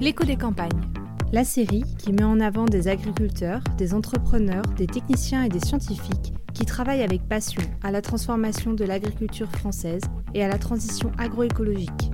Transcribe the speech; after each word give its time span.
L'écho 0.00 0.24
des 0.24 0.36
campagnes. 0.36 0.90
La 1.32 1.44
série 1.44 1.84
qui 1.98 2.12
met 2.12 2.24
en 2.24 2.40
avant 2.40 2.64
des 2.64 2.88
agriculteurs, 2.88 3.62
des 3.78 3.94
entrepreneurs, 3.94 4.64
des 4.76 4.86
techniciens 4.86 5.44
et 5.44 5.48
des 5.48 5.60
scientifiques 5.60 6.32
qui 6.52 6.64
travaillent 6.64 7.02
avec 7.02 7.28
passion 7.28 7.62
à 7.82 7.90
la 7.90 8.02
transformation 8.02 8.72
de 8.72 8.84
l'agriculture 8.84 9.50
française 9.50 10.02
et 10.34 10.42
à 10.42 10.48
la 10.48 10.58
transition 10.58 11.12
agroécologique. 11.16 12.10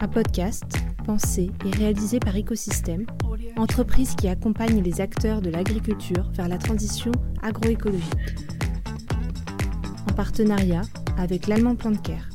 Un 0.00 0.08
podcast 0.08 0.64
pensé 1.04 1.50
et 1.66 1.70
réalisé 1.70 2.20
par 2.20 2.36
Écosystème, 2.36 3.06
entreprise 3.56 4.14
qui 4.14 4.28
accompagne 4.28 4.82
les 4.82 5.00
acteurs 5.00 5.42
de 5.42 5.50
l'agriculture 5.50 6.30
vers 6.34 6.48
la 6.48 6.58
transition 6.58 7.12
agroécologique. 7.42 8.34
En 10.10 10.14
partenariat 10.14 10.82
avec 11.18 11.46
l'Allemand 11.48 11.76
Plan 11.76 11.90
de 11.90 11.98
Care. 11.98 12.28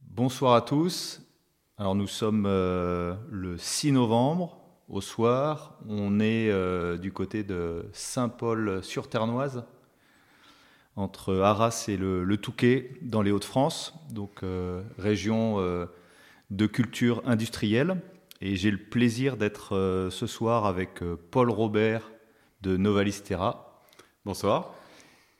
Bonsoir 0.00 0.54
à 0.54 0.60
tous. 0.60 1.23
Alors 1.76 1.96
nous 1.96 2.06
sommes 2.06 2.46
euh, 2.46 3.16
le 3.32 3.58
6 3.58 3.90
novembre 3.92 4.60
au 4.88 5.00
soir. 5.00 5.76
On 5.88 6.20
est 6.20 6.48
euh, 6.48 6.96
du 6.96 7.12
côté 7.12 7.42
de 7.42 7.86
Saint-Paul-sur-Ternoise, 7.92 9.64
entre 10.94 11.34
Arras 11.40 11.86
et 11.88 11.96
le, 11.96 12.36
Touquet, 12.36 12.92
dans 13.02 13.22
les 13.22 13.32
Hauts-de-France, 13.32 13.92
donc 14.12 14.44
euh, 14.44 14.84
région 14.98 15.58
de 16.50 16.66
culture 16.66 17.22
industrielle. 17.26 18.00
Et 18.40 18.54
j'ai 18.54 18.70
le 18.70 18.78
plaisir 18.78 19.36
d'être 19.36 20.08
ce 20.12 20.26
soir 20.28 20.66
avec 20.66 21.00
Paul 21.32 21.50
Robert 21.50 22.08
de 22.60 22.76
Novalistera. 22.76 23.82
Bonsoir. 24.24 24.74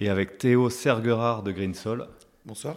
Et 0.01 0.09
avec 0.09 0.39
Théo 0.39 0.69
Sergerard 0.69 1.45
de 1.45 1.53
Greensol. 1.53 2.09
Bonsoir. 2.45 2.77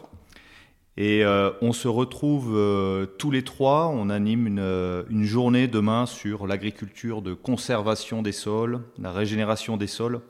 Et 0.99 1.23
euh, 1.23 1.51
on 1.61 1.73
se 1.73 1.87
retrouve 1.87 2.53
euh, 2.55 3.05
tous 3.05 3.29
les 3.29 3.43
trois. 3.43 3.87
On 3.87 4.09
anime 4.09 4.47
une, 4.47 4.59
euh, 4.59 5.03
une 5.11 5.25
journée 5.25 5.67
demain 5.67 6.07
sur 6.07 6.47
l'agriculture 6.47 7.21
de 7.21 7.35
conservation 7.35 8.23
des 8.23 8.31
sols, 8.31 8.81
la 8.97 9.11
régénération 9.11 9.77
des 9.77 9.85
sols 9.85 10.21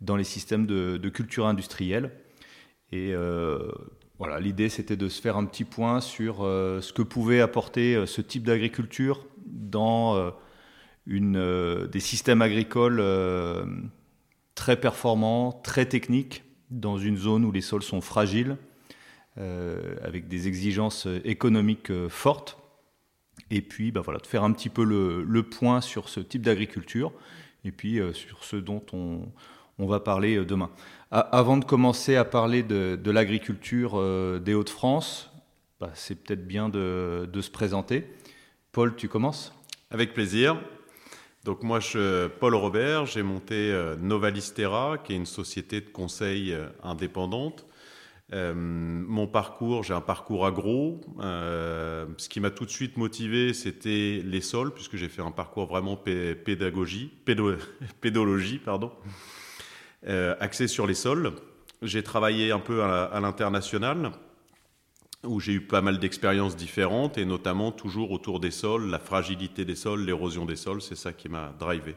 dans 0.00 0.16
les 0.16 0.24
systèmes 0.24 0.64
de, 0.64 1.08
culture 1.10 1.46
industrielle. 1.46 2.12
Et 2.90 3.12
voilà, 4.16 4.40
l'idée 4.40 4.68
c'était 4.68 4.96
de 4.96 5.08
se 5.08 5.20
faire 5.20 5.36
un 5.36 5.44
petit 5.44 5.64
point 5.64 6.00
sur 6.00 6.36
ce 6.38 6.92
que 6.92 7.02
pouvait 7.02 7.40
apporter 7.40 8.06
ce 8.06 8.20
type 8.20 8.44
d'agriculture 8.44 9.26
dans 9.44 10.32
des 11.06 12.00
systèmes 12.00 12.42
agricoles 12.42 13.02
très 14.54 14.80
performants, 14.80 15.50
très 15.64 15.86
techniques, 15.86 16.44
dans 16.70 16.96
une 16.96 17.16
zone 17.16 17.44
où 17.44 17.50
les 17.50 17.60
sols 17.60 17.82
sont 17.82 18.00
fragiles 18.00 18.56
avec 20.02 20.28
des 20.28 20.48
exigences 20.48 21.06
économiques 21.24 21.90
euh, 21.90 22.08
fortes. 22.08 22.58
Et 23.50 23.62
puis, 23.62 23.92
bah 23.92 24.00
voilà, 24.04 24.18
de 24.18 24.26
faire 24.26 24.42
un 24.42 24.52
petit 24.52 24.68
peu 24.68 24.84
le, 24.84 25.42
point 25.42 25.80
sur 25.80 26.08
ce 26.08 26.20
type 26.20 26.42
d'agriculture 26.42 27.12
et 27.64 27.70
puis 27.70 28.00
euh, 28.00 28.12
sur 28.12 28.44
ce 28.44 28.56
dont 28.56 28.82
on, 28.92 29.28
va 29.86 30.00
parler 30.00 30.44
demain. 30.44 30.70
avant 31.12 31.56
de 31.56 31.64
commencer 31.64 32.16
à 32.16 32.24
parler 32.24 32.64
de, 32.64 32.98
de 33.00 33.10
l'agriculture 33.12 33.92
des 34.40 34.52
Hauts-de-France, 34.52 35.30
bah, 35.78 35.92
c'est 35.94 36.16
peut-être 36.16 36.44
bien 36.48 36.68
de, 36.68 37.28
de, 37.32 37.40
se 37.40 37.50
présenter. 37.50 38.04
Paul, 38.72 38.96
tu 38.96 39.08
commences? 39.08 39.54
Avec 39.92 40.14
plaisir. 40.14 40.60
Donc 41.44 41.62
moi, 41.62 41.78
je 41.78 41.86
suis 41.86 42.38
Paul 42.40 42.56
Robert, 42.56 43.06
j'ai 43.06 43.22
monté 43.22 43.72
Novalistera, 44.00 44.98
qui 44.98 45.12
est 45.12 45.16
une 45.16 45.26
société 45.26 45.80
de 45.80 45.88
conseil 45.88 46.56
indépendante 46.82 47.67
euh, 48.34 48.52
mon 48.54 49.26
parcours, 49.26 49.84
j'ai 49.84 49.94
un 49.94 50.02
parcours 50.02 50.44
agro. 50.46 51.00
Euh, 51.20 52.06
ce 52.18 52.28
qui 52.28 52.40
m'a 52.40 52.50
tout 52.50 52.66
de 52.66 52.70
suite 52.70 52.96
motivé, 52.96 53.54
c'était 53.54 54.22
les 54.24 54.40
sols, 54.40 54.72
puisque 54.74 54.96
j'ai 54.96 55.08
fait 55.08 55.22
un 55.22 55.30
parcours 55.30 55.66
vraiment 55.66 55.96
pédagogie, 55.96 57.10
pédologie, 58.00 58.58
pardon, 58.58 58.92
euh, 60.06 60.34
axé 60.40 60.68
sur 60.68 60.86
les 60.86 60.94
sols. 60.94 61.32
J'ai 61.80 62.02
travaillé 62.02 62.50
un 62.52 62.58
peu 62.58 62.82
à, 62.82 63.18
l'international, 63.20 64.10
où 65.24 65.40
j'ai 65.40 65.52
eu 65.52 65.60
pas 65.60 65.80
mal 65.80 65.98
d'expériences 65.98 66.56
différentes, 66.56 67.16
et 67.16 67.24
notamment 67.24 67.72
toujours 67.72 68.10
autour 68.10 68.40
des 68.40 68.50
sols, 68.50 68.90
la 68.90 68.98
fragilité 68.98 69.64
des 69.64 69.76
sols, 69.76 70.04
l'érosion 70.04 70.44
des 70.44 70.56
sols, 70.56 70.82
c'est 70.82 70.96
ça 70.96 71.12
qui 71.12 71.28
m'a 71.28 71.54
drivé. 71.58 71.96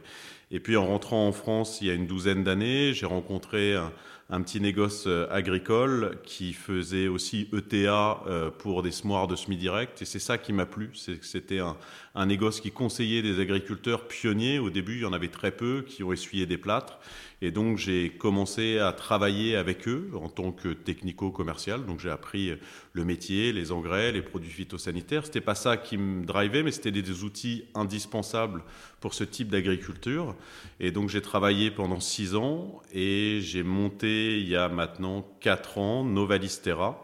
Et 0.52 0.60
puis 0.60 0.76
en 0.76 0.86
rentrant 0.86 1.28
en 1.28 1.32
France 1.32 1.80
il 1.82 1.88
y 1.88 1.90
a 1.90 1.94
une 1.94 2.08
douzaine 2.08 2.44
d'années, 2.44 2.94
j'ai 2.94 3.06
rencontré 3.06 3.76
un, 3.76 3.92
un 4.32 4.42
petit 4.42 4.62
négoce 4.62 5.04
euh, 5.08 5.28
agricole 5.30 6.18
qui 6.24 6.54
faisait 6.54 7.10
aussi 7.10 7.50
ETA 7.54 8.22
euh, 8.28 8.50
pour 8.50 8.82
des 8.82 8.92
semoirs 8.92 9.28
de 9.28 9.36
semi-direct. 9.36 10.02
Et 10.02 10.06
c'est 10.06 10.20
ça 10.20 10.38
qui 10.38 10.54
m'a 10.54 10.66
plu. 10.66 10.92
C'était 11.22 11.60
un, 11.60 11.76
un 12.16 12.26
négoce 12.26 12.62
qui 12.62 12.72
conseillait 12.72 13.22
des 13.22 13.42
agriculteurs 13.42 14.08
pionniers. 14.08 14.58
Au 14.58 14.70
début, 14.70 14.96
il 14.96 15.02
y 15.02 15.06
en 15.06 15.12
avait 15.12 15.28
très 15.28 15.52
peu 15.52 15.84
qui 15.86 16.02
ont 16.04 16.14
essuyé 16.14 16.46
des 16.46 16.58
plâtres. 16.58 16.98
Et 17.44 17.50
donc 17.50 17.78
j'ai 17.78 18.10
commencé 18.10 18.78
à 18.78 18.94
travailler 18.94 19.56
avec 19.56 19.88
eux 19.88 20.12
en 20.14 20.30
tant 20.30 20.52
que 20.52 20.70
technico-commercial. 20.70 21.86
Donc 21.86 22.00
j'ai 22.00 22.12
appris 22.12 22.54
le 22.94 23.04
métier, 23.04 23.52
les 23.52 23.72
engrais, 23.72 24.12
les 24.12 24.22
produits 24.22 24.52
phytosanitaires. 24.52 25.26
C'était 25.26 25.42
pas 25.42 25.56
ça 25.56 25.76
qui 25.76 25.98
me 25.98 26.24
drivait, 26.24 26.62
mais 26.62 26.72
c'était 26.72 26.92
des 26.92 27.24
outils 27.24 27.66
indispensables 27.74 28.64
pour 29.00 29.16
ce 29.16 29.24
type 29.24 29.50
d'agriculture. 29.50 30.36
Et 30.80 30.92
donc 30.92 31.10
j'ai 31.10 31.22
travaillé 31.22 31.72
pendant 31.72 32.00
six 32.00 32.36
ans 32.36 32.82
et 32.94 33.40
j'ai 33.42 33.64
monté 33.64 34.38
il 34.40 34.48
y 34.48 34.56
a 34.56 34.70
maintenant 34.70 35.26
quatre 35.40 35.80
ans 35.80 36.04
Novalistera. 36.04 37.04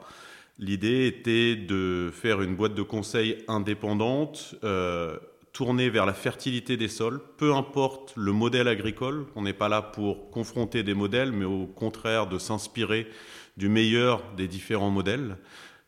L'idée 0.60 1.08
était 1.08 1.56
de 1.56 2.12
faire 2.14 2.42
une 2.42 2.56
boîte 2.56 2.74
de 2.74 2.82
conseil 2.82 3.44
indépendante. 3.48 4.56
Euh, 4.64 5.18
tourner 5.58 5.90
vers 5.90 6.06
la 6.06 6.14
fertilité 6.14 6.78
des 6.78 6.88
sols, 6.88 7.20
peu 7.38 7.56
importe 7.56 8.14
le 8.16 8.32
modèle 8.32 8.68
agricole. 8.68 9.26
On 9.36 9.42
n'est 9.42 9.54
pas 9.54 9.70
là 9.70 9.82
pour 9.82 10.30
confronter 10.30 10.84
des 10.84 10.94
modèles, 10.94 11.32
mais 11.32 11.46
au 11.46 11.66
contraire 11.66 12.28
de 12.28 12.38
s'inspirer 12.38 13.08
du 13.58 13.68
meilleur 13.68 14.22
des 14.36 14.48
différents 14.48 14.92
modèles, 14.92 15.36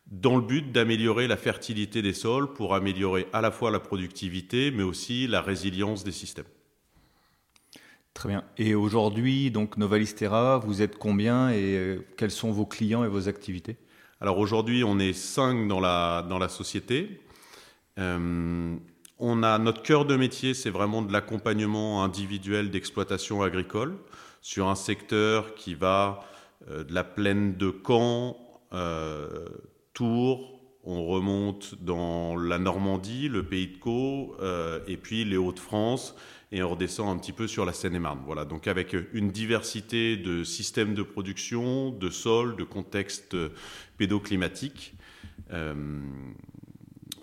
dans 0.08 0.38
le 0.38 0.42
but 0.42 0.72
d'améliorer 0.72 1.28
la 1.28 1.38
fertilité 1.38 2.02
des 2.02 2.14
sols 2.14 2.52
pour 2.52 2.74
améliorer 2.74 3.28
à 3.32 3.42
la 3.42 3.52
fois 3.52 3.70
la 3.70 3.80
productivité, 3.80 4.72
mais 4.72 4.82
aussi 4.82 5.28
la 5.28 5.40
résilience 5.40 6.04
des 6.04 6.14
systèmes. 6.14 6.50
Très 8.16 8.30
bien. 8.30 8.44
Et 8.58 8.74
aujourd'hui, 8.74 9.52
donc 9.52 9.78
Novalistera, 9.78 10.58
vous 10.58 10.82
êtes 10.82 10.98
combien 10.98 11.52
et 11.52 11.78
euh, 11.78 12.08
quels 12.18 12.32
sont 12.32 12.52
vos 12.52 12.66
clients 12.66 13.04
et 13.04 13.08
vos 13.08 13.30
activités? 13.30 13.78
Alors 14.20 14.40
aujourd'hui, 14.40 14.84
on 14.84 14.98
est 14.98 15.14
cinq 15.14 15.68
dans 15.68 15.80
la, 15.80 16.26
dans 16.28 16.40
la 16.40 16.50
société. 16.50 17.22
Euh, 18.00 18.76
on 19.20 19.44
a 19.44 19.58
notre 19.60 19.84
cœur 19.84 20.06
de 20.06 20.16
métier, 20.16 20.54
c'est 20.54 20.70
vraiment 20.70 21.02
de 21.02 21.12
l'accompagnement 21.12 22.04
individuel 22.04 22.72
d'exploitation 22.72 23.44
agricole 23.44 23.98
sur 24.42 24.70
un 24.70 24.76
secteur 24.76 25.56
qui 25.56 25.76
va 25.76 26.22
euh, 26.70 26.86
de 26.86 26.94
la 26.94 27.04
plaine 27.04 27.58
de 27.58 27.74
Caen, 27.86 28.38
euh, 28.74 29.48
Tours, 29.94 30.62
on 30.86 31.06
remonte 31.06 31.76
dans 31.84 32.38
la 32.38 32.58
Normandie, 32.58 33.28
le 33.28 33.44
pays 33.44 33.68
de 33.68 33.78
Caux, 33.78 34.38
euh, 34.40 34.80
et 34.88 34.96
puis 34.96 35.26
les 35.26 35.36
Hauts-de-France, 35.36 36.16
et 36.54 36.64
on 36.64 36.70
redescend 36.70 37.10
un 37.10 37.20
petit 37.20 37.34
peu 37.34 37.48
sur 37.48 37.66
la 37.66 37.74
Seine-et-Marne. 37.74 38.22
Voilà, 38.26 38.46
donc 38.46 38.68
avec 38.68 38.96
une 39.14 39.32
diversité 39.32 40.16
de 40.16 40.46
systèmes 40.46 40.94
de 40.94 41.04
production, 41.04 41.92
de 41.92 42.10
sols, 42.10 42.56
de 42.56 42.64
contextes 42.64 43.36
pédoclimatiques 43.98 44.94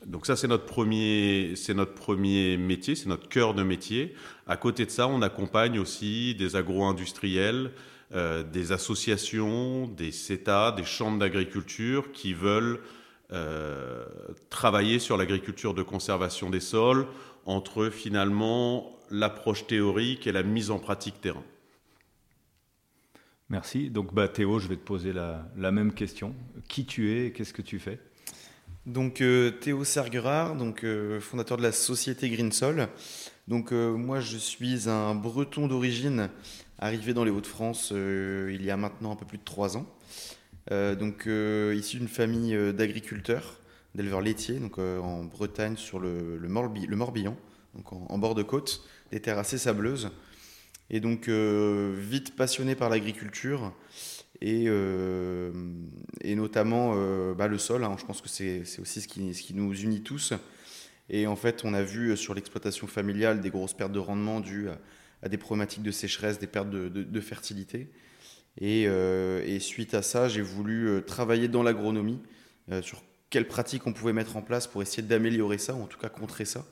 donc 0.07 0.25
ça, 0.25 0.37
c'est 0.37 0.47
notre 0.47 0.67
premier, 0.67 1.55
c'est 1.57 1.75
notre 1.75 1.95
premier 1.95 2.57
métier, 2.57 2.95
c'est 2.95 3.09
notre 3.09 3.29
cœur 3.29 3.55
de 3.55 3.65
métier. 3.65 4.15
À 4.47 4.57
côté 4.57 4.87
de 4.87 4.91
ça, 4.91 5.09
on 5.09 5.21
accompagne 5.21 5.81
aussi 5.81 6.37
des 6.37 6.55
agro-industriels, 6.55 7.73
euh, 8.15 8.45
des 8.45 8.71
associations, 8.71 9.89
des 9.89 10.13
CETA, 10.13 10.73
des 10.73 10.85
chambres 10.85 11.19
d'agriculture 11.19 12.13
qui 12.13 12.35
veulent 12.35 12.79
euh, 13.33 14.07
travailler 14.49 15.01
sur 15.01 15.17
l'agriculture 15.17 15.75
de 15.75 15.83
conservation 15.83 16.51
des 16.51 16.61
sols 16.61 17.09
entre 17.45 17.89
finalement 17.91 18.97
l'approche 19.11 19.67
théorique 19.67 20.29
et 20.29 20.33
la 20.33 20.45
mise 20.45 20.71
en 20.71 20.79
pratique 20.79 21.21
terrain. 21.21 21.43
Merci. 23.49 23.91
Donc 23.91 24.15
bah, 24.15 24.29
Théo, 24.29 24.61
je 24.61 24.69
vais 24.69 24.77
te 24.77 24.85
poser 24.85 25.13
la, 25.13 25.49
la 25.57 25.73
même 25.73 25.93
question. 25.93 26.33
Qui 26.69 26.85
tu 26.85 27.11
es 27.11 27.27
et 27.27 27.33
qu'est-ce 27.33 27.53
que 27.53 27.63
tu 27.63 27.81
fais? 27.81 27.99
Donc 28.87 29.21
euh, 29.21 29.51
Théo 29.51 29.83
Sergerard, 29.83 30.57
euh, 30.85 31.21
fondateur 31.21 31.57
de 31.57 31.63
la 31.63 31.73
société 31.73 32.31
Greensol. 32.31 32.89
Donc 33.49 33.73
euh, 33.73 33.93
moi 33.93 34.21
je 34.21 34.37
suis 34.37 34.89
un 34.89 35.15
Breton 35.15 35.67
d'origine, 35.67 36.31
arrivé 36.79 37.13
dans 37.13 37.25
les 37.25 37.33
Hauts-de-France 37.33 37.93
il 37.93 38.65
y 38.65 38.71
a 38.71 38.77
maintenant 38.77 39.13
un 39.13 39.17
peu 39.17 39.27
plus 39.27 39.39
de 39.39 39.45
trois 39.45 39.77
ans. 39.77 39.87
donc 40.71 41.27
issu 41.27 41.99
d'une 41.99 42.09
famille 42.09 42.57
d'agriculteurs, 42.73 43.59
d'éleveurs 43.95 44.21
laitiers, 44.21 44.59
donc 44.59 44.79
en 44.79 45.25
Bretagne 45.25 45.77
sur 45.77 45.99
le, 45.99 46.39
Morbihan, 46.49 47.37
en, 48.09 48.19
bord 48.19 48.35
de 48.35 48.43
côte, 48.43 48.85
des 49.11 49.21
terres 49.21 49.39
assez 49.39 49.59
sableuses. 49.59 50.11
Et 50.91 51.01
donc 51.01 51.29
vite 51.29 52.37
passionné 52.37 52.75
par 52.75 52.91
l'agriculture 52.91 53.73
et, 54.41 54.65
euh, 54.67 55.53
et 56.21 56.35
notamment 56.35 56.95
euh, 56.97 57.35
bah, 57.35 57.49
le 57.49 57.59
sol. 57.59 57.85
Hein. 57.85 57.97
je 57.99 58.05
pense 58.05 58.21
que 58.21 58.29
c'est 58.29 58.63
aussi 58.81 59.01
ce 59.01 59.09
qui, 59.09 59.55
nous 59.55 59.75
unit 59.75 60.03
tous. 60.03 60.33
Et 61.09 61.27
en 61.27 61.37
fait, 61.37 61.65
on 61.65 61.73
a 61.75 61.83
vu 61.83 62.17
sur 62.17 62.35
l'exploitation 62.35 62.87
familiale 62.87 63.41
des 63.41 63.51
grosses 63.51 63.75
pertes 63.75 63.93
de 63.93 63.99
rendement 63.99 64.41
dues 64.41 64.69
à, 65.23 65.29
des 65.29 65.39
problématiques 65.39 65.83
de 65.83 65.93
sécheresse, 65.93 66.39
des 66.39 66.47
pertes 66.47 66.71
de, 66.71 67.21
fertilité. 67.21 67.89
Et, 68.61 68.89
suite 69.61 69.95
à 69.95 70.03
ça, 70.03 70.29
j'ai 70.29 70.43
voulu 70.43 71.03
travailler 71.07 71.47
dans 71.47 71.63
l'agronomie 71.63 72.21
sur 72.83 73.03
quelles 73.31 73.47
pratiques 73.47 73.87
on 73.87 73.93
pouvait 73.93 74.13
mettre 74.13 74.37
en 74.37 74.43
place 74.43 74.67
pour 74.67 74.83
essayer 74.83 75.03
d'améliorer 75.03 75.59
ça, 75.59 75.75
ou 75.75 75.83
en 75.83 75.87
tout 75.87 75.99
cas 75.99 76.09
contrer 76.09 76.45
ça. 76.45 76.67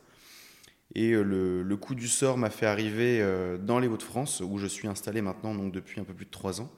Et 0.95 1.13
euh, 1.13 1.63
le, 1.63 1.77
coup 1.77 1.95
du 1.95 2.09
sort 2.09 2.39
m'a 2.39 2.51
fait 2.51 2.67
arriver 2.67 3.21
euh, 3.21 3.59
dans 3.59 3.79
les 3.79 3.89
Hauts-de-France, 3.89 4.41
où 4.41 4.59
je 4.59 4.67
suis 4.67 4.89
installé 4.89 5.23
maintenant 5.23 5.55
donc 5.55 5.73
depuis 5.73 6.01
un 6.01 6.05
peu 6.05 6.15
plus 6.15 6.27
de 6.27 6.31
trois 6.31 6.61
ans. 6.61 6.71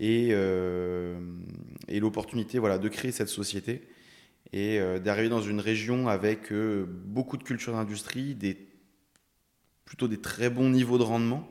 Et, 0.00 0.28
euh, 0.32 1.18
et 1.88 2.00
l'opportunité 2.00 2.58
voilà, 2.58 2.78
de 2.78 2.88
créer 2.88 3.12
cette 3.12 3.28
société 3.28 3.82
et 4.52 4.80
d'arriver 5.04 5.28
dans 5.28 5.42
une 5.42 5.60
région 5.60 6.08
avec 6.08 6.50
beaucoup 7.04 7.36
de 7.36 7.42
culture 7.42 7.74
d'industrie, 7.74 8.34
des, 8.34 8.56
plutôt 9.84 10.08
des 10.08 10.16
très 10.16 10.48
bons 10.48 10.70
niveaux 10.70 10.96
de 10.96 11.02
rendement, 11.02 11.46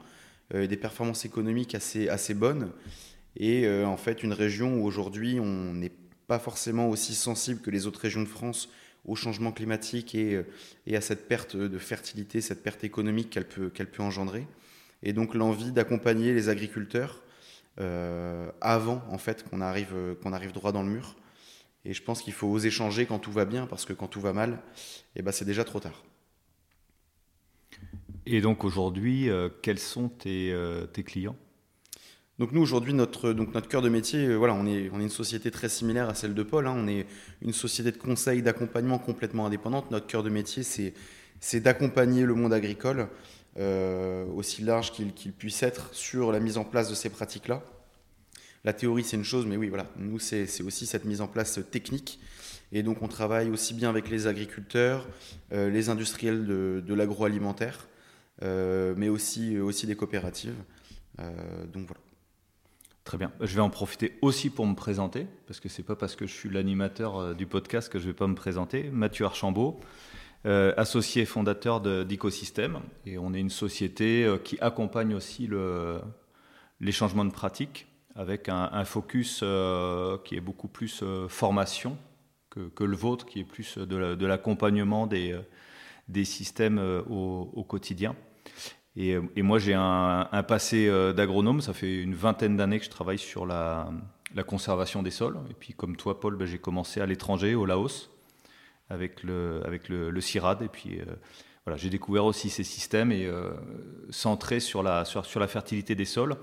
des 0.52 0.78
performances 0.78 1.24
économiques 1.24 1.76
assez, 1.76 2.10
assez 2.10 2.34
bonnes. 2.34 2.72
Et 3.36 3.70
en 3.70 3.98
fait, 3.98 4.24
une 4.24 4.34
région 4.34 4.82
où 4.82 4.86
aujourd'hui 4.88 5.40
on 5.40 5.76
n'est 5.76 5.92
pas 6.26 6.40
forcément 6.40 6.90
aussi 6.90 7.14
sensible 7.14 7.62
que 7.62 7.70
les 7.70 7.86
autres 7.86 8.00
régions 8.00 8.24
de 8.24 8.28
France 8.28 8.68
au 9.06 9.16
changement 9.16 9.52
climatique 9.52 10.16
et, 10.16 10.42
et 10.88 10.96
à 10.96 11.02
cette 11.02 11.28
perte 11.28 11.56
de 11.56 11.78
fertilité, 11.78 12.42
cette 12.42 12.64
perte 12.64 12.84
économique 12.84 13.30
qu'elle 13.30 13.48
peut, 13.48 13.70
qu'elle 13.70 13.92
peut 13.92 14.02
engendrer. 14.02 14.48
Et 15.04 15.14
donc 15.14 15.36
l'envie 15.36 15.72
d'accompagner 15.72 16.34
les 16.34 16.50
agriculteurs 16.50 17.22
euh, 17.22 17.27
avant 17.78 19.04
en 19.10 19.18
fait 19.18 19.48
qu'on 19.48 19.62
arrive, 19.62 19.94
qu'on 20.22 20.34
arrive 20.34 20.52
droit 20.52 20.72
dans 20.72 20.84
le 20.84 20.90
mur. 20.90 21.16
Et 21.86 21.94
je 21.94 22.04
pense 22.04 22.22
qu'il 22.22 22.34
faut 22.34 22.48
oser 22.48 22.70
changer 22.70 23.06
quand 23.06 23.20
tout 23.20 23.32
va 23.32 23.46
bien, 23.46 23.66
parce 23.66 23.86
que 23.86 23.94
quand 23.94 24.08
tout 24.08 24.20
va 24.20 24.34
mal, 24.34 24.60
eh 25.16 25.22
ben 25.22 25.32
c'est 25.32 25.46
déjà 25.46 25.64
trop 25.64 25.80
tard. 25.80 26.04
Et 28.26 28.42
donc 28.42 28.66
aujourd'hui, 28.66 29.30
euh, 29.30 29.48
quels 29.62 29.80
sont 29.80 30.10
tes, 30.10 30.52
euh, 30.52 30.86
tes 30.86 31.04
clients? 31.04 31.38
Donc 32.40 32.52
nous 32.52 32.62
aujourd'hui 32.62 32.94
notre 32.94 33.34
donc 33.34 33.54
notre 33.54 33.68
cœur 33.68 33.82
de 33.82 33.90
métier, 33.90 34.26
euh, 34.28 34.36
voilà, 34.36 34.54
on 34.54 34.68
est 34.68 34.90
on 34.92 35.00
est 35.00 35.04
une 35.04 35.10
société 35.10 35.50
très 35.50 35.70
similaire 35.70 36.10
à 36.10 36.14
celle 36.14 36.34
de 36.34 36.44
Paul. 36.44 36.68
Hein. 36.68 36.76
on 36.78 36.88
est 36.88 37.08
une 37.42 37.54
société 37.54 37.92
de 37.92 37.98
conseil 37.98 38.42
d'accompagnement 38.42 39.00
complètement 39.00 39.46
indépendante. 39.46 39.90
Notre 39.90 40.08
cœur 40.08 40.24
de 40.24 40.30
métier 40.30 40.64
c'est 40.64 40.94
c'est 41.40 41.62
d'accompagner 41.62 42.26
le 42.26 42.36
monde 42.36 42.54
agricole 42.54 43.00
euh, 43.00 43.06
aussi 43.58 44.62
large 44.62 44.92
qu'il 44.92 45.34
puisse 45.34 45.64
être 45.64 45.94
sur 45.94 46.32
la 46.32 46.40
mise 46.40 46.58
en 46.58 46.64
place 46.64 46.90
de 46.90 46.96
ces 46.96 47.10
pratiques-là. 47.10 47.64
La 48.64 48.74
théorie 48.74 49.04
c'est 49.04 49.18
une 49.18 49.24
chose, 49.24 49.46
mais 49.46 49.58
oui 49.58 49.70
voilà, 49.70 49.88
nous 49.98 50.20
c'est 50.20 50.62
aussi 50.62 50.86
cette 50.86 51.06
mise 51.06 51.22
en 51.22 51.28
place 51.28 51.60
technique. 51.72 52.20
Et 52.72 52.84
donc 52.84 53.02
on 53.02 53.08
travaille 53.08 53.50
aussi 53.50 53.74
bien 53.74 53.90
avec 53.90 54.10
les 54.10 54.28
agriculteurs, 54.28 55.08
euh, 55.54 55.70
les 55.70 55.90
industriels 55.90 56.46
de, 56.46 56.94
l'agroalimentaire, 56.94 57.88
mais 58.42 59.10
aussi 59.10 59.86
des 59.86 59.96
coopératives. 59.96 60.56
donc 61.18 61.88
voilà. 61.88 62.02
Très 63.08 63.18
bien. 63.18 63.32
Je 63.40 63.56
vais 63.56 63.62
en 63.62 63.70
profiter 63.70 64.18
aussi 64.22 64.50
pour 64.50 64.68
me 64.68 64.76
présenter, 64.76 65.28
parce 65.48 65.62
que 65.62 65.70
c'est 65.70 65.82
pas 65.82 65.96
parce 65.96 66.18
que 66.18 66.28
je 66.28 66.34
suis 66.34 66.50
l'animateur 66.50 67.16
euh, 67.16 67.34
du 67.34 67.46
podcast 67.48 67.88
que 67.88 68.00
je 68.00 68.08
vais 68.08 68.14
pas 68.14 68.28
me 68.28 68.36
présenter. 68.36 68.90
Mathieu 68.92 69.24
Archambault, 69.24 69.80
euh, 69.80 69.86
associé 70.46 71.26
fondateur 71.26 71.82
d'Ecosystème, 71.82 72.80
et 73.06 73.18
on 73.18 73.34
est 73.34 73.40
une 73.40 73.50
société 73.50 74.24
euh, 74.24 74.38
qui 74.38 74.58
accompagne 74.62 75.14
aussi 75.14 75.46
le, 75.46 76.00
les 76.80 76.92
changements 76.92 77.26
de 77.26 77.32
pratique 77.32 77.88
avec 78.16 78.50
un, 78.50 78.84
focus 78.86 79.44
qui 80.24 80.36
est 80.36 80.42
beaucoup 80.42 80.68
plus 80.68 81.04
formation 81.28 81.98
que, 82.50 82.84
le 82.84 82.96
vôtre, 82.96 83.28
qui 83.28 83.42
est 83.42 83.44
plus 83.44 83.78
de 83.78 84.26
l'accompagnement 84.26 85.06
des, 85.06 86.26
systèmes 86.26 86.80
au, 87.08 87.64
quotidien. 87.68 88.16
Euh, 88.98 89.22
et, 89.36 89.42
moi, 89.42 89.60
j'ai 89.60 89.74
un, 89.74 90.44
passé 90.48 90.88
euh, 90.88 91.14
d'agronome. 91.14 91.62
Ça 91.62 91.74
fait 91.74 92.02
une 92.02 92.16
vingtaine 92.16 92.58
d'années 92.58 92.80
que 92.80 92.86
je 92.86 92.90
travaille 92.90 93.20
sur 93.20 93.46
la, 93.46 93.90
conservation 94.48 95.04
des 95.04 95.12
sols. 95.12 95.38
Et 95.50 95.54
puis, 95.54 95.74
comme 95.74 95.96
toi, 95.96 96.20
Paul, 96.20 96.36
ben, 96.36 96.46
j'ai 96.46 96.60
commencé 96.60 97.02
à 97.02 97.06
l'étranger, 97.06 97.56
au 97.56 97.66
Laos, 97.66 98.10
avec 98.90 99.24
le, 99.24 99.62
avec 99.66 99.90
le, 99.90 100.22
CIRAD. 100.22 100.62
Et 100.62 100.68
puis, 100.68 101.00
euh, 101.00 101.06
voilà, 101.66 101.78
j'ai 101.78 101.90
découvert 101.90 102.26
aussi 102.26 102.50
ces 102.50 102.64
systèmes 102.64 103.12
et 103.12 103.30
centrés 104.10 104.60
sur 104.60 104.84
la, 104.84 105.06
sur, 105.06 105.40
la 105.40 105.48
fertilité 105.48 105.96
des 105.96 106.06
sols. 106.06 106.36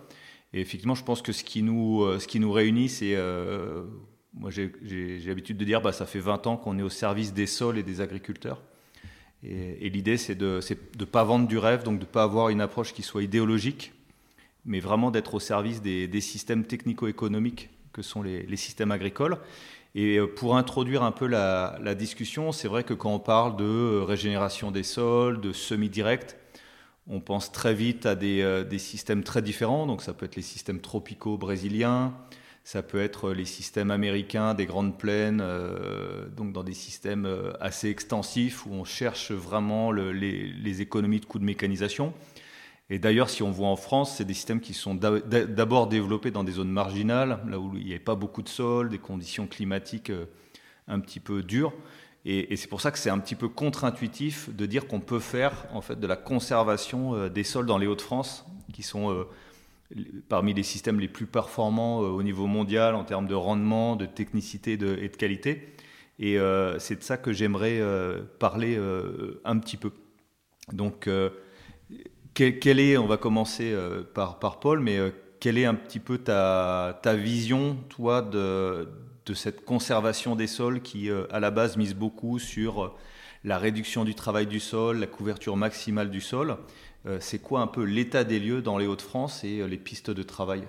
Et 0.53 0.61
effectivement, 0.61 0.95
je 0.95 1.05
pense 1.05 1.23
que 1.23 1.33
ce 1.33 1.43
qui 1.45 1.63
nous, 1.63 2.19
ce 2.19 2.27
qui 2.27 2.41
nous 2.41 2.53
réunit, 2.53 2.89
c'est. 2.91 3.17
moi, 4.35 4.51
j'ai 4.51 4.71
l'habitude 5.27 5.57
de 5.57 5.65
dire, 5.65 5.81
bah, 5.81 5.93
ça 5.93 6.05
fait 6.05 6.19
20 6.19 6.47
ans 6.47 6.57
qu'on 6.59 6.79
est 6.79 6.83
au 6.83 6.91
service 6.91 7.33
des 7.33 7.47
sols 7.47 7.79
et 7.79 7.83
des 7.83 8.03
agriculteurs. 8.03 8.61
Et, 9.47 9.91
l'idée, 9.91 10.17
c'est 10.17 10.35
de 10.35 10.61
ne 10.99 11.05
pas 11.05 11.23
vendre 11.23 11.47
du 11.47 11.59
rêve, 11.59 11.83
donc 11.83 11.99
de 11.99 12.05
ne 12.05 12.11
pas 12.11 12.23
avoir 12.23 12.49
une 12.49 12.63
approche 12.63 12.95
qui 12.95 13.03
soit 13.03 13.23
idéologique, 13.23 13.93
mais 14.65 14.81
vraiment 14.81 15.11
d'être 15.11 15.35
au 15.35 15.41
service 15.41 15.83
des, 15.83 16.21
systèmes 16.21 16.65
technico-économiques 16.65 17.69
que 17.93 18.01
sont 18.01 18.23
les, 18.23 18.57
systèmes 18.57 18.91
agricoles. 18.91 19.39
Et 19.95 20.17
euh, 20.17 20.27
pour 20.27 20.57
introduire 20.57 21.03
un 21.03 21.13
peu 21.13 21.27
la, 21.27 21.95
discussion, 21.95 22.53
c'est 22.53 22.69
vrai 22.69 22.85
que 22.85 22.95
quand 22.95 23.13
on 23.15 23.19
parle 23.19 23.57
de 23.57 24.01
régénération 24.01 24.71
des 24.71 24.83
sols, 24.83 25.41
de 25.41 25.53
semi-direct, 25.53 26.37
on 27.09 27.21
pense 27.21 27.53
très 27.53 27.75
vite 27.75 28.07
à 28.07 28.15
des, 28.15 28.43
euh, 28.43 28.65
des, 28.65 28.79
systèmes 28.79 29.23
très 29.25 29.43
différents. 29.43 29.87
Donc 29.87 30.03
ça 30.03 30.15
peut 30.15 30.27
être 30.27 30.37
les 30.37 30.43
systèmes 30.43 30.81
tropicaux 30.81 31.37
brésiliens, 31.37 32.15
ça 32.65 32.83
peut 32.83 33.01
être 33.01 33.33
les 33.33 33.45
systèmes 33.45 33.91
américains 33.91 34.55
des 34.55 34.65
grandes 34.65 34.97
plaines, 34.97 35.43
euh, 35.43 36.27
donc 36.31 36.55
dans 36.55 36.65
des 36.65 36.73
systèmes 36.73 37.27
euh, 37.27 37.53
assez 37.61 37.91
extensifs 37.91 38.65
où 38.65 38.73
on 38.73 38.85
cherche 38.85 39.33
vraiment 39.33 39.93
les, 39.93 40.81
économies 40.81 41.21
de 41.21 41.27
coûts 41.27 41.39
de 41.39 41.45
mécanisation. 41.45 42.15
Et 42.91 42.99
d'ailleurs, 42.99 43.31
si 43.31 43.43
on 43.43 43.51
voit 43.51 43.69
en 43.69 43.77
France, 43.77 44.17
c'est 44.17 44.25
des 44.25 44.35
systèmes 44.35 44.61
qui 44.61 44.75
sont 44.75 44.95
d'abord 44.95 45.87
développés 45.87 46.31
dans 46.31 46.45
des 46.45 46.53
zones 46.53 46.71
marginales, 46.71 47.41
là 47.49 47.59
où 47.59 47.75
il 47.77 47.87
n'y 47.87 47.95
a 47.95 47.99
pas 47.99 48.15
beaucoup 48.15 48.43
de 48.43 48.49
sol, 48.49 48.91
des 48.91 48.99
conditions 48.99 49.47
climatiques 49.47 50.11
euh, 50.11 50.27
un 50.87 51.01
petit 51.01 51.21
peu 51.21 51.43
dures. 51.43 51.73
Et, 52.27 52.57
c'est 52.57 52.69
pour 52.69 52.81
ça 52.81 52.91
que 52.91 52.99
c'est 52.99 53.11
un 53.11 53.19
petit 53.19 53.35
peu 53.35 53.49
contre-intuitif 53.49 54.49
de 54.55 54.65
dire 54.65 54.87
qu'on 54.87 55.01
peut 55.01 55.19
faire 55.19 55.67
en 55.75 55.83
fait 55.83 56.01
de 56.01 56.07
la 56.07 56.17
conservation 56.17 57.29
des 57.29 57.45
sols 57.45 57.67
dans 57.67 57.77
les 57.77 57.87
Hauts-de-France, 57.87 58.47
qui 58.73 58.83
sont 58.83 59.27
parmi 60.29 60.55
les 60.55 60.63
systèmes 60.63 61.01
les 61.01 61.09
plus 61.09 61.27
performants 61.27 62.03
euh, 62.03 62.07
au 62.07 62.23
niveau 62.23 62.47
mondial 62.47 62.95
en 62.95 63.05
termes 63.05 63.27
de 63.27 63.35
rendement, 63.35 63.97
de 63.97 64.07
technicité 64.07 64.73
et 64.73 64.77
de 64.77 65.17
qualité. 65.17 65.75
Et 66.19 66.39
euh, 66.39 66.79
c'est 66.79 66.97
de 66.97 67.03
ça 67.03 67.17
que 67.17 67.33
j'aimerais 67.33 67.81
euh, 67.81 68.23
parler 68.39 68.79
un 69.45 69.59
petit 69.59 69.77
peu. 69.77 69.93
Donc, 70.73 71.09
quelle, 72.35 72.81
est, 72.81 72.97
on 72.97 73.07
va 73.07 73.17
commencer 73.17 73.75
par, 74.13 74.39
par 74.39 74.61
Paul, 74.61 74.81
mais 74.81 74.99
quelle 75.41 75.57
est 75.57 75.65
un 75.65 75.75
petit 75.75 76.01
peu 76.01 76.19
ta, 76.19 77.01
vision, 77.15 77.77
toi, 77.89 78.23
de, 78.23 78.89
cette 79.35 79.65
conservation 79.65 80.37
des 80.37 80.47
sols 80.47 80.83
qui, 80.83 81.09
à 81.31 81.41
la 81.41 81.51
base, 81.51 81.77
mise 81.77 81.95
beaucoup 81.95 82.39
sur 82.39 82.95
la 83.45 83.59
réduction 83.59 84.05
du 84.05 84.15
travail 84.15 84.47
du 84.47 84.61
sol, 84.61 84.99
la 84.99 85.07
couverture 85.07 85.57
maximale 85.57 86.11
du 86.11 86.21
sol 86.21 86.57
euh, 87.07 87.19
c'est 87.21 87.39
quoi 87.39 87.61
un 87.61 87.67
peu 87.67 87.83
l'état 87.83 88.25
des 88.25 88.41
lieux 88.41 88.63
dans 88.63 88.79
les 88.79 88.87
Hauts-de-France 88.87 89.45
et 89.45 89.61
euh, 89.61 89.67
les 89.67 89.77
pistes 89.77 90.11
de 90.11 90.23
travail? 90.23 90.67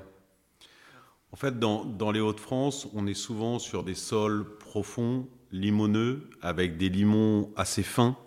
En 1.32 1.38
fait, 1.38 1.60
dans, 1.60 2.12
les 2.12 2.20
Hauts-de-France, 2.20 2.88
on 2.94 3.08
est 3.08 3.14
souvent 3.14 3.60
sur 3.60 3.84
des 3.84 3.96
sols 3.96 4.58
profonds, 4.58 5.28
limoneux, 5.52 6.30
avec 6.42 6.78
des 6.78 6.90
limons 6.90 7.52
assez 7.58 7.84
fins, 7.84 8.18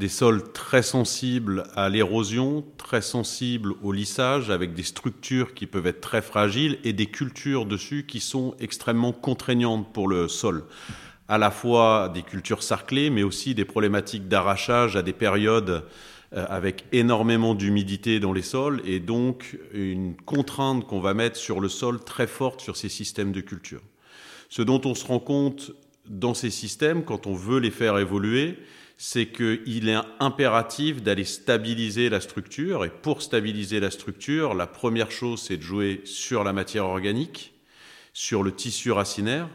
des 0.00 0.08
sols 0.08 0.50
très 0.52 0.82
sensibles 0.82 1.64
à 1.76 1.90
l'érosion, 1.90 2.64
très 2.78 3.02
sensibles 3.02 3.74
au 3.82 3.92
lissage, 3.92 4.48
avec 4.48 4.72
des 4.72 4.82
structures 4.82 5.52
qui 5.52 5.66
peuvent 5.66 5.86
être 5.86 6.00
très 6.00 6.22
fragiles 6.22 6.78
et 6.84 6.94
des 6.94 7.04
cultures 7.04 7.66
dessus 7.66 8.06
qui 8.08 8.18
sont 8.18 8.56
extrêmement 8.60 9.12
contraignantes 9.12 9.92
pour 9.92 10.08
le 10.08 10.26
sol 10.26 10.64
à 11.28 11.38
la 11.38 11.52
fois 11.52 12.10
des 12.12 12.22
cultures 12.22 12.62
sarclées, 12.62 13.10
mais 13.10 13.22
aussi 13.22 13.54
des 13.54 13.66
problématiques 13.66 14.26
d'arrachage 14.26 14.96
à 14.96 15.02
des 15.02 15.12
périodes 15.12 15.84
euh, 16.32 16.46
avec 16.48 16.86
énormément 16.92 17.54
d'humidité 17.54 18.20
dans 18.20 18.32
les 18.32 18.42
sols 18.42 18.80
et 18.84 19.00
donc 19.00 19.58
une 19.72 20.16
contrainte 20.16 20.86
qu'on 20.86 21.00
va 21.00 21.12
mettre 21.12 21.36
sur 21.36 21.60
le 21.60 21.68
sol 21.68 22.02
très 22.02 22.26
forte 22.26 22.62
sur 22.62 22.76
ces 22.76 22.88
systèmes 22.88 23.32
de 23.32 23.42
culture. 23.42 23.82
Ce 24.48 24.62
dont 24.62 24.80
on 24.86 24.94
se 24.94 25.06
rend 25.06 25.20
compte 25.20 25.72
dans 26.08 26.34
ces 26.34 26.50
systèmes, 26.50 27.04
quand 27.04 27.26
on 27.26 27.34
veut 27.34 27.60
les 27.60 27.70
faire 27.70 27.98
évoluer, 27.98 28.56
c'est 29.02 29.28
qu'il 29.28 29.88
est 29.88 29.96
impératif 30.18 31.02
d'aller 31.02 31.24
stabiliser 31.24 32.10
la 32.10 32.20
structure. 32.20 32.84
Et 32.84 32.90
pour 32.90 33.22
stabiliser 33.22 33.80
la 33.80 33.90
structure, 33.90 34.52
la 34.52 34.66
première 34.66 35.10
chose, 35.10 35.40
c'est 35.40 35.56
de 35.56 35.62
jouer 35.62 36.02
sur 36.04 36.44
la 36.44 36.52
matière 36.52 36.84
organique, 36.84 37.54
sur 38.12 38.42
le 38.42 38.52
tissu 38.52 38.92
racinaire, 38.92 39.48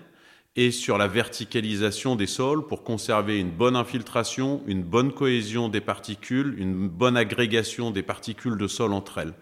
et 0.56 0.72
sur 0.72 0.98
la 0.98 1.08
verticalisation 1.08 2.16
des 2.16 2.26
sols 2.26 2.66
pour 2.66 2.84
conserver 2.84 3.40
une 3.40 3.52
bonne 3.52 3.76
infiltration, 3.76 4.64
une 4.66 4.82
bonne 4.82 5.14
cohésion 5.14 5.70
des 5.70 5.82
particules, 5.82 6.56
une 6.58 6.88
bonne 6.88 7.16
agrégation 7.16 7.92
des 7.92 8.02
particules 8.02 8.58
de 8.58 8.68
sol 8.68 8.94
entre 8.94 9.20
elles. 9.20 9.34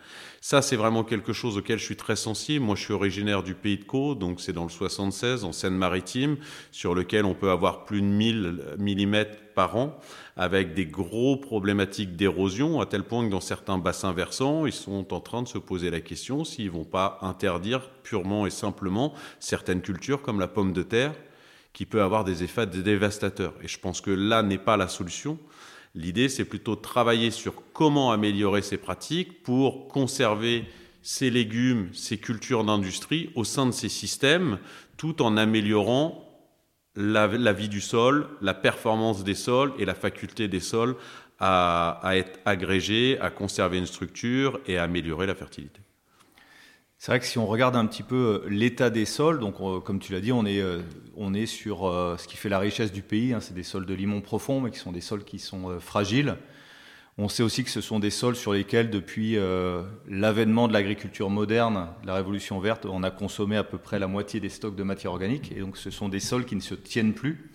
Ça, 0.45 0.61
c'est 0.61 0.75
vraiment 0.75 1.05
quelque 1.05 1.31
chose 1.31 1.57
auquel 1.57 1.79
je 1.79 1.85
suis 1.85 1.95
très 1.95 2.17
sensible. 2.17 2.65
Moi, 2.65 2.75
je 2.75 2.81
suis 2.81 2.91
originaire 2.91 3.43
du 3.43 3.55
Pays 3.55 3.77
de 3.77 3.85
Caux, 3.85 4.13
donc 4.13 4.41
c'est 4.41 4.51
dans 4.51 4.65
le 4.65 4.69
76, 4.69 5.45
en 5.45 5.53
Seine-Maritime, 5.53 6.35
sur 6.69 6.93
lequel 6.93 7.23
on 7.23 7.33
peut 7.33 7.49
avoir 7.49 7.85
plus 7.85 8.01
de 8.01 8.07
1000 8.07 8.75
mm 8.77 9.23
par 9.55 9.77
an, 9.77 9.97
avec 10.35 10.73
des 10.73 10.85
gros 10.85 11.37
problématiques 11.37 12.17
d'érosion, 12.17 12.81
à 12.81 12.85
tel 12.85 13.03
point 13.03 13.25
que 13.25 13.31
dans 13.31 13.39
certains 13.39 13.77
bassins 13.77 14.11
versants, 14.11 14.65
ils 14.65 14.73
sont 14.73 15.13
en 15.13 15.21
train 15.21 15.43
de 15.43 15.47
se 15.47 15.59
poser 15.59 15.89
la 15.89 16.01
question 16.01 16.43
s'ils 16.43 16.69
vont 16.69 16.83
pas 16.83 17.19
interdire 17.21 17.89
purement 18.03 18.45
et 18.45 18.49
simplement 18.49 19.13
certaines 19.39 19.81
cultures 19.81 20.21
comme 20.21 20.41
la 20.41 20.49
pomme 20.49 20.73
de 20.73 20.83
terre, 20.83 21.13
qui 21.71 21.85
peut 21.85 22.01
avoir 22.01 22.25
des 22.25 22.43
effets 22.43 22.67
dévastateurs. 22.67 23.53
Et 23.63 23.69
je 23.69 23.79
pense 23.79 24.01
que 24.01 24.11
là 24.11 24.43
n'est 24.43 24.57
pas 24.57 24.75
la 24.75 24.89
solution. 24.89 25.39
L'idée, 25.95 26.27
c'est 26.27 26.45
plutôt 26.45 26.75
de 26.75 26.81
travailler 26.81 27.29
sur 27.29 27.53
comment 27.71 28.11
améliorer 28.11 28.63
ces 28.63 28.77
pratiques 28.77 29.43
pour 29.43 29.87
conserver 29.87 30.65
ces 31.03 31.29
légumes, 31.29 31.89
ces 31.93 32.17
cultures 32.17 32.63
d'industrie 32.63 33.29
au 33.35 33.43
sein 33.43 33.65
de 33.65 33.71
ces 33.71 33.89
systèmes, 33.89 34.57
tout 34.97 35.21
en 35.21 35.37
améliorant 35.37 36.27
la, 36.95 37.27
vie 37.27 37.69
du 37.69 37.81
sol, 37.81 38.27
la 38.41 38.53
performance 38.53 39.23
des 39.23 39.35
sols 39.35 39.73
et 39.77 39.85
la 39.85 39.95
faculté 39.95 40.47
des 40.47 40.59
sols 40.59 40.95
à, 41.39 41.99
à 42.01 42.15
être 42.15 42.39
agrégés, 42.45 43.19
à 43.19 43.29
conserver 43.29 43.77
une 43.77 43.85
structure 43.85 44.59
et 44.65 44.77
à 44.77 44.83
améliorer 44.83 45.27
la 45.27 45.35
fertilité. 45.35 45.81
C'est 47.03 47.11
vrai 47.11 47.19
que 47.19 47.25
si 47.25 47.37
on 47.37 47.45
regarde 47.45 47.75
un 47.75 47.85
petit 47.85 48.01
peu 48.01 48.15
euh, 48.45 48.49
l'état 48.49 48.89
des 48.89 49.03
sols, 49.03 49.41
donc 49.41 49.55
comme 49.83 49.99
tu 49.99 50.13
l'as 50.13 50.21
dit, 50.21 50.31
on 50.31 50.45
est, 50.45 50.61
euh, 50.61 50.79
on 51.17 51.33
est 51.33 51.47
sur 51.47 51.85
euh, 51.85 52.15
ce 52.15 52.29
qui 52.29 52.37
fait 52.37 52.47
la 52.47 52.59
richesse 52.59 52.93
du 52.93 53.01
pays. 53.01 53.33
Hein, 53.33 53.41
c'est 53.41 53.53
des 53.53 53.63
sols 53.63 53.85
de 53.85 53.93
limon 53.93 54.21
profond, 54.21 54.61
mais 54.61 54.71
qui 54.71 54.79
sont 54.79 54.93
des 54.93 55.01
sols 55.01 55.25
qui 55.25 55.37
sont 55.37 55.81
fragiles. 55.81 56.37
On 57.17 57.27
sait 57.27 57.43
aussi 57.43 57.65
que 57.65 57.69
ce 57.69 57.81
sont 57.81 57.99
des 57.99 58.09
sols 58.09 58.37
sur 58.37 58.53
lesquels, 58.53 58.89
depuis 58.89 59.37
l'avènement 60.07 60.69
de 60.69 60.73
l'agriculture 60.73 61.29
moderne, 61.29 61.89
la 62.05 62.15
révolution 62.15 62.57
verte, 62.61 62.85
on 62.85 63.03
a 63.03 63.11
consommé 63.11 63.57
à 63.57 63.65
peu 63.65 63.77
près 63.77 63.99
la 63.99 64.07
moitié 64.07 64.39
des 64.39 64.47
stocks 64.47 64.77
de 64.77 64.83
matière 64.83 65.11
organique. 65.11 65.51
Et 65.51 65.59
donc, 65.59 65.75
ce 65.75 65.91
sont 65.91 66.07
des 66.07 66.21
sols 66.21 66.45
qui 66.45 66.55
ne 66.55 66.61
se 66.61 66.73
tiennent 66.73 67.13
plus. 67.13 67.51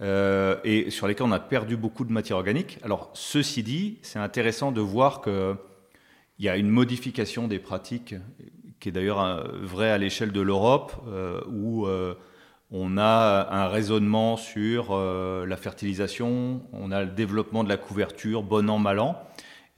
et 0.00 0.86
sur 0.90 1.08
lesquels 1.08 1.26
on 1.26 1.32
a 1.32 1.40
perdu 1.40 1.76
beaucoup 1.76 2.04
de 2.04 2.12
matière 2.12 2.36
organique. 2.36 2.78
Alors, 2.84 3.10
ceci 3.12 3.64
dit, 3.64 3.98
c'est 4.02 4.20
intéressant 4.20 4.70
de 4.70 4.80
voir 4.80 5.20
qu'il 5.20 5.56
y 6.38 6.48
a 6.48 6.56
une 6.56 6.70
modification 6.70 7.48
des 7.48 7.58
pratiques 7.58 8.14
qui 8.80 8.88
est 8.88 8.92
d'ailleurs 8.92 9.46
vrai 9.60 9.90
à 9.90 9.98
l'échelle 9.98 10.32
de 10.32 10.40
l'Europe, 10.40 10.92
euh, 11.08 11.40
où 11.48 11.86
euh, 11.86 12.14
on 12.70 12.98
a 12.98 13.48
un 13.50 13.68
raisonnement 13.68 14.36
sur 14.36 14.88
euh, 14.90 15.46
la 15.46 15.56
fertilisation, 15.56 16.62
on 16.72 16.92
a 16.92 17.02
le 17.02 17.10
développement 17.10 17.64
de 17.64 17.68
la 17.68 17.78
couverture, 17.78 18.42
bon 18.42 18.68
an, 18.68 18.78
mal 18.78 19.00
an, 19.00 19.16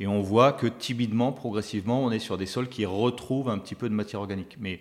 et 0.01 0.07
on 0.07 0.21
voit 0.21 0.53
que 0.53 0.67
timidement, 0.67 1.33
progressivement, 1.33 2.03
on 2.03 2.11
est 2.11 2.19
sur 2.19 2.37
des 2.37 2.47
sols 2.47 2.69
qui 2.69 2.85
retrouvent 2.87 3.49
un 3.49 3.59
petit 3.59 3.75
peu 3.75 3.89
de 3.89 3.95
matière 3.95 4.21
organique. 4.21 4.57
Mais 4.59 4.81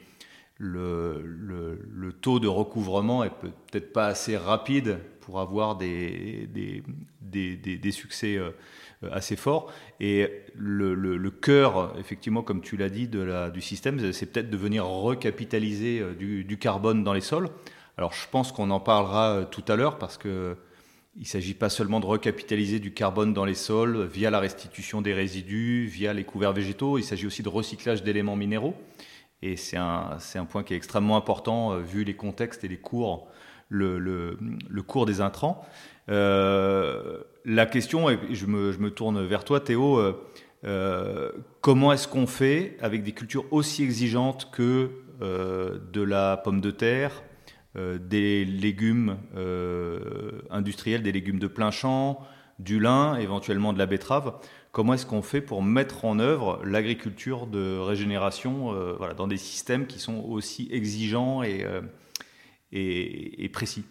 le, 0.58 1.22
le, 1.24 2.14
taux 2.14 2.40
de 2.40 2.48
recouvrement 2.48 3.24
est 3.24 3.30
peut-être 3.30 3.94
pas 3.94 4.08
assez 4.08 4.36
rapide 4.36 5.00
pour 5.22 5.40
avoir 5.40 5.78
des, 5.78 6.48
des, 6.48 6.84
des, 7.22 7.56
des 7.56 7.92
succès 7.92 8.38
euh, 8.38 8.52
assez 9.12 9.36
fort. 9.36 9.72
Et 10.00 10.30
le, 10.56 11.30
cœur, 11.30 11.94
effectivement, 12.00 12.42
comme 12.42 12.62
tu 12.62 12.78
l'as 12.78 12.90
dit, 12.90 13.08
de 13.08 13.22
la, 13.22 13.50
du 13.50 13.62
système, 13.62 14.12
c'est 14.12 14.26
peut-être 14.28 14.50
de 14.50 14.58
venir 14.58 14.86
recapitaliser 14.86 16.00
euh, 16.00 16.14
du, 16.14 16.58
carbone 16.58 17.04
dans 17.04 17.14
les 17.14 17.22
sols. 17.22 17.50
Alors 17.98 18.14
je 18.14 18.28
pense 18.30 18.52
qu'on 18.52 18.70
en 18.72 18.80
parlera 18.80 19.32
euh, 19.32 19.46
tout 19.46 19.64
à 19.68 19.76
l'heure 19.76 19.98
parce 19.98 20.18
que 20.18 20.56
il 21.16 21.24
ne 21.24 21.28
s'agit 21.28 21.54
pas 21.54 21.70
seulement 21.70 22.00
de 22.00 22.06
recapitaliser 22.06 22.80
du 22.80 22.94
carbone 22.94 23.34
dans 23.34 23.44
les 23.44 23.56
sols 23.56 24.06
via 24.06 24.30
la 24.30 24.40
restitution 24.40 25.02
des 25.02 25.14
résidus, 25.14 25.88
via 25.88 26.14
les 26.14 26.24
couverts 26.24 26.54
végétaux, 26.54 26.98
il 26.98 27.04
s'agit 27.04 27.26
aussi 27.26 27.44
de 27.44 27.50
recyclage 27.50 28.04
d'éléments 28.04 28.38
minéraux. 28.38 28.76
Et 29.42 29.58
c'est 29.58 29.76
un, 29.76 30.18
un, 30.36 30.46
point 30.46 30.64
qui 30.64 30.74
est 30.74 30.78
extrêmement 30.78 31.18
important 31.18 31.78
vu 31.78 32.04
les 32.04 32.16
contextes 32.16 32.64
et 32.64 32.68
les 32.68 32.78
cours, 32.78 33.28
le, 33.70 34.00
le, 34.00 34.84
cours 34.84 35.06
des 35.06 35.20
intrants. 35.20 35.66
Euh, 36.10 37.22
la 37.46 37.66
question, 37.66 38.10
et 38.10 38.18
je 38.32 38.46
me, 38.46 38.90
tourne 38.90 39.26
vers 39.26 39.44
toi 39.44 39.60
Théo, 39.60 39.98
euh, 39.98 40.14
euh, 40.66 41.32
comment 41.62 41.94
est-ce 41.94 42.08
qu'on 42.08 42.28
fait 42.28 42.78
avec 42.82 43.04
des 43.04 43.12
cultures 43.12 43.46
aussi 43.52 43.84
exigeantes 43.84 44.50
que 44.52 44.92
de 45.22 46.02
la 46.02 46.38
pomme 46.38 46.62
de 46.62 46.72
terre, 46.72 47.24
des 47.76 48.46
légumes 48.46 49.18
industriels, 50.50 51.04
des 51.04 51.12
légumes 51.12 51.40
de 51.40 51.48
plein 51.48 51.72
champ, 51.72 52.26
du 52.58 52.80
lin, 52.80 53.18
éventuellement 53.18 53.74
de 53.74 53.80
la 53.80 53.86
betterave? 53.86 54.36
Comment 54.72 54.94
est-ce 54.94 55.06
qu'on 55.06 55.22
fait 55.22 55.42
pour 55.42 55.62
mettre 55.62 56.06
en 56.06 56.20
œuvre 56.20 56.62
l'agriculture 56.64 57.48
de 57.48 57.78
régénération 57.80 58.74
dans 59.18 59.28
des 59.28 59.36
systèmes 59.36 59.88
qui 59.88 60.00
sont 60.00 60.24
aussi 60.24 60.70
exigeants 60.72 61.44
et 61.44 61.66
précis? 63.52 63.84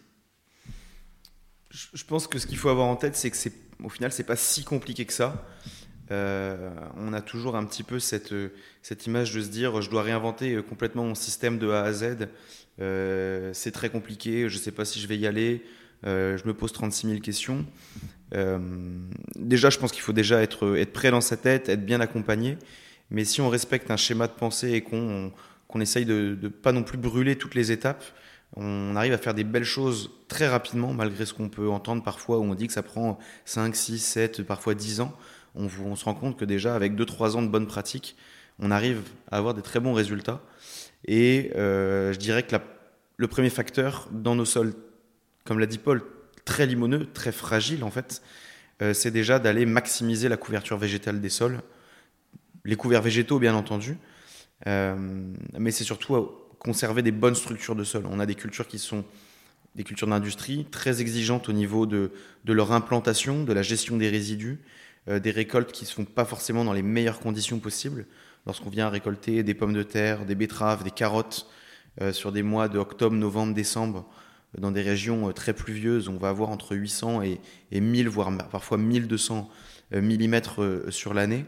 Je 1.71 2.03
pense 2.03 2.27
que 2.27 2.39
ce 2.39 2.47
qu'il 2.47 2.57
faut 2.57 2.69
avoir 2.69 2.87
en 2.87 2.95
tête, 2.95 3.15
c'est 3.15 3.29
que 3.29 3.37
c'est, 3.37 3.53
au 3.83 3.89
final, 3.89 4.11
c'est 4.11 4.23
pas 4.23 4.35
si 4.35 4.63
compliqué 4.63 5.05
que 5.05 5.13
ça. 5.13 5.45
Euh, 6.11 6.71
on 6.97 7.13
a 7.13 7.21
toujours 7.21 7.55
un 7.55 7.65
petit 7.65 7.83
peu 7.83 7.99
cette, 7.99 8.33
cette 8.81 9.05
image 9.05 9.33
de 9.33 9.41
se 9.41 9.49
dire 9.49 9.79
je 9.81 9.91
dois 9.91 10.01
réinventer 10.01 10.55
euh, 10.55 10.63
complètement 10.63 11.03
mon 11.03 11.15
système 11.15 11.59
de 11.59 11.69
A 11.69 11.83
à 11.83 11.93
Z. 11.93 12.27
Euh, 12.81 13.51
c'est 13.53 13.71
très 13.71 13.89
compliqué, 13.89 14.49
je 14.49 14.55
ne 14.55 14.59
sais 14.59 14.71
pas 14.71 14.85
si 14.85 14.99
je 14.99 15.07
vais 15.07 15.17
y 15.17 15.27
aller. 15.27 15.63
je 16.03 16.47
me 16.47 16.53
pose 16.53 16.71
36 16.71 17.07
000 17.07 17.19
questions. 17.19 17.65
déjà, 19.35 19.69
je 19.69 19.77
pense 19.77 19.91
qu'il 19.91 20.01
faut 20.01 20.13
déjà 20.13 20.41
être, 20.41 20.83
prêt 20.93 21.11
dans 21.11 21.21
sa 21.21 21.37
tête, 21.37 21.69
être 21.69 21.85
bien 21.85 21.99
accompagné. 22.01 22.57
Mais 23.11 23.25
si 23.25 23.41
on 23.41 23.49
respecte 23.49 23.91
un 23.91 23.97
schéma 23.97 24.27
de 24.27 24.33
pensée 24.33 24.71
et 24.71 24.81
qu'on, 24.81 25.31
qu'on 25.67 25.81
essaye 25.81 26.05
de 26.05 26.37
ne 26.41 26.47
pas 26.47 26.71
non 26.71 26.83
plus 26.83 26.97
brûler 26.97 27.35
toutes 27.35 27.55
les 27.55 27.71
étapes, 27.71 28.03
on 28.61 28.97
arrive 28.97 29.13
à 29.13 29.17
faire 29.17 29.33
des 29.33 29.45
belles 29.45 29.63
choses 29.63 30.11
très 30.27 30.47
rapidement, 30.47 30.93
malgré 30.93 31.25
ce 31.25 31.33
qu'on 31.33 31.47
peut 31.47 31.69
entendre 31.69 32.03
parfois 32.03 32.39
où 32.39 32.43
on 32.43 32.55
dit 32.55 32.67
que 32.67 32.73
ça 32.73 32.83
prend 32.83 33.17
5, 33.45 33.73
6, 33.73 33.99
7, 33.99 34.43
parfois 34.43 34.75
10 34.75 34.99
ans. 34.99 35.17
On, 35.55 35.95
se 35.95 36.05
rend 36.05 36.13
compte 36.13 36.37
que 36.37 36.43
déjà, 36.43 36.75
avec 36.75 36.93
2-3 36.93 37.37
ans 37.37 37.41
de 37.41 37.47
bonne 37.47 37.67
pratique, 37.67 38.17
on 38.59 38.69
arrive 38.69 39.01
à 39.31 39.37
avoir 39.37 39.53
des 39.53 39.61
très 39.61 39.79
bons 39.79 39.93
résultats. 39.93 40.41
Et 41.05 41.51
euh, 41.55 42.11
je 42.11 42.19
dirais 42.19 42.43
que 42.43 42.57
le 43.15 43.27
premier 43.27 43.49
facteur 43.49 44.09
dans 44.11 44.35
nos 44.35 44.45
sols, 44.45 44.73
comme 45.45 45.59
l'a 45.59 45.65
dit 45.65 45.77
Paul, 45.77 46.03
très 46.43 46.65
limoneux, 46.65 47.07
très 47.13 47.31
fragile 47.31 47.85
en 47.85 47.91
fait, 47.91 48.21
euh, 48.81 48.93
c'est 48.93 49.11
déjà 49.11 49.39
d'aller 49.39 49.65
maximiser 49.65 50.27
la 50.27 50.37
couverture 50.37 50.77
végétale 50.77 51.21
des 51.21 51.29
sols. 51.29 51.61
Les 52.65 52.75
couverts 52.75 53.01
végétaux, 53.01 53.39
bien 53.39 53.55
entendu, 53.55 53.97
euh, 54.67 54.95
mais 55.57 55.71
c'est 55.71 55.85
surtout 55.85 56.15
conserver 56.59 57.01
des 57.01 57.11
bonnes 57.11 57.35
structures 57.35 57.75
de 57.75 57.83
sol. 57.83 58.03
On 58.09 58.19
a 58.19 58.25
des 58.25 58.35
cultures 58.35 58.67
qui 58.67 58.79
sont 58.79 59.03
des 59.75 59.83
cultures 59.83 60.07
d'industrie 60.07 60.65
très 60.69 61.01
exigeantes 61.01 61.49
au 61.49 61.53
niveau 61.53 61.85
de, 61.85 62.11
leur 62.45 62.71
implantation, 62.71 63.43
de 63.43 63.53
la 63.53 63.61
gestion 63.61 63.97
des 63.97 64.09
résidus, 64.09 64.59
euh, 65.07 65.19
des 65.19 65.31
récoltes 65.31 65.71
qui 65.71 65.83
ne 65.83 65.87
se 65.87 65.93
font 65.93 66.05
pas 66.05 66.25
forcément 66.25 66.65
dans 66.65 66.73
les 66.73 66.81
meilleures 66.81 67.19
conditions 67.19 67.59
possibles. 67.59 68.05
Lorsqu'on 68.45 68.69
vient 68.69 68.89
récolter 68.89 69.43
des 69.43 69.53
pommes 69.53 69.73
de 69.73 69.83
terre, 69.83 70.25
des 70.25 70.35
betteraves, 70.35 70.83
des 70.83 70.91
carottes 70.91 71.47
euh, 72.01 72.11
sur 72.11 72.31
des 72.31 72.43
mois 72.43 72.67
de 72.67 72.83
novembre, 73.09 73.53
décembre, 73.53 74.09
euh, 74.57 74.61
dans 74.61 74.71
des 74.71 74.81
régions 74.81 75.31
très 75.31 75.53
pluvieuses, 75.53 76.09
on 76.09 76.17
va 76.17 76.29
avoir 76.29 76.49
entre 76.49 76.75
800 76.75 77.21
et, 77.21 77.39
et 77.71 77.79
1000, 77.79 78.09
voire 78.09 78.35
parfois 78.49 78.77
1200 78.77 79.49
mm 79.91 80.39
sur 80.89 81.13
l'année. 81.13 81.45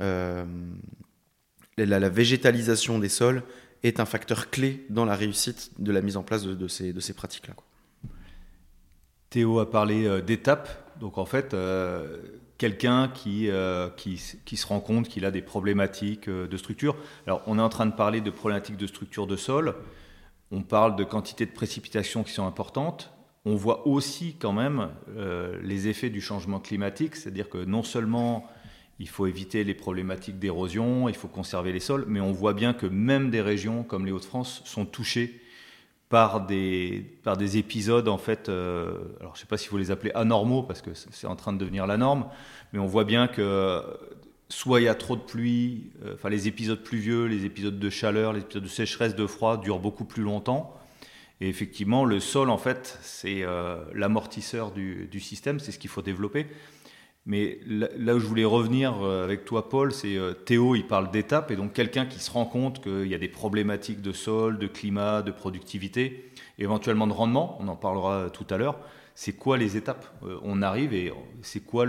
La, 0.00 0.44
la, 1.98 2.08
végétalisation 2.08 3.00
des 3.00 3.08
sols 3.08 3.42
est 3.84 4.00
un 4.00 4.06
facteur 4.06 4.50
clé 4.50 4.84
dans 4.88 5.04
la 5.04 5.14
réussite 5.14 5.70
de 5.78 5.92
la 5.92 6.00
mise 6.00 6.16
en 6.16 6.22
place 6.22 6.42
de, 6.44 6.68
ces, 6.68 6.92
de 6.92 7.00
ces 7.00 7.12
pratiques-là. 7.12 7.54
Théo 9.28 9.60
a 9.60 9.70
parlé 9.70 10.06
euh, 10.06 10.22
d'étapes. 10.22 10.68
Donc 11.00 11.18
en 11.18 11.26
fait, 11.26 11.52
euh, 11.52 12.18
quelqu'un 12.56 13.08
qui, 13.08 13.50
euh, 13.50 13.90
qui, 13.90 14.20
qui, 14.44 14.56
se 14.56 14.66
rend 14.66 14.80
compte 14.80 15.08
qu'il 15.08 15.26
a 15.26 15.30
des 15.30 15.42
problématiques 15.42 16.30
de 16.30 16.56
structure. 16.56 16.96
Alors 17.26 17.42
on 17.46 17.58
est 17.58 17.62
en 17.62 17.68
train 17.68 17.86
de 17.86 17.92
parler 17.92 18.20
de 18.22 18.30
problématiques 18.30 18.78
de 18.78 18.86
structure 18.86 19.26
de 19.26 19.36
sol. 19.36 19.74
On 20.50 20.62
parle 20.62 20.96
de 20.96 21.04
quantité 21.04 21.44
de 21.44 21.50
précipitations 21.50 22.22
qui 22.22 22.32
sont 22.32 22.46
importantes. 22.46 23.10
On 23.44 23.56
voit 23.56 23.86
aussi 23.86 24.36
quand 24.38 24.52
même 24.52 24.88
les 25.62 25.88
effets 25.88 26.08
du 26.08 26.22
changement 26.22 26.60
climatique, 26.60 27.16
c'est-à-dire 27.16 27.50
que 27.50 27.58
non 27.58 27.82
seulement 27.82 28.48
il 28.98 29.08
faut 29.08 29.26
éviter 29.26 29.64
les 29.64 29.74
problématiques 29.74 30.38
d'érosion, 30.38 31.08
il 31.08 31.14
faut 31.14 31.28
conserver 31.28 31.72
les 31.72 31.80
sols, 31.80 32.04
mais 32.06 32.20
on 32.20 32.32
voit 32.32 32.54
bien 32.54 32.74
que 32.74 32.86
même 32.86 33.30
des 33.30 33.40
régions 33.40 33.82
comme 33.82 34.06
les 34.06 34.12
Hauts-de-France 34.12 34.62
sont 34.64 34.86
touchées 34.86 35.40
par 36.08 36.46
des, 36.46 37.04
par 37.24 37.36
des 37.36 37.56
épisodes, 37.56 38.08
en 38.08 38.18
fait, 38.18 38.48
euh, 38.48 38.98
alors 39.20 39.34
je 39.34 39.38
ne 39.38 39.40
sais 39.40 39.48
pas 39.48 39.56
si 39.56 39.68
vous 39.68 39.78
les 39.78 39.90
appelez 39.90 40.12
anormaux, 40.14 40.62
parce 40.62 40.80
que 40.80 40.90
c'est 40.94 41.26
en 41.26 41.34
train 41.34 41.52
de 41.52 41.58
devenir 41.58 41.86
la 41.86 41.96
norme, 41.96 42.26
mais 42.72 42.78
on 42.78 42.86
voit 42.86 43.04
bien 43.04 43.26
que 43.26 43.82
soit 44.48 44.80
il 44.80 44.84
y 44.84 44.88
a 44.88 44.94
trop 44.94 45.16
de 45.16 45.22
pluie, 45.22 45.90
euh, 46.04 46.14
enfin 46.14 46.28
les 46.28 46.46
épisodes 46.46 46.82
pluvieux, 46.82 47.26
les 47.26 47.44
épisodes 47.44 47.78
de 47.78 47.90
chaleur, 47.90 48.32
les 48.32 48.40
épisodes 48.40 48.62
de 48.62 48.68
sécheresse, 48.68 49.16
de 49.16 49.26
froid 49.26 49.56
durent 49.56 49.80
beaucoup 49.80 50.04
plus 50.04 50.22
longtemps. 50.22 50.78
Et 51.40 51.48
effectivement, 51.48 52.04
le 52.04 52.20
sol, 52.20 52.48
en 52.48 52.58
fait, 52.58 52.98
c'est 53.02 53.42
euh, 53.42 53.82
l'amortisseur 53.92 54.70
du, 54.70 55.08
du, 55.10 55.18
système, 55.18 55.58
c'est 55.58 55.72
ce 55.72 55.78
qu'il 55.78 55.90
faut 55.90 56.02
développer. 56.02 56.46
Mais 57.26 57.58
là 57.66 58.14
où 58.14 58.18
je 58.18 58.26
voulais 58.26 58.44
revenir 58.44 59.02
euh, 59.02 59.24
avec 59.24 59.46
toi, 59.46 59.70
Paul, 59.70 59.92
c'est 59.92 60.18
euh, 60.18 60.34
Théo, 60.34 60.74
il 60.74 60.86
parle 60.86 61.10
d'étapes, 61.10 61.50
et 61.50 61.56
donc 61.56 61.72
quelqu'un 61.72 62.04
qui 62.04 62.18
se 62.18 62.30
rend 62.30 62.44
compte 62.44 62.82
qu'il 62.82 63.06
y 63.06 63.14
a 63.14 63.18
des 63.18 63.28
problématiques 63.28 64.02
de 64.02 64.12
sol, 64.12 64.58
de 64.58 64.66
climat, 64.66 65.22
de 65.22 65.30
productivité, 65.30 66.30
éventuellement 66.58 67.06
de 67.06 67.14
rendement, 67.14 67.56
on 67.60 67.68
en 67.68 67.76
parlera 67.76 68.28
tout 68.28 68.46
à 68.50 68.58
l'heure. 68.58 68.78
c'est 69.14 69.32
quoi 69.32 69.56
les 69.56 69.78
étapes 69.78 70.06
On 70.42 70.60
arrive 70.60 70.92
et 70.92 71.12
c'est 71.40 71.60
quoi 71.64 71.86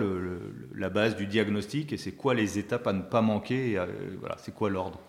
la 0.74 0.89
base 0.89 1.18
du 1.18 1.27
diagnostic 1.27 1.92
et 1.92 1.98
c'est 1.98 2.13
quoi 2.13 2.34
les 2.34 2.58
étapes 2.58 2.88
à 2.88 2.94
ne 2.94 3.01
pas 3.01 3.22
manquer 3.22 3.77
voilà, 4.20 4.38
C'est 4.39 4.54
quoi 4.54 4.70
l'ordre? 4.70 5.00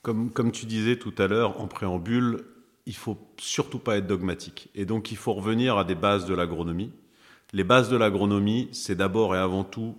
Comme, 0.00 0.30
comme 0.30 0.50
tu 0.50 0.66
disais 0.66 0.96
tout 0.96 1.14
à 1.18 1.28
l'heure 1.28 1.60
en 1.60 1.68
préambule, 1.68 2.44
il 2.86 2.96
faut 2.96 3.18
surtout 3.38 3.78
pas 3.78 3.98
être 3.98 4.06
dogmatique. 4.06 4.68
Et 4.74 4.84
donc 4.84 5.12
il 5.12 5.16
faut 5.16 5.32
revenir 5.32 5.78
à 5.78 5.84
des 5.84 5.94
bases 5.94 6.26
de 6.26 6.34
l'agronomie. 6.34 6.90
Les 7.54 7.64
bases 7.64 7.90
de 7.90 7.98
l'agronomie, 7.98 8.70
c'est 8.72 8.94
d'abord 8.94 9.36
et 9.36 9.38
avant 9.38 9.62
tout 9.62 9.94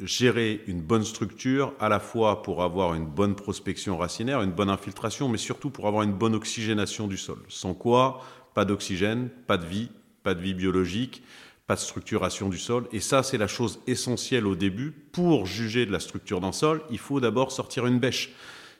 gérer 0.00 0.62
une 0.66 0.80
bonne 0.80 1.04
structure, 1.04 1.74
à 1.78 1.90
la 1.90 2.00
fois 2.00 2.42
pour 2.42 2.62
avoir 2.62 2.94
une 2.94 3.04
bonne 3.04 3.34
prospection 3.34 3.98
racinaire, 3.98 4.40
une 4.40 4.52
bonne 4.52 4.70
infiltration, 4.70 5.28
mais 5.28 5.36
surtout 5.36 5.68
pour 5.68 5.86
avoir 5.86 6.02
une 6.02 6.14
bonne 6.14 6.34
oxygénation 6.34 7.06
du 7.06 7.18
sol. 7.18 7.38
Sans 7.48 7.74
quoi, 7.74 8.22
pas 8.54 8.64
d'oxygène, 8.64 9.28
pas 9.46 9.58
de 9.58 9.66
vie, 9.66 9.90
pas 10.22 10.34
de 10.34 10.40
vie 10.40 10.54
biologique, 10.54 11.22
pas 11.66 11.74
de 11.74 11.80
structuration 11.80 12.48
du 12.48 12.58
sol. 12.58 12.88
Et 12.90 13.00
ça, 13.00 13.22
c'est 13.22 13.38
la 13.38 13.48
chose 13.48 13.80
essentielle 13.86 14.46
au 14.46 14.56
début. 14.56 14.90
Pour 14.90 15.44
juger 15.44 15.84
de 15.84 15.92
la 15.92 16.00
structure 16.00 16.40
d'un 16.40 16.52
sol, 16.52 16.82
il 16.90 16.98
faut 16.98 17.20
d'abord 17.20 17.52
sortir 17.52 17.86
une 17.86 17.98
bêche. 17.98 18.32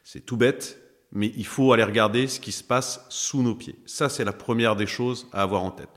C'est 0.02 0.25
tout 0.25 0.38
bête, 0.38 0.81
mais 1.12 1.31
il 1.37 1.47
faut 1.47 1.75
aller 1.75 1.85
regarder 1.85 2.26
ce 2.26 2.40
qui 2.40 2.52
se 2.52 2.64
passe 2.64 3.04
sous 3.11 3.43
nos 3.43 3.54
pieds. 3.54 3.76
Ça, 3.85 4.09
c'est 4.09 4.25
la 4.25 4.33
première 4.33 4.76
des 4.76 4.87
choses 4.87 5.28
à 5.33 5.43
avoir 5.43 5.62
en 5.62 5.71
tête. 5.71 5.90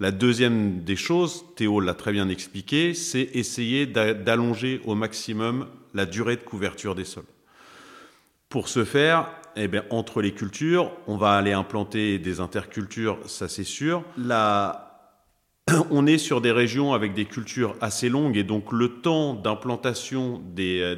La 0.00 0.12
deuxième 0.12 0.82
des 0.82 0.96
choses, 0.96 1.44
Théo 1.56 1.78
l'a 1.78 1.92
très 1.92 2.12
bien 2.12 2.30
expliqué, 2.30 2.94
c'est 2.94 3.28
essayer 3.34 3.84
d'allonger 3.84 4.80
au 4.86 4.94
maximum 4.94 5.66
la 5.92 6.06
durée 6.06 6.36
de 6.36 6.42
couverture 6.42 6.94
des 6.94 7.04
sols. 7.04 7.24
Pour 8.48 8.68
ce 8.68 8.86
faire, 8.86 9.28
eh 9.56 9.68
bien, 9.68 9.84
entre 9.90 10.22
les 10.22 10.32
cultures, 10.32 10.90
on 11.06 11.18
va 11.18 11.32
aller 11.32 11.52
implanter 11.52 12.18
des 12.18 12.40
intercultures, 12.40 13.18
ça 13.26 13.46
c'est 13.46 13.62
sûr. 13.62 14.02
Là, 14.16 15.12
on 15.90 16.06
est 16.06 16.16
sur 16.16 16.40
des 16.40 16.50
régions 16.50 16.94
avec 16.94 17.12
des 17.12 17.26
cultures 17.26 17.76
assez 17.82 18.08
longues 18.08 18.38
et 18.38 18.42
donc 18.44 18.72
le 18.72 19.02
temps 19.02 19.34
d'implantation 19.34 20.40
des, 20.54 20.96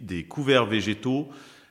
des 0.00 0.24
couverts 0.24 0.64
végétaux 0.64 1.28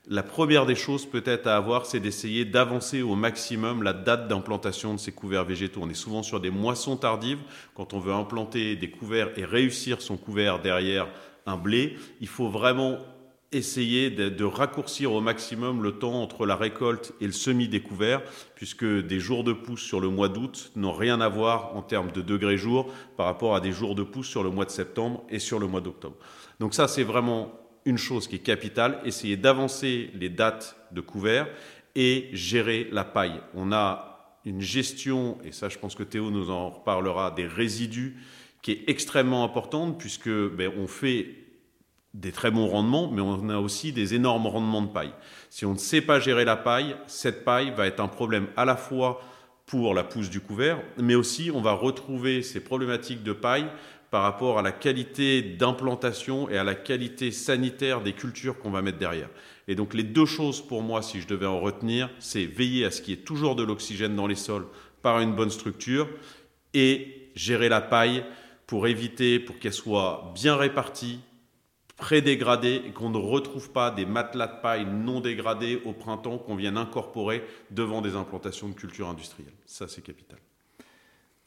la 0.10 0.24
première 0.24 0.66
des 0.66 0.76
choses 0.76 1.06
peut-être 1.06 1.48
à 1.48 1.56
avoir, 1.56 1.86
c'est 1.86 2.00
d'essayer 2.00 2.44
d'avancer 2.44 3.02
au 3.02 3.16
maximum 3.16 3.84
la 3.84 3.94
date 3.94 4.28
d'implantation 4.28 4.94
de 4.94 5.00
ces 5.00 5.14
couverts 5.14 5.46
végétaux. 5.46 5.80
On 5.82 5.90
est 5.90 5.94
souvent 5.94 6.24
sur 6.24 6.42
des 6.42 6.50
moissons 6.50 6.98
tardives. 6.98 7.40
Quand 7.74 7.94
on 7.94 8.00
veut 8.00 8.14
implanter 8.14 8.76
des 8.76 8.90
couverts 8.90 9.32
et 9.38 9.46
réussir 9.46 10.02
son 10.02 10.18
couvert 10.18 10.62
derrière 10.62 11.08
un 11.46 11.56
blé, 11.56 11.96
il 12.20 12.28
faut 12.28 12.50
vraiment 12.50 12.98
essayer 13.54 14.10
de, 14.10 14.44
raccourcir 14.44 15.14
au 15.14 15.22
maximum 15.22 15.84
le 15.84 15.94
temps 15.94 16.22
entre 16.22 16.46
la 16.46 16.56
récolte 16.56 17.14
et 17.22 17.28
le 17.28 17.80
couverts, 17.80 18.24
puisque 18.56 18.86
des 18.86 19.20
jours 19.20 19.44
de 19.44 19.54
pousse 19.54 19.82
sur 19.82 20.00
le 20.00 20.10
mois 20.10 20.28
d'août 20.28 20.72
n'ont 20.76 20.92
rien 20.92 21.22
à 21.22 21.30
voir 21.30 21.76
en 21.76 21.82
termes 21.82 22.12
de 22.12 22.22
degrés 22.22 22.58
jours 22.58 22.92
par 23.16 23.28
rapport 23.28 23.56
à 23.56 23.62
des 23.62 23.72
jours 23.72 23.96
de 23.96 24.04
pousse 24.04 24.28
sur 24.28 24.44
le 24.44 24.50
mois 24.50 24.66
de 24.66 24.72
septembre 24.72 25.24
et 25.30 25.40
sur 25.40 25.60
le 25.60 25.68
mois 25.68 25.82
d'octobre. 25.82 26.16
Donc 26.60 26.74
ça, 26.74 26.88
c'est 26.88 27.04
vraiment 27.04 27.63
une 27.86 27.98
chose 27.98 28.28
qui 28.28 28.36
est 28.36 28.40
capitale, 28.40 29.00
essayer 29.06 29.38
d'avancer 29.38 30.10
les 30.14 30.30
dates 30.30 30.76
de 30.92 31.02
couvert 31.02 31.48
et 31.96 32.30
gérer 32.34 32.88
la 32.92 33.04
paille. 33.04 33.40
On 33.54 33.72
a 33.72 34.40
une 34.46 34.62
gestion, 34.62 35.38
et 35.44 35.52
ça 35.52 35.70
je 35.70 35.78
pense 35.78 35.96
que 35.96 36.04
Théo 36.04 36.32
nous 36.32 36.50
en 36.50 36.70
reparlera, 36.70 37.32
des 37.32 37.48
résidus 37.48 38.18
qui 38.62 38.72
est 38.72 38.84
extrêmement 38.88 39.44
importante 39.44 40.00
puisque 40.00 40.30
ben, 40.30 40.72
on 40.78 40.88
fait 40.88 41.36
des 42.14 42.32
très 42.32 42.52
bons 42.52 42.68
rendements, 42.68 43.10
mais 43.12 43.22
on 43.22 43.50
a 43.50 43.58
aussi 43.58 43.92
des 43.92 44.14
énormes 44.14 44.46
rendements 44.48 44.84
de 44.84 44.88
paille. 44.88 45.14
Si 45.50 45.66
on 45.66 45.74
ne 45.74 45.80
sait 45.80 46.02
pas 46.02 46.20
gérer 46.20 46.46
la 46.46 46.56
paille, 46.56 46.96
cette 47.08 47.44
paille 47.44 47.74
va 47.76 47.88
être 47.88 48.00
un 48.00 48.08
problème 48.08 48.48
à 48.56 48.66
la 48.66 48.76
fois 48.76 49.22
pour 49.66 49.94
la 49.94 50.04
pousse 50.04 50.30
du 50.30 50.40
couvert, 50.40 50.82
mais 50.98 51.16
aussi 51.16 51.50
on 51.54 51.62
va 51.62 51.74
retrouver 51.74 52.44
ces 52.44 52.60
problématiques 52.60 53.24
de 53.24 53.34
paille 53.34 53.66
par 54.14 54.22
rapport 54.22 54.60
à 54.60 54.62
la 54.62 54.72
qualité 54.72 55.42
d'implantation 55.42 56.48
et 56.48 56.56
à 56.60 56.64
la 56.64 56.76
qualité 56.76 57.32
sanitaire 57.32 58.00
des 58.00 58.14
cultures 58.14 58.60
qu'on 58.60 58.70
va 58.70 58.84
mettre 58.84 59.00
derrière. 59.00 59.30
Et 59.68 59.74
donc 59.74 59.96
les 59.96 60.04
deux 60.04 60.28
choses 60.28 60.62
pour 60.62 60.84
moi, 60.84 61.02
si 61.02 61.20
je 61.20 61.28
devais 61.28 61.48
en 61.48 61.60
retenir, 61.60 62.12
c'est 62.20 62.46
veiller 62.46 62.86
à 62.86 62.92
ce 62.92 63.02
qu'il 63.02 63.16
y 63.16 63.18
ait 63.20 63.24
toujours 63.24 63.56
de 63.56 63.64
l'oxygène 63.64 64.16
dans 64.16 64.28
les 64.28 64.36
sols 64.36 64.68
par 65.02 65.20
une 65.20 65.34
bonne 65.34 65.50
structure 65.50 66.08
et 66.76 67.32
gérer 67.34 67.70
la 67.70 67.82
paille 67.82 68.24
pour 68.68 68.86
éviter, 68.86 69.40
pour 69.40 69.58
qu'elle 69.58 69.74
soit 69.74 70.32
bien 70.36 70.58
répartie, 70.58 71.20
pré-dégradée 71.98 72.84
et 72.86 72.92
qu'on 72.92 73.10
ne 73.10 73.18
retrouve 73.18 73.72
pas 73.72 73.90
des 73.90 74.06
matelas 74.06 74.46
de 74.46 74.62
paille 74.62 74.86
non 74.86 75.22
dégradés 75.22 75.82
au 75.86 75.94
printemps 75.94 76.38
qu'on 76.38 76.56
vient 76.56 76.76
incorporer 76.76 77.44
devant 77.72 78.04
des 78.04 78.16
implantations 78.16 78.70
de 78.70 78.76
cultures 78.76 79.08
industrielles. 79.08 79.56
Ça, 79.66 79.88
c'est 79.88 80.04
capital. 80.04 80.38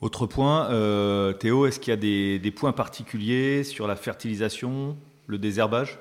Autre 0.01 0.27
point, 0.27 0.71
euh, 0.71 1.33
Théo, 1.33 1.67
est-ce 1.67 1.81
qu'il 1.81 1.91
y 1.91 1.95
a 1.95 2.39
des, 2.39 2.51
points 2.51 2.73
particuliers 2.73 3.65
sur 3.65 3.87
la 3.87 3.97
fertilisation, 3.97 4.97
le 5.27 5.39
désherbage? 5.39 5.99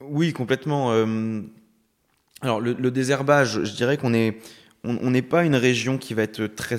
Oui, 0.00 0.32
complètement. 0.32 0.92
Euh, 0.92 1.42
alors 2.40 2.60
le, 2.60 2.90
désherbage, 2.90 3.64
je 3.64 3.74
dirais 3.74 3.98
qu'on 3.98 4.14
est, 4.14 4.38
on 4.84 5.10
n'est 5.10 5.22
pas 5.22 5.44
une 5.44 5.56
région 5.56 5.98
qui 5.98 6.14
va 6.14 6.22
être 6.22 6.46
très 6.46 6.78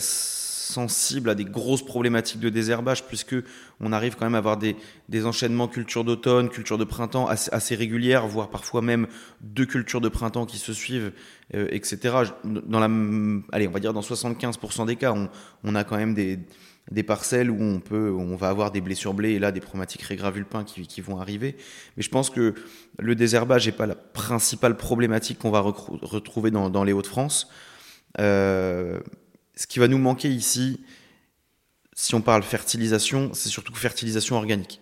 sensible 0.67 1.29
à 1.29 1.35
des 1.35 1.45
grosses 1.45 1.85
problématiques 1.85 2.39
de 2.39 2.49
désherbage, 2.49 3.05
puisque 3.05 3.35
on 3.79 3.91
arrive 3.91 4.15
quand 4.15 4.25
même 4.25 4.35
à 4.35 4.39
avoir 4.39 4.57
des, 4.57 4.75
enchaînements 5.25 5.67
culture 5.67 6.03
d'automne, 6.03 6.49
culture 6.49 6.77
de 6.77 6.83
printemps 6.83 7.27
assez, 7.27 7.75
régulières, 7.75 8.27
voire 8.27 8.49
parfois 8.49 8.81
même 8.81 9.07
deux 9.41 9.65
cultures 9.65 10.01
de 10.01 10.09
printemps 10.09 10.45
qui 10.45 10.57
se 10.57 10.73
suivent, 10.73 11.11
euh, 11.55 11.67
etc. 11.71 12.15
Dans 12.43 12.79
la, 12.79 12.89
allez, 13.51 13.67
on 13.67 13.71
va 13.71 13.79
dire 13.79 13.93
dans 13.93 14.01
75% 14.01 14.85
des 14.85 14.95
cas, 14.95 15.13
on, 15.63 15.75
a 15.75 15.83
quand 15.83 15.97
même 15.97 16.13
des, 16.13 17.03
parcelles 17.03 17.49
où 17.49 17.61
on 17.61 17.79
peut, 17.79 18.11
on 18.11 18.35
va 18.35 18.49
avoir 18.49 18.71
des 18.71 18.81
blessures 18.81 19.13
blés 19.13 19.31
et 19.31 19.39
là 19.39 19.51
des 19.51 19.61
problématiques 19.61 20.01
régravulpins 20.03 20.63
qui, 20.63 20.85
qui 20.85 21.01
vont 21.01 21.19
arriver. 21.19 21.55
Mais 21.95 22.03
je 22.03 22.09
pense 22.09 22.29
que 22.29 22.53
le 22.99 23.15
désherbage 23.15 23.65
n'est 23.65 23.71
pas 23.73 23.85
la 23.85 23.95
principale 23.95 24.75
problématique 24.77 25.39
qu'on 25.39 25.51
va 25.51 25.61
retrouver 25.61 26.51
dans, 26.51 26.83
les 26.83 26.93
Hauts-de-France. 26.93 27.49
Euh, 28.19 28.99
ce 29.57 29.65
qui 29.65 29.79
va 29.79 29.87
nous 29.87 29.97
manquer 29.97 30.29
ici, 30.29 30.83
si 31.93 32.13
on 32.13 32.21
parle 32.21 32.43
fertilisation, 32.43 33.31
c'est 33.33 33.49
surtout 33.49 33.73
fertilisation 33.73 34.35
organique. 34.35 34.79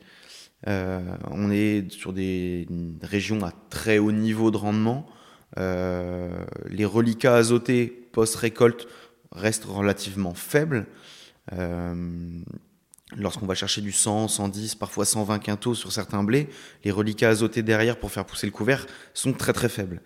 Euh, 0.67 0.99
on 1.31 1.49
est 1.49 1.89
sur 1.91 2.11
des 2.11 2.67
régions 3.01 3.43
à 3.45 3.53
très 3.69 3.99
haut 3.99 4.11
niveau 4.11 4.51
de 4.51 4.57
rendement. 4.57 5.07
Euh, 5.57 6.29
les 6.67 6.83
reliquats 6.83 7.35
azotés 7.35 7.87
post-récolte 8.11 8.87
restent 9.31 9.63
relativement 9.63 10.33
faibles. 10.33 10.87
Euh, 11.53 12.41
lorsqu'on 13.15 13.45
va 13.45 13.55
chercher 13.55 13.79
du 13.79 13.93
100, 13.93 14.27
110, 14.27 14.75
parfois 14.75 15.05
120 15.05 15.39
quintaux 15.39 15.73
sur 15.73 15.93
certains 15.93 16.23
blés, 16.23 16.49
les 16.83 16.91
reliquats 16.91 17.29
azotés 17.29 17.63
derrière 17.63 17.97
pour 17.97 18.11
faire 18.11 18.25
pousser 18.25 18.47
le 18.47 18.51
couvert 18.51 18.87
sont 19.13 19.31
très 19.31 19.53
très 19.53 19.69
faibles. 19.69 20.01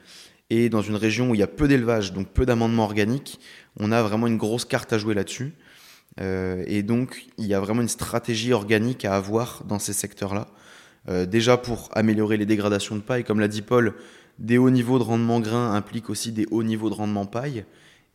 Et 0.50 0.70
dans 0.70 0.82
une 0.82 0.96
région 0.96 1.30
où 1.30 1.36
il 1.36 1.40
y 1.40 1.44
a 1.44 1.48
peu 1.48 1.68
d'élevage, 1.68 2.14
donc 2.14 2.28
peu 2.30 2.46
d'amendements 2.46 2.84
organiques, 2.84 3.40
on 3.80 3.92
a 3.92 4.02
vraiment 4.02 4.28
une 4.28 4.38
grosse 4.38 4.66
carte 4.66 4.92
à 4.94 4.98
jouer 4.98 5.14
là-dessus. 5.14 5.54
Euh, 6.20 6.64
et 6.68 6.82
donc, 6.82 7.28
il 7.38 7.46
y 7.46 7.54
a 7.54 7.60
vraiment 7.60 7.82
une 7.82 7.90
stratégie 7.90 8.52
organique 8.52 9.06
à 9.06 9.16
avoir 9.16 9.64
dans 9.66 9.80
ces 9.80 9.94
secteurs-là. 9.94 10.48
Euh, 11.08 11.26
déjà 11.26 11.58
pour 11.58 11.90
améliorer 11.94 12.38
les 12.38 12.46
dégradations 12.46 12.96
de 12.96 13.02
paille, 13.02 13.24
comme 13.24 13.40
l'a 13.40 13.48
dit 13.48 13.62
Paul, 13.62 13.94
des 14.40 14.58
hauts 14.58 14.70
niveaux 14.70 15.00
de 15.00 15.04
rendement 15.04 15.40
grain 15.40 15.74
impliquent 15.74 16.10
aussi 16.10 16.32
des 16.32 16.48
hauts 16.50 16.64
niveaux 16.64 16.90
de 16.90 16.96
rendement 16.96 17.26
paille. 17.26 17.66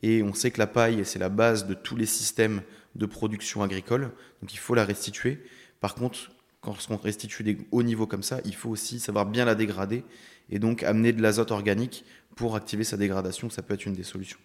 Et 0.02 0.22
on 0.22 0.34
sait 0.34 0.50
que 0.50 0.58
la 0.58 0.66
paille, 0.66 1.04
c'est 1.04 1.18
la 1.18 1.28
base 1.28 1.66
de 1.66 1.74
tous 1.74 1.96
les 1.96 2.06
systèmes 2.06 2.62
de 2.94 3.06
production 3.06 3.62
agricole. 3.62 4.10
Donc 4.40 4.52
il 4.52 4.58
faut 4.58 4.74
la 4.74 4.84
restituer. 4.84 5.40
Par 5.80 5.94
contre, 5.94 6.30
quand 6.60 6.76
on 6.90 6.96
restitue 6.96 7.42
des 7.42 7.58
hauts 7.72 7.82
niveaux 7.82 8.06
comme 8.06 8.22
ça, 8.22 8.40
il 8.44 8.54
faut 8.54 8.70
aussi 8.70 9.00
savoir 9.00 9.26
bien 9.26 9.44
la 9.44 9.54
dégrader 9.54 10.04
et 10.50 10.58
donc 10.58 10.82
amener 10.82 11.12
de 11.12 11.22
l'azote 11.22 11.50
organique 11.50 12.04
pour 12.36 12.56
activer 12.56 12.84
sa 12.84 12.96
dégradation. 12.96 13.50
Ça 13.50 13.62
peut 13.62 13.74
être 13.74 13.86
une 13.86 13.94
des 13.94 14.02
solutions. 14.02 14.38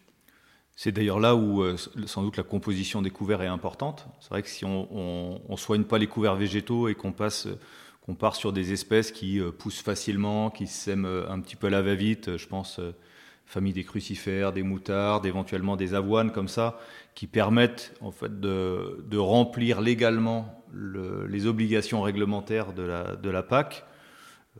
C'est 0.81 0.93
d'ailleurs 0.93 1.19
là 1.19 1.35
où 1.35 1.61
euh, 1.61 1.75
sans 2.05 2.23
doute 2.23 2.37
la 2.37 2.43
composition 2.43 3.01
des 3.01 3.09
couverts 3.09 3.41
est 3.41 3.47
importante. 3.47 4.07
C'est 4.21 4.29
vrai 4.29 4.41
que 4.41 4.47
si 4.47 4.63
on, 4.63 5.41
ne 5.49 5.55
soigne 5.57 5.83
pas 5.83 5.97
les 5.97 6.07
couverts 6.07 6.37
végétaux 6.37 6.87
et 6.87 6.95
qu'on 6.95 7.11
passe, 7.11 7.49
qu'on 8.05 8.15
part 8.15 8.33
sur 8.33 8.53
des 8.53 8.71
espèces 8.71 9.11
qui 9.11 9.41
euh, 9.41 9.51
poussent 9.51 9.81
facilement, 9.81 10.49
qui 10.49 10.67
sèment 10.67 11.05
euh, 11.05 11.29
un 11.29 11.41
petit 11.41 11.57
peu 11.57 11.67
à 11.67 11.69
la 11.69 11.81
va-vite, 11.81 12.37
je 12.37 12.47
pense 12.47 12.79
famille 13.45 13.73
des 13.73 13.83
crucifères, 13.83 14.53
des 14.53 14.63
moutardes, 14.63 15.25
éventuellement 15.25 15.75
des 15.75 15.95
avoines 15.95 16.31
comme 16.31 16.47
ça, 16.47 16.79
qui 17.13 17.27
permettent 17.27 17.93
en 17.99 18.11
fait 18.11 18.39
de, 18.39 19.17
remplir 19.17 19.81
légalement 19.81 20.63
les 20.71 21.45
obligations 21.45 22.01
réglementaires 22.01 22.71
de 22.71 23.29
la 23.29 23.43
PAC. 23.43 23.83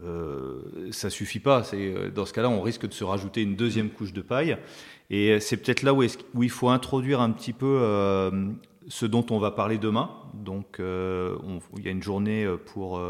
Euh, 0.03 0.62
ça 0.91 1.09
suffit 1.09 1.39
pas. 1.39 1.63
C'est 1.63 2.12
dans 2.13 2.25
ce 2.25 2.33
cas-là, 2.33 2.49
on 2.49 2.62
risque 2.62 2.88
de 2.88 2.93
se 2.93 3.03
rajouter 3.03 3.41
une 3.41 3.55
deuxième 3.55 3.89
couche 3.89 4.13
de 4.13 4.21
paille. 4.21 4.57
Et 5.09 5.39
c'est 5.39 5.57
peut-être 5.57 5.83
là 5.83 5.93
où, 5.93 6.03
il 6.03 6.49
faut 6.49 6.69
introduire 6.69 7.19
un 7.19 7.31
petit 7.31 7.53
peu 7.53 7.79
euh, 7.81 8.49
ce 8.88 9.05
dont 9.05 9.25
on 9.31 9.39
va 9.39 9.51
parler 9.51 9.77
demain. 9.77 10.12
Donc, 10.33 10.79
euh, 10.79 11.35
il 11.77 11.83
y 11.83 11.88
a 11.88 11.91
une 11.91 12.03
journée 12.03 12.47
pour. 12.67 13.01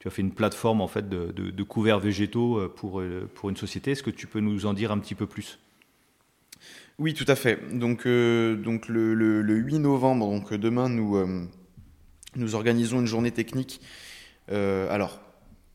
tu 0.00 0.08
as 0.08 0.10
fait 0.10 0.22
une 0.22 0.32
plateforme 0.32 0.80
en 0.80 0.88
fait 0.88 1.08
de, 1.08 1.62
couverts 1.62 2.00
végétaux 2.00 2.68
pour, 2.76 3.02
pour 3.34 3.48
une 3.48 3.56
société. 3.56 3.92
Est-ce 3.92 4.02
que 4.02 4.10
tu 4.10 4.26
peux 4.26 4.40
nous 4.40 4.66
en 4.66 4.74
dire 4.74 4.92
un 4.92 4.98
petit 4.98 5.14
peu 5.14 5.26
plus? 5.26 5.58
Oui, 6.98 7.14
tout 7.14 7.24
à 7.26 7.34
fait. 7.34 7.76
Donc, 7.76 8.06
donc 8.06 8.88
le, 8.88 9.14
le, 9.14 9.54
8 9.56 9.78
novembre, 9.78 10.26
donc 10.26 10.52
demain, 10.54 10.88
nous, 10.88 11.48
nous 12.36 12.54
organisons 12.54 13.00
une 13.00 13.06
journée 13.06 13.32
technique. 13.32 13.80
alors, 14.48 15.20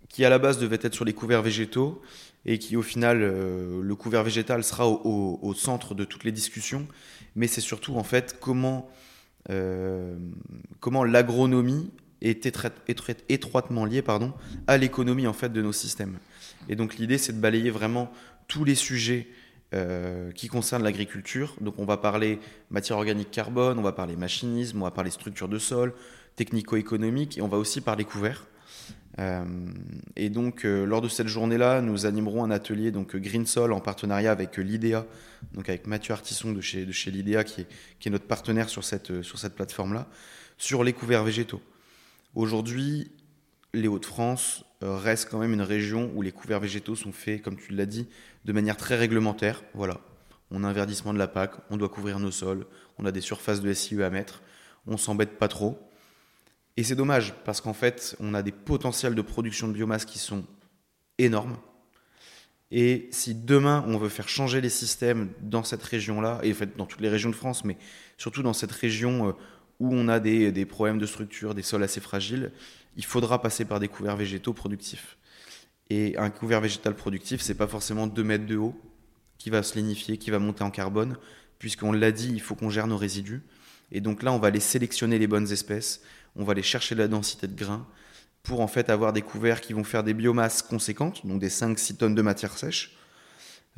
qui 0.09 0.25
à 0.25 0.29
la 0.29 0.39
base 0.39 0.59
devait 0.59 0.79
être 0.81 0.93
sur 0.93 1.05
les 1.05 1.13
couverts 1.13 1.41
végétaux 1.41 2.01
et 2.45 2.59
qui 2.59 2.75
au 2.75 2.81
final, 2.81 3.19
le 3.19 3.95
couvert 3.95 4.23
végétal 4.23 4.63
sera 4.63 4.87
au, 4.87 5.53
centre 5.53 5.93
de 5.93 6.03
toutes 6.03 6.23
les 6.23 6.31
discussions. 6.31 6.87
Mais 7.35 7.47
c'est 7.47 7.61
surtout 7.61 7.95
en 7.95 8.03
fait 8.03 8.37
comment, 8.39 8.89
comment 10.79 11.03
l'agronomie 11.03 11.91
est 12.21 12.49
étroitement 13.29 13.85
liée 13.85 14.01
pardon, 14.01 14.33
à 14.67 14.77
l'économie 14.77 15.27
en 15.27 15.33
fait 15.33 15.49
de 15.49 15.61
nos 15.61 15.73
systèmes. 15.73 16.17
Et 16.67 16.75
donc 16.75 16.97
l'idée, 16.97 17.17
c'est 17.17 17.33
de 17.33 17.39
balayer 17.39 17.69
vraiment 17.69 18.11
tous 18.47 18.63
les 18.63 18.75
sujets 18.75 19.27
euh, 19.73 20.31
qui 20.31 20.47
concernent 20.47 20.83
l'agriculture. 20.83 21.55
Donc 21.61 21.75
on 21.77 21.85
va 21.85 21.97
parler 21.97 22.39
matière 22.69 22.97
organique 22.97 23.31
carbone, 23.31 23.79
on 23.79 23.83
va 23.83 23.91
parler 23.91 24.15
machinisme, 24.15 24.81
on 24.81 24.85
va 24.85 24.91
parler 24.91 25.11
structure 25.11 25.47
de 25.47 25.59
sol, 25.59 25.93
technico-économique, 26.35 27.37
et 27.37 27.41
on 27.41 27.47
va 27.47 27.57
aussi 27.57 27.81
parler 27.81 28.03
couvert. 28.03 28.47
Euh, 29.19 29.43
et 30.15 30.29
donc 30.29 30.65
euh, 30.65 30.85
lors 30.85 31.01
de 31.01 31.09
cette 31.09 31.27
journée-là, 31.27 31.81
nous 31.81 32.05
animerons 32.05 32.43
un 32.43 32.51
atelier 32.51 32.91
donc 32.91 33.15
Green 33.15 33.45
Sol 33.45 33.73
en 33.73 33.81
partenariat 33.81 34.31
avec 34.31 34.57
l'IDEA, 34.57 35.05
donc 35.53 35.67
avec 35.67 35.87
Mathieu 35.87 36.13
Artisson 36.13 36.53
de 36.53 36.61
chez, 36.61 36.85
de 36.85 36.91
chez 36.91 37.11
l'IDEA 37.11 37.43
qui 37.43 37.61
est, 37.61 37.67
qui 37.99 38.07
est, 38.07 38.11
notre 38.11 38.27
partenaire 38.27 38.69
sur 38.69 38.83
cette, 38.83 39.21
sur 39.21 39.37
cette 39.37 39.55
plateforme-là, 39.55 40.07
sur 40.57 40.83
les 40.83 40.93
couverts 40.93 41.23
végétaux. 41.23 41.61
Aujourd'hui, 42.33 43.11
les 43.73 43.87
Hauts-de-France 43.87 44.63
euh, 44.83 44.95
restent 44.95 45.29
quand 45.29 45.39
même 45.39 45.53
une 45.53 45.61
région 45.61 46.11
où 46.15 46.21
les 46.21 46.31
couverts 46.31 46.59
végétaux 46.59 46.95
sont 46.95 47.11
faits, 47.11 47.41
comme 47.41 47.57
tu 47.57 47.73
l'as 47.73 47.85
dit, 47.85 48.07
de 48.45 48.53
manière 48.53 48.77
très 48.77 48.95
réglementaire. 48.95 49.63
Voilà, 49.73 49.99
on 50.51 50.63
a 50.63 50.67
un 50.67 50.73
verdissement 50.73 51.13
de 51.13 51.19
la 51.19 51.27
PAC, 51.27 51.51
on 51.69 51.77
doit 51.77 51.89
couvrir 51.89 52.19
nos 52.19 52.31
sols, 52.31 52.65
on 52.97 53.05
a 53.05 53.11
des 53.11 53.21
surfaces 53.21 53.61
de 53.61 53.73
SIE 53.73 54.01
à 54.01 54.09
mettre, 54.09 54.41
on 54.87 54.97
s'embête 54.97 55.37
pas 55.37 55.47
trop. 55.47 55.79
Et 56.79 56.83
c'est 56.83 56.95
dommage 56.95 57.33
parce 57.43 57.59
qu'en 57.59 57.73
fait, 57.73 58.15
on 58.21 58.33
a 58.33 58.41
des 58.41 58.53
potentiels 58.53 59.13
de 59.13 59.21
production 59.21 59.67
de 59.67 59.73
biomasse 59.73 60.05
qui 60.05 60.17
sont 60.17 60.45
énormes. 61.17 61.57
Et 62.71 63.09
si 63.11 63.35
demain 63.35 63.83
on 63.85 63.97
veut 63.97 64.07
faire 64.07 64.29
changer 64.29 64.61
les 64.61 64.69
systèmes 64.69 65.27
dans 65.41 65.65
cette 65.65 65.83
région-là, 65.83 66.39
et 66.41 66.53
en 66.53 66.55
fait 66.55 66.77
dans 66.77 66.85
toutes 66.85 67.01
les 67.01 67.09
régions 67.09 67.31
de 67.31 67.35
France, 67.35 67.65
mais 67.65 67.75
surtout 68.17 68.43
dans 68.43 68.53
cette 68.53 68.71
région 68.71 69.27
euh, 69.27 69.31
où 69.81 69.93
on 69.93 70.07
a 70.07 70.21
des, 70.21 70.65
problèmes 70.65 70.99
de 70.99 71.05
structure, 71.05 71.53
des 71.53 71.63
sols 71.63 71.83
assez 71.83 71.99
fragiles, 71.99 72.53
il 72.95 73.03
faudra 73.03 73.41
passer 73.41 73.65
par 73.65 73.81
des 73.81 73.89
couverts 73.89 74.15
végétaux 74.15 74.53
productifs. 74.53 75.17
Et 75.89 76.15
un 76.17 76.29
couvert 76.29 76.61
végétal 76.61 76.95
productif, 76.95 77.41
c'est 77.41 77.55
pas 77.55 77.67
forcément 77.67 78.07
2 78.07 78.23
mètres 78.23 78.45
de 78.45 78.55
haut 78.55 78.79
qui 79.37 79.49
va 79.49 79.63
se 79.63 79.75
lignifier, 79.75 80.15
qui 80.15 80.31
va 80.31 80.39
monter 80.39 80.63
en 80.63 80.71
carbone, 80.71 81.17
puisqu'on 81.57 81.91
l'a 81.91 82.13
dit, 82.13 82.29
il 82.31 82.39
faut 82.39 82.55
qu'on 82.55 82.69
gère 82.69 82.87
nos 82.87 82.95
résidus. 82.95 83.41
Et 83.91 83.99
donc 83.99 84.23
là, 84.23 84.31
on 84.31 84.39
va 84.39 84.47
aller 84.47 84.61
sélectionner 84.61 85.19
les 85.19 85.27
bonnes 85.27 85.51
espèces, 85.51 86.01
on 86.35 86.43
va 86.43 86.51
aller 86.51 86.63
chercher 86.63 86.95
la 86.95 87.07
densité 87.07 87.47
de 87.47 87.55
grains 87.55 87.87
pour 88.43 88.61
en 88.61 88.67
fait 88.67 88.89
avoir 88.89 89.13
des 89.13 89.21
couverts 89.21 89.61
qui 89.61 89.73
vont 89.73 89.83
faire 89.83 90.03
des 90.03 90.13
biomasses 90.13 90.61
conséquentes, 90.61 91.25
donc 91.25 91.39
des 91.39 91.49
5-6 91.49 91.97
tonnes 91.97 92.15
de 92.15 92.21
matière 92.21 92.57
sèche, 92.57 92.95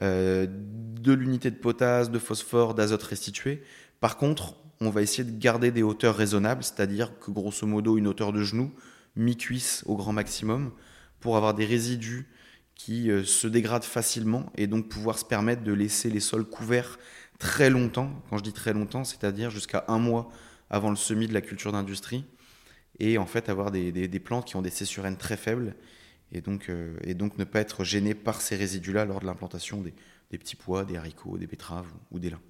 euh, 0.01 0.47
de 0.49 1.13
l'unité 1.13 1.51
de 1.51 1.55
potasse, 1.55 2.11
de 2.11 2.19
phosphore, 2.19 2.73
d'azote 2.73 3.03
restitué. 3.03 3.63
Par 3.99 4.17
contre, 4.17 4.55
on 4.79 4.89
va 4.89 5.01
essayer 5.01 5.23
de 5.23 5.37
garder 5.37 5.71
des 5.71 5.83
hauteurs 5.83 6.15
raisonnables, 6.15 6.63
c'est-à-dire 6.63 7.19
que 7.19 7.31
grosso 7.31 7.67
modo 7.67 7.97
une 7.97 8.07
hauteur 8.07 8.33
de 8.33 8.41
genou, 8.43 8.71
mi-cuisse 9.15 9.83
au 9.85 9.95
grand 9.95 10.13
maximum, 10.13 10.71
pour 11.19 11.37
avoir 11.37 11.53
des 11.53 11.65
résidus 11.65 12.27
qui 12.75 13.11
euh, 13.11 13.23
se 13.23 13.47
dégradent 13.47 13.83
facilement 13.83 14.51
et 14.55 14.67
donc 14.67 14.89
pouvoir 14.89 15.19
se 15.19 15.25
permettre 15.25 15.63
de 15.63 15.73
laisser 15.73 16.09
les 16.09 16.19
sols 16.19 16.45
couverts 16.45 16.97
très 17.37 17.69
longtemps. 17.69 18.23
Quand 18.29 18.37
je 18.37 18.43
dis 18.43 18.53
très 18.53 18.73
longtemps, 18.73 19.03
c'est-à-dire 19.03 19.51
jusqu'à 19.51 19.85
un 19.87 19.99
mois 19.99 20.29
avant 20.69 20.89
le 20.89 20.95
semis 20.95 21.27
de 21.27 21.33
la 21.33 21.41
culture 21.41 21.71
d'industrie 21.71 22.25
et 22.99 23.17
en 23.17 23.25
fait 23.25 23.49
avoir 23.49 23.71
des, 23.71 24.19
plantes 24.19 24.45
qui 24.45 24.55
ont 24.55 24.61
des 24.61 24.69
cessurènes 24.69 25.17
très 25.17 25.37
faibles 25.37 25.75
et 26.31 26.41
donc, 26.41 26.69
euh, 26.69 26.95
et 27.03 27.13
donc 27.13 27.37
ne 27.37 27.43
pas 27.43 27.59
être 27.59 27.83
gêné 27.83 28.13
par 28.13 28.41
ces 28.41 28.55
résidus-là 28.55 29.05
lors 29.05 29.19
de 29.19 29.25
l'implantation 29.25 29.81
des, 29.81 29.93
petits 30.37 30.55
pois, 30.55 30.85
des 30.85 30.97
haricots, 30.97 31.37
des 31.37 31.47
betteraves 31.47 31.91
ou, 32.11 32.19
des 32.19 32.29
lins. 32.29 32.41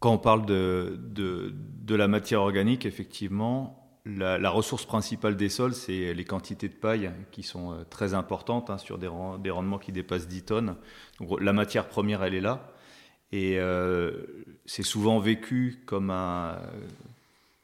Quand 0.00 0.12
on 0.12 0.18
parle 0.18 0.46
de, 0.46 0.98
de 1.14 1.94
la 1.94 2.08
matière 2.08 2.40
organique, 2.40 2.86
effectivement, 2.86 3.88
la, 4.16 4.50
ressource 4.50 4.86
principale 4.86 5.36
des 5.36 5.48
sols, 5.48 5.74
c'est 5.74 6.14
les 6.14 6.24
quantités 6.24 6.68
de 6.68 6.74
paille 6.74 7.10
qui 7.30 7.42
sont 7.42 7.72
euh, 7.72 7.84
très 7.88 8.14
importantes 8.14 8.70
hein, 8.70 8.78
sur 8.78 8.98
des, 8.98 9.08
rendements 9.08 9.78
qui 9.78 9.92
dépassent 9.92 10.28
10 10.28 10.42
tonnes. 10.44 10.76
La 11.40 11.52
matière 11.52 11.88
première, 11.88 12.22
elle 12.22 12.34
est 12.34 12.40
là. 12.40 12.72
Et 13.32 13.58
euh, 13.58 14.24
c'est 14.64 14.82
souvent 14.82 15.18
vécu 15.18 15.82
comme 15.84 16.10
un, 16.10 16.58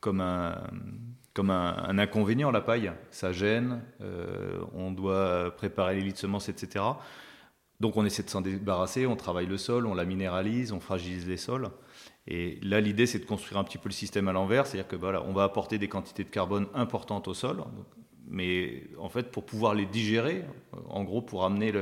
comme 0.00 0.20
un, 0.20 0.60
comme 1.34 1.50
un, 1.50 1.98
inconvénient, 1.98 2.50
la 2.50 2.60
paille. 2.60 2.92
Ça 3.10 3.32
gêne, 3.32 3.82
euh, 4.00 4.60
on 4.72 4.92
doit 4.92 5.54
préparer 5.56 5.96
les 5.96 6.02
lits 6.02 6.12
de 6.12 6.18
semences, 6.18 6.48
etc. 6.48 6.84
Donc 7.80 7.96
on 7.96 8.04
essaie 8.04 8.22
de 8.22 8.30
s'en 8.30 8.40
débarrasser, 8.40 9.04
on 9.04 9.16
travaille 9.16 9.46
le 9.46 9.58
sol, 9.58 9.86
on 9.86 9.94
la 9.94 10.04
minéralise, 10.04 10.72
on 10.72 10.80
fragilise 10.80 11.26
les 11.26 11.36
sols. 11.36 11.68
Et 12.28 12.58
là, 12.62 12.80
l'idée, 12.80 13.06
c'est 13.06 13.18
de 13.18 13.26
construire 13.26 13.58
un 13.58 13.64
petit 13.64 13.78
peu 13.78 13.88
le 13.88 13.94
système 13.94 14.28
à 14.28 14.32
l'envers, 14.32 14.66
c'est-à-dire 14.66 14.88
que 14.88 14.96
voilà, 14.96 15.22
on 15.24 15.32
va 15.32 15.42
apporter 15.42 15.76
des 15.78 15.88
quantités 15.88 16.24
de 16.24 16.30
carbone 16.30 16.66
importantes 16.72 17.28
au 17.28 17.34
sol, 17.34 17.64
mais 18.28 18.84
en 18.98 19.08
fait, 19.08 19.30
pour 19.30 19.44
pouvoir 19.44 19.74
les 19.74 19.86
digérer, 19.86 20.44
en 20.88 21.04
gros, 21.04 21.20
pour 21.20 21.44
amener 21.44 21.72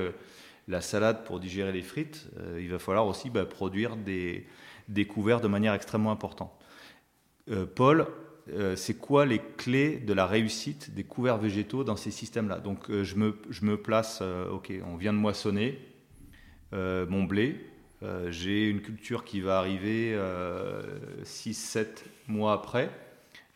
la 0.66 0.80
salade 0.80 1.24
pour 1.24 1.38
digérer 1.38 1.72
les 1.72 1.82
frites, 1.82 2.28
euh, 2.38 2.58
il 2.60 2.70
va 2.70 2.78
falloir 2.78 3.06
aussi 3.06 3.30
bah, 3.30 3.44
produire 3.44 3.96
des, 3.96 4.46
des, 4.88 5.04
couverts 5.04 5.40
de 5.40 5.48
manière 5.48 5.74
extrêmement 5.74 6.10
importante. 6.10 6.52
Euh, 7.50 7.66
Paul, 7.66 8.06
euh, 8.50 8.76
c'est 8.76 8.94
quoi 8.94 9.26
les 9.26 9.40
clés 9.56 9.96
de 9.96 10.12
la 10.12 10.26
réussite 10.26 10.94
des 10.94 11.04
couverts 11.04 11.38
végétaux 11.38 11.84
dans 11.84 11.96
ces 11.96 12.10
systèmes-là? 12.10 12.58
Donc, 12.58 12.90
je, 12.90 13.14
me, 13.16 13.36
je 13.50 13.64
me 13.64 13.76
place, 13.76 14.22
ok, 14.50 14.72
on 14.86 14.96
vient 14.96 15.12
de 15.12 15.18
moissonner 15.18 15.78
mon 16.72 17.24
blé, 17.24 17.60
euh, 18.02 18.32
j'ai 18.32 18.68
une 18.68 18.80
culture 18.80 19.24
qui 19.24 19.40
va 19.40 19.58
arriver 19.58 20.18
6-7 21.24 21.78
euh, 21.78 21.84
mois 22.26 22.52
après, 22.52 22.90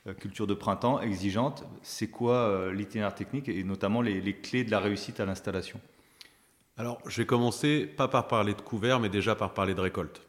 euh, 0.07 0.15
culture 0.15 0.47
de 0.47 0.55
printemps 0.55 1.01
exigeante. 1.01 1.65
C'est 1.83 2.09
quoi 2.09 2.71
l'itinéraire 2.73 3.15
technique 3.15 3.49
et 3.49 3.65
notamment 3.65 4.03
les, 4.03 4.33
clés 4.35 4.65
de 4.65 4.71
la 4.71 4.79
réussite 4.79 5.21
à 5.21 5.27
l'installation? 5.27 5.81
Alors, 6.77 7.01
je 7.07 7.17
vais 7.23 7.27
commencer 7.27 7.87
pas 7.87 8.07
par 8.07 8.29
parler 8.29 8.55
de 8.55 8.61
couvert, 8.61 9.01
mais 9.01 9.09
déjà 9.09 9.35
par 9.35 9.55
parler 9.55 9.75
de 9.75 9.81
récolte. 9.81 10.23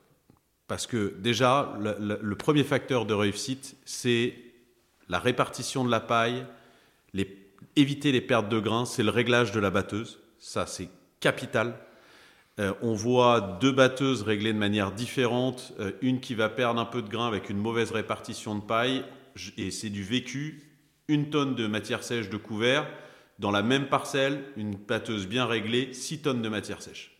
Parce 0.67 0.87
que 0.87 1.13
déjà, 1.19 1.77
le, 1.99 2.35
premier 2.35 2.63
facteur 2.63 3.05
de 3.05 3.13
réussite, 3.13 3.75
c'est 3.85 4.33
la 5.09 5.19
répartition 5.19 5.85
de 5.85 5.91
la 5.91 5.99
paille, 5.99 6.45
éviter 7.75 8.11
les 8.11 8.21
pertes 8.21 8.49
de 8.49 8.59
grains, 8.59 8.85
c'est 8.85 9.03
le 9.03 9.09
réglage 9.09 9.51
de 9.51 9.59
la 9.59 9.69
batteuse. 9.69 10.19
Ça, 10.39 10.65
c'est 10.65 10.89
capital. 11.19 11.79
Euh, 12.59 12.73
on 12.81 12.93
voit 12.93 13.57
deux 13.61 13.71
batteuses 13.71 14.23
réglées 14.23 14.53
de 14.53 14.57
manière 14.57 14.91
différente, 14.91 15.73
euh, 15.79 15.91
une 16.01 16.19
qui 16.19 16.33
va 16.33 16.49
perdre 16.49 16.79
un 16.79 16.85
peu 16.85 17.01
de 17.01 17.09
grain 17.09 17.27
avec 17.27 17.49
une 17.49 17.57
mauvaise 17.57 17.91
répartition 17.91 18.55
de 18.55 18.61
paille, 18.61 19.03
et 19.57 19.69
c'est 19.69 19.91
du 19.91 20.03
vécu, 20.03 20.63
une 21.07 21.29
tonne 21.29 21.53
de 21.53 21.67
matière 21.67 22.03
sèche 22.03 22.29
de 22.29 22.37
couvert, 22.37 22.87
dans 23.37 23.51
la 23.51 23.61
même 23.61 23.87
parcelle, 23.87 24.43
une 24.55 24.75
batteuse 24.75 25.27
bien 25.27 25.45
réglée, 25.45 25.93
6 25.93 26.23
tonnes 26.23 26.41
de 26.41 26.49
matière 26.49 26.81
sèche. 26.81 27.15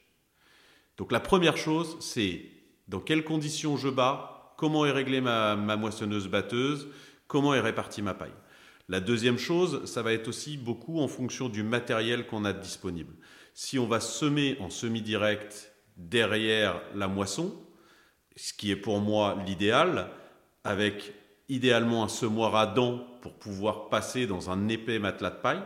Donc 0.98 1.12
la 1.12 1.20
première 1.20 1.58
chose, 1.58 1.98
c'est 2.00 2.46
dans 2.88 3.00
quelles 3.00 3.24
conditions 3.24 3.78
je 3.78 3.90
bats, 3.90 4.56
comment 4.58 4.88
est 4.88 4.92
réglée 4.92 5.22
ma, 5.22 5.56
ma 5.56 5.76
moissonneuse 5.76 6.28
batteuse, 6.28 6.88
comment 7.28 7.54
est 7.54 7.60
répartie 7.60 8.02
ma 8.02 8.14
paille. 8.14 8.34
La 8.90 9.00
deuxième 9.02 9.38
chose, 9.38 9.86
ça 9.86 10.02
va 10.02 10.14
être 10.14 10.30
aussi 10.30 10.58
beaucoup 10.58 11.00
en 11.00 11.08
fonction 11.08 11.50
du 11.50 11.62
matériel 11.62 12.26
qu'on 12.26 12.46
a 12.46 12.54
disponible. 12.54 13.14
Si 13.54 13.78
on 13.78 13.86
va 13.86 14.00
semer 14.00 14.58
en 14.62 14.70
semi-direct 14.70 15.74
derrière 15.98 16.82
la 16.96 17.08
moisson, 17.08 17.54
ce 18.38 18.54
qui 18.54 18.72
est 18.72 18.78
pour 18.78 19.02
moi 19.02 19.38
l'idéal, 19.46 20.10
avec 20.64 21.14
idéalement 21.50 22.04
un 22.04 22.08
semoir 22.08 22.56
à 22.56 22.66
dents 22.66 23.06
pour 23.22 23.34
pouvoir 23.34 23.90
passer 23.90 24.28
dans 24.28 24.50
un 24.50 24.70
épais 24.70 25.00
matelas 25.00 25.32
de 25.32 25.42
paille. 25.42 25.62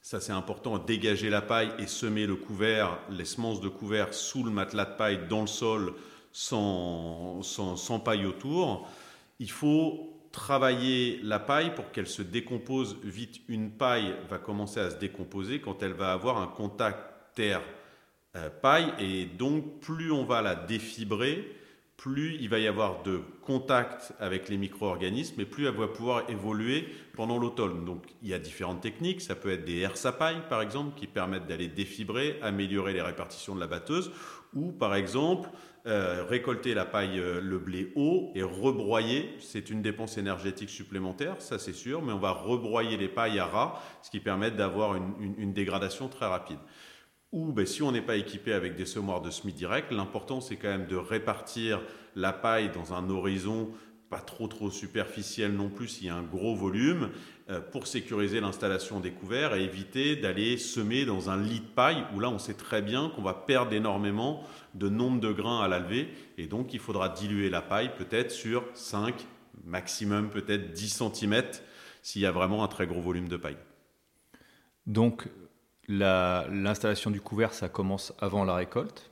Ça 0.00 0.20
c'est 0.20 0.32
important, 0.32 0.78
dégager 0.78 1.30
la 1.30 1.42
paille 1.42 1.70
et 1.78 1.86
semer 1.86 2.26
le 2.26 2.36
couvert, 2.36 2.98
les 3.10 3.24
semences 3.24 3.60
de 3.60 3.68
couvert 3.68 4.12
sous 4.14 4.42
le 4.42 4.50
matelas 4.50 4.84
de 4.84 4.96
paille 4.96 5.28
dans 5.28 5.42
le 5.42 5.46
sol 5.46 5.94
sans, 6.32 7.42
sans, 7.42 7.76
sans 7.76 8.00
paille 8.00 8.26
autour. 8.26 8.88
Il 9.38 9.50
faut 9.50 10.13
travailler 10.34 11.20
la 11.22 11.38
paille 11.38 11.74
pour 11.74 11.90
qu'elle 11.92 12.08
se 12.08 12.20
décompose 12.20 12.98
vite. 13.02 13.40
Une 13.48 13.70
paille 13.70 14.14
va 14.28 14.38
commencer 14.38 14.80
à 14.80 14.90
se 14.90 14.96
décomposer 14.96 15.60
quand 15.60 15.82
elle 15.82 15.92
va 15.92 16.12
avoir 16.12 16.42
un 16.42 16.48
contact 16.48 16.98
terre-paille 17.34 18.92
euh, 18.98 19.02
et 19.02 19.26
donc 19.26 19.80
plus 19.80 20.10
on 20.10 20.24
va 20.24 20.42
la 20.42 20.56
défibrer, 20.56 21.56
plus 21.96 22.36
il 22.40 22.48
va 22.48 22.58
y 22.58 22.66
avoir 22.66 23.04
de 23.04 23.20
contact 23.42 24.12
avec 24.18 24.48
les 24.48 24.56
micro-organismes 24.56 25.40
et 25.40 25.44
plus 25.44 25.66
elle 25.66 25.76
va 25.76 25.86
pouvoir 25.86 26.28
évoluer 26.28 26.88
pendant 27.14 27.38
l'automne. 27.38 27.84
Donc 27.84 28.02
il 28.20 28.28
y 28.28 28.34
a 28.34 28.38
différentes 28.40 28.80
techniques, 28.80 29.20
ça 29.20 29.36
peut 29.36 29.52
être 29.52 29.64
des 29.64 29.78
herses 29.78 30.04
à 30.04 30.12
paille 30.12 30.42
par 30.48 30.62
exemple 30.62 30.98
qui 30.98 31.06
permettent 31.06 31.46
d'aller 31.46 31.68
défibrer, 31.68 32.38
améliorer 32.42 32.92
les 32.92 33.02
répartitions 33.02 33.54
de 33.54 33.60
la 33.60 33.68
batteuse 33.68 34.10
ou 34.52 34.72
par 34.72 34.96
exemple 34.96 35.48
euh, 35.86 36.24
récolter 36.26 36.72
la 36.72 36.86
paille, 36.86 37.18
euh, 37.18 37.42
le 37.42 37.58
blé 37.58 37.92
haut 37.94 38.32
et 38.34 38.42
rebroyer. 38.42 39.34
C'est 39.40 39.68
une 39.68 39.82
dépense 39.82 40.16
énergétique 40.16 40.70
supplémentaire, 40.70 41.42
ça 41.42 41.58
c'est 41.58 41.74
sûr, 41.74 42.00
mais 42.00 42.14
on 42.14 42.18
va 42.18 42.30
rebroyer 42.30 42.96
les 42.96 43.08
pailles 43.08 43.38
à 43.38 43.44
ras, 43.44 43.82
ce 44.00 44.10
qui 44.10 44.18
permet 44.18 44.50
d'avoir 44.50 44.96
une, 44.96 45.52
dégradation 45.52 46.08
très 46.08 46.24
rapide. 46.24 46.56
Ou 47.32 47.52
ben, 47.52 47.66
si 47.66 47.82
on 47.82 47.92
n'est 47.92 48.00
pas 48.00 48.16
équipé 48.16 48.54
avec 48.54 48.76
des 48.76 48.86
semoirs 48.86 49.20
de 49.20 49.30
semis 49.30 49.52
direct, 49.52 49.92
l'important 49.92 50.40
c'est 50.40 50.56
quand 50.56 50.68
même 50.68 50.86
de 50.86 50.96
répartir 50.96 51.82
la 52.16 52.32
paille 52.32 52.70
dans 52.70 52.94
un 52.94 53.10
horizon 53.10 53.70
pas 54.08 54.20
trop 54.20 54.48
trop 54.48 54.70
superficiel 54.70 55.52
non 55.52 55.68
plus 55.68 55.88
s'il 55.88 56.06
y 56.06 56.10
a 56.10 56.14
un 56.14 56.22
gros 56.22 56.54
volume 56.54 57.10
pour 57.72 57.86
sécuriser 57.86 58.40
l'installation 58.40 59.00
des 59.00 59.10
couverts 59.10 59.54
et 59.54 59.62
éviter 59.62 60.16
d'aller 60.16 60.56
semer 60.56 61.04
dans 61.04 61.28
un 61.28 61.36
lit 61.36 61.60
de 61.60 61.66
paille 61.66 62.02
où 62.14 62.20
là 62.20 62.30
on 62.30 62.38
sait 62.38 62.54
très 62.54 62.80
bien 62.80 63.10
qu'on 63.10 63.22
va 63.22 63.34
perdre 63.34 63.74
énormément 63.74 64.42
de 64.72 64.88
nombre 64.88 65.20
de 65.20 65.30
grains 65.30 65.60
à 65.60 65.68
la 65.68 65.82
et 66.38 66.46
donc 66.46 66.72
il 66.72 66.80
faudra 66.80 67.10
diluer 67.10 67.50
la 67.50 67.60
paille 67.60 67.94
peut-être 67.96 68.30
sur 68.30 68.64
5, 68.72 69.26
maximum 69.64 70.30
peut-être 70.30 70.72
10 70.72 71.02
cm 71.12 71.42
s'il 72.00 72.22
y 72.22 72.26
a 72.26 72.32
vraiment 72.32 72.64
un 72.64 72.68
très 72.68 72.86
gros 72.86 73.02
volume 73.02 73.28
de 73.28 73.36
paille. 73.36 73.58
Donc 74.86 75.28
l'installation 75.86 77.10
du 77.10 77.20
couvert 77.20 77.52
ça 77.52 77.68
commence 77.68 78.14
avant 78.20 78.44
la 78.44 78.54
récolte 78.54 79.10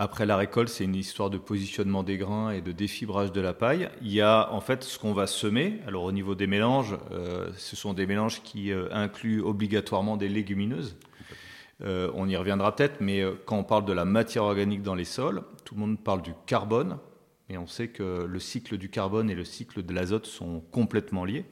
après 0.00 0.24
la 0.24 0.38
récolte, 0.38 0.70
c'est 0.70 0.84
une 0.84 0.94
histoire 0.94 1.28
de 1.28 1.36
positionnement 1.36 2.02
des 2.02 2.16
grains 2.16 2.52
et 2.52 2.62
de 2.62 2.72
défibrage 2.72 3.32
de 3.32 3.40
la 3.42 3.52
paille. 3.52 3.90
Il 4.00 4.10
y 4.10 4.22
a 4.22 4.50
en 4.50 4.62
fait 4.62 4.82
ce 4.82 4.98
qu'on 4.98 5.12
va 5.12 5.26
semer. 5.26 5.78
Alors 5.86 6.04
au 6.04 6.12
niveau 6.12 6.34
des 6.34 6.46
mélanges, 6.46 6.96
euh, 7.12 7.50
ce 7.58 7.76
sont 7.76 7.92
des 7.92 8.06
mélanges 8.06 8.42
qui 8.42 8.72
euh, 8.72 8.88
incluent 8.92 9.42
obligatoirement 9.42 10.16
des 10.16 10.30
légumineuses. 10.30 10.96
Euh, 11.82 12.10
on 12.14 12.30
y 12.30 12.36
reviendra 12.36 12.74
peut-être, 12.74 13.02
mais 13.02 13.22
quand 13.44 13.58
on 13.58 13.62
parle 13.62 13.84
de 13.84 13.92
la 13.92 14.06
matière 14.06 14.44
organique 14.44 14.80
dans 14.80 14.94
les 14.94 15.04
sols, 15.04 15.42
tout 15.66 15.74
le 15.74 15.80
monde 15.80 16.02
parle 16.02 16.22
du 16.22 16.32
carbone, 16.46 16.96
mais 17.50 17.58
on 17.58 17.66
sait 17.66 17.88
que 17.88 18.24
le 18.26 18.38
cycle 18.38 18.78
du 18.78 18.88
carbone 18.88 19.28
et 19.28 19.34
le 19.34 19.44
cycle 19.44 19.82
de 19.82 19.92
l'azote 19.92 20.24
sont 20.24 20.62
complètement 20.70 21.26
liés. 21.26 21.44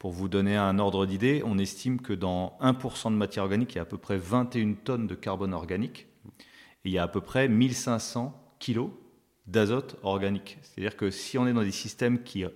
Pour 0.00 0.10
vous 0.10 0.28
donner 0.28 0.56
un 0.56 0.80
ordre 0.80 1.06
d'idée, 1.06 1.42
on 1.46 1.58
estime 1.58 2.00
que 2.00 2.12
dans 2.12 2.58
1% 2.60 3.12
de 3.12 3.16
matière 3.16 3.44
organique, 3.44 3.74
il 3.74 3.76
y 3.76 3.78
a 3.78 3.82
à 3.82 3.86
peu 3.86 3.98
près 3.98 4.16
21 4.16 4.74
tonnes 4.82 5.06
de 5.06 5.14
carbone 5.14 5.54
organique 5.54 6.08
il 6.84 6.92
y 6.92 6.98
a 6.98 7.02
à 7.02 7.08
peu 7.08 7.20
près 7.20 7.48
1500 7.48 8.56
kilos 8.58 8.90
d'azote 9.46 9.96
organique. 10.02 10.58
C'est-à-dire 10.62 10.96
que 10.96 11.10
si 11.10 11.38
on 11.38 11.46
est 11.46 11.52
dans 11.52 11.62
des 11.62 11.72
systèmes 11.72 12.22
qui 12.22 12.44
euh, 12.44 12.50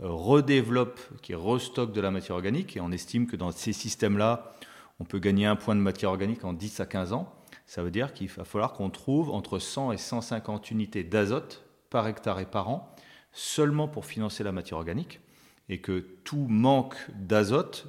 redéveloppent, 0.00 1.20
qui 1.22 1.34
restockent 1.34 1.92
de 1.92 2.00
la 2.00 2.10
matière 2.10 2.36
organique, 2.36 2.76
et 2.76 2.80
on 2.80 2.92
estime 2.92 3.26
que 3.26 3.36
dans 3.36 3.50
ces 3.50 3.72
systèmes-là, 3.72 4.52
on 5.00 5.04
peut 5.04 5.18
gagner 5.18 5.46
un 5.46 5.56
point 5.56 5.74
de 5.74 5.80
matière 5.80 6.10
organique 6.10 6.44
en 6.44 6.52
10 6.52 6.80
à 6.80 6.86
15 6.86 7.12
ans, 7.12 7.32
ça 7.66 7.82
veut 7.82 7.90
dire 7.90 8.12
qu'il 8.12 8.28
va 8.28 8.44
falloir 8.44 8.72
qu'on 8.74 8.90
trouve 8.90 9.30
entre 9.30 9.58
100 9.58 9.92
et 9.92 9.96
150 9.96 10.70
unités 10.70 11.02
d'azote 11.02 11.64
par 11.90 12.06
hectare 12.06 12.40
et 12.40 12.46
par 12.46 12.68
an, 12.68 12.94
seulement 13.32 13.88
pour 13.88 14.04
financer 14.04 14.44
la 14.44 14.52
matière 14.52 14.78
organique, 14.78 15.20
et 15.68 15.80
que 15.80 16.00
tout 16.24 16.46
manque 16.48 16.96
d'azote 17.14 17.86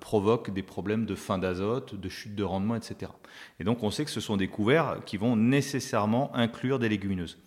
provoque 0.00 0.50
des 0.52 0.62
problèmes 0.62 1.06
de 1.06 1.14
fin 1.14 1.38
d'azote, 1.38 1.94
de 1.94 2.08
chute 2.08 2.34
de 2.34 2.44
rendement, 2.44 2.76
etc. 2.76 3.10
Et 3.58 3.64
donc 3.64 3.82
on 3.82 3.90
sait 3.90 4.04
que 4.04 4.10
ce 4.10 4.20
sont 4.20 4.36
des 4.36 4.48
couverts 4.48 5.00
qui 5.04 5.16
vont 5.16 5.36
nécessairement 5.36 6.34
inclure 6.34 6.78
des 6.78 6.88
légumineuses. 6.88 7.38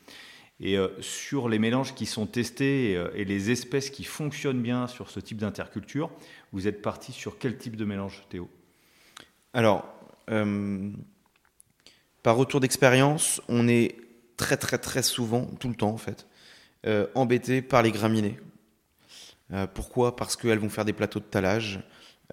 Et 0.59 0.77
euh, 0.77 0.89
sur 1.01 1.49
les 1.49 1.59
mélanges 1.59 1.93
qui 1.95 2.05
sont 2.05 2.25
testés 2.25 2.95
euh, 2.95 3.09
et 3.15 3.25
les 3.25 3.51
espèces 3.51 3.89
qui 3.89 4.03
fonctionnent 4.03 4.61
bien 4.61 4.87
sur 4.87 5.09
ce 5.09 5.19
type 5.19 5.37
d'interculture, 5.37 6.11
vous 6.51 6.67
êtes 6.67 6.81
parti 6.81 7.11
sur 7.11 7.37
quel 7.37 7.57
type 7.57 7.75
de 7.75 7.85
mélange, 7.85 8.23
Théo? 8.29 8.49
Alors, 9.53 9.85
euh, 10.29 10.91
par 12.21 12.37
retour 12.37 12.59
d'expérience, 12.59 13.41
on 13.49 13.67
est 13.67 13.97
très 14.37 14.57
très 14.57 14.77
très 14.77 15.03
souvent, 15.03 15.47
tout 15.59 15.67
le 15.67 15.75
temps 15.75 15.91
en 15.91 15.97
fait, 15.97 16.27
embêté 17.15 17.61
par 17.61 17.81
les 17.81 17.91
graminées. 17.91 18.37
Pourquoi? 19.73 20.15
Parce 20.15 20.35
qu'elles 20.35 20.59
vont 20.59 20.69
faire 20.69 20.85
des 20.85 20.93
plateaux 20.93 21.19
de 21.19 21.25
talage, 21.25 21.79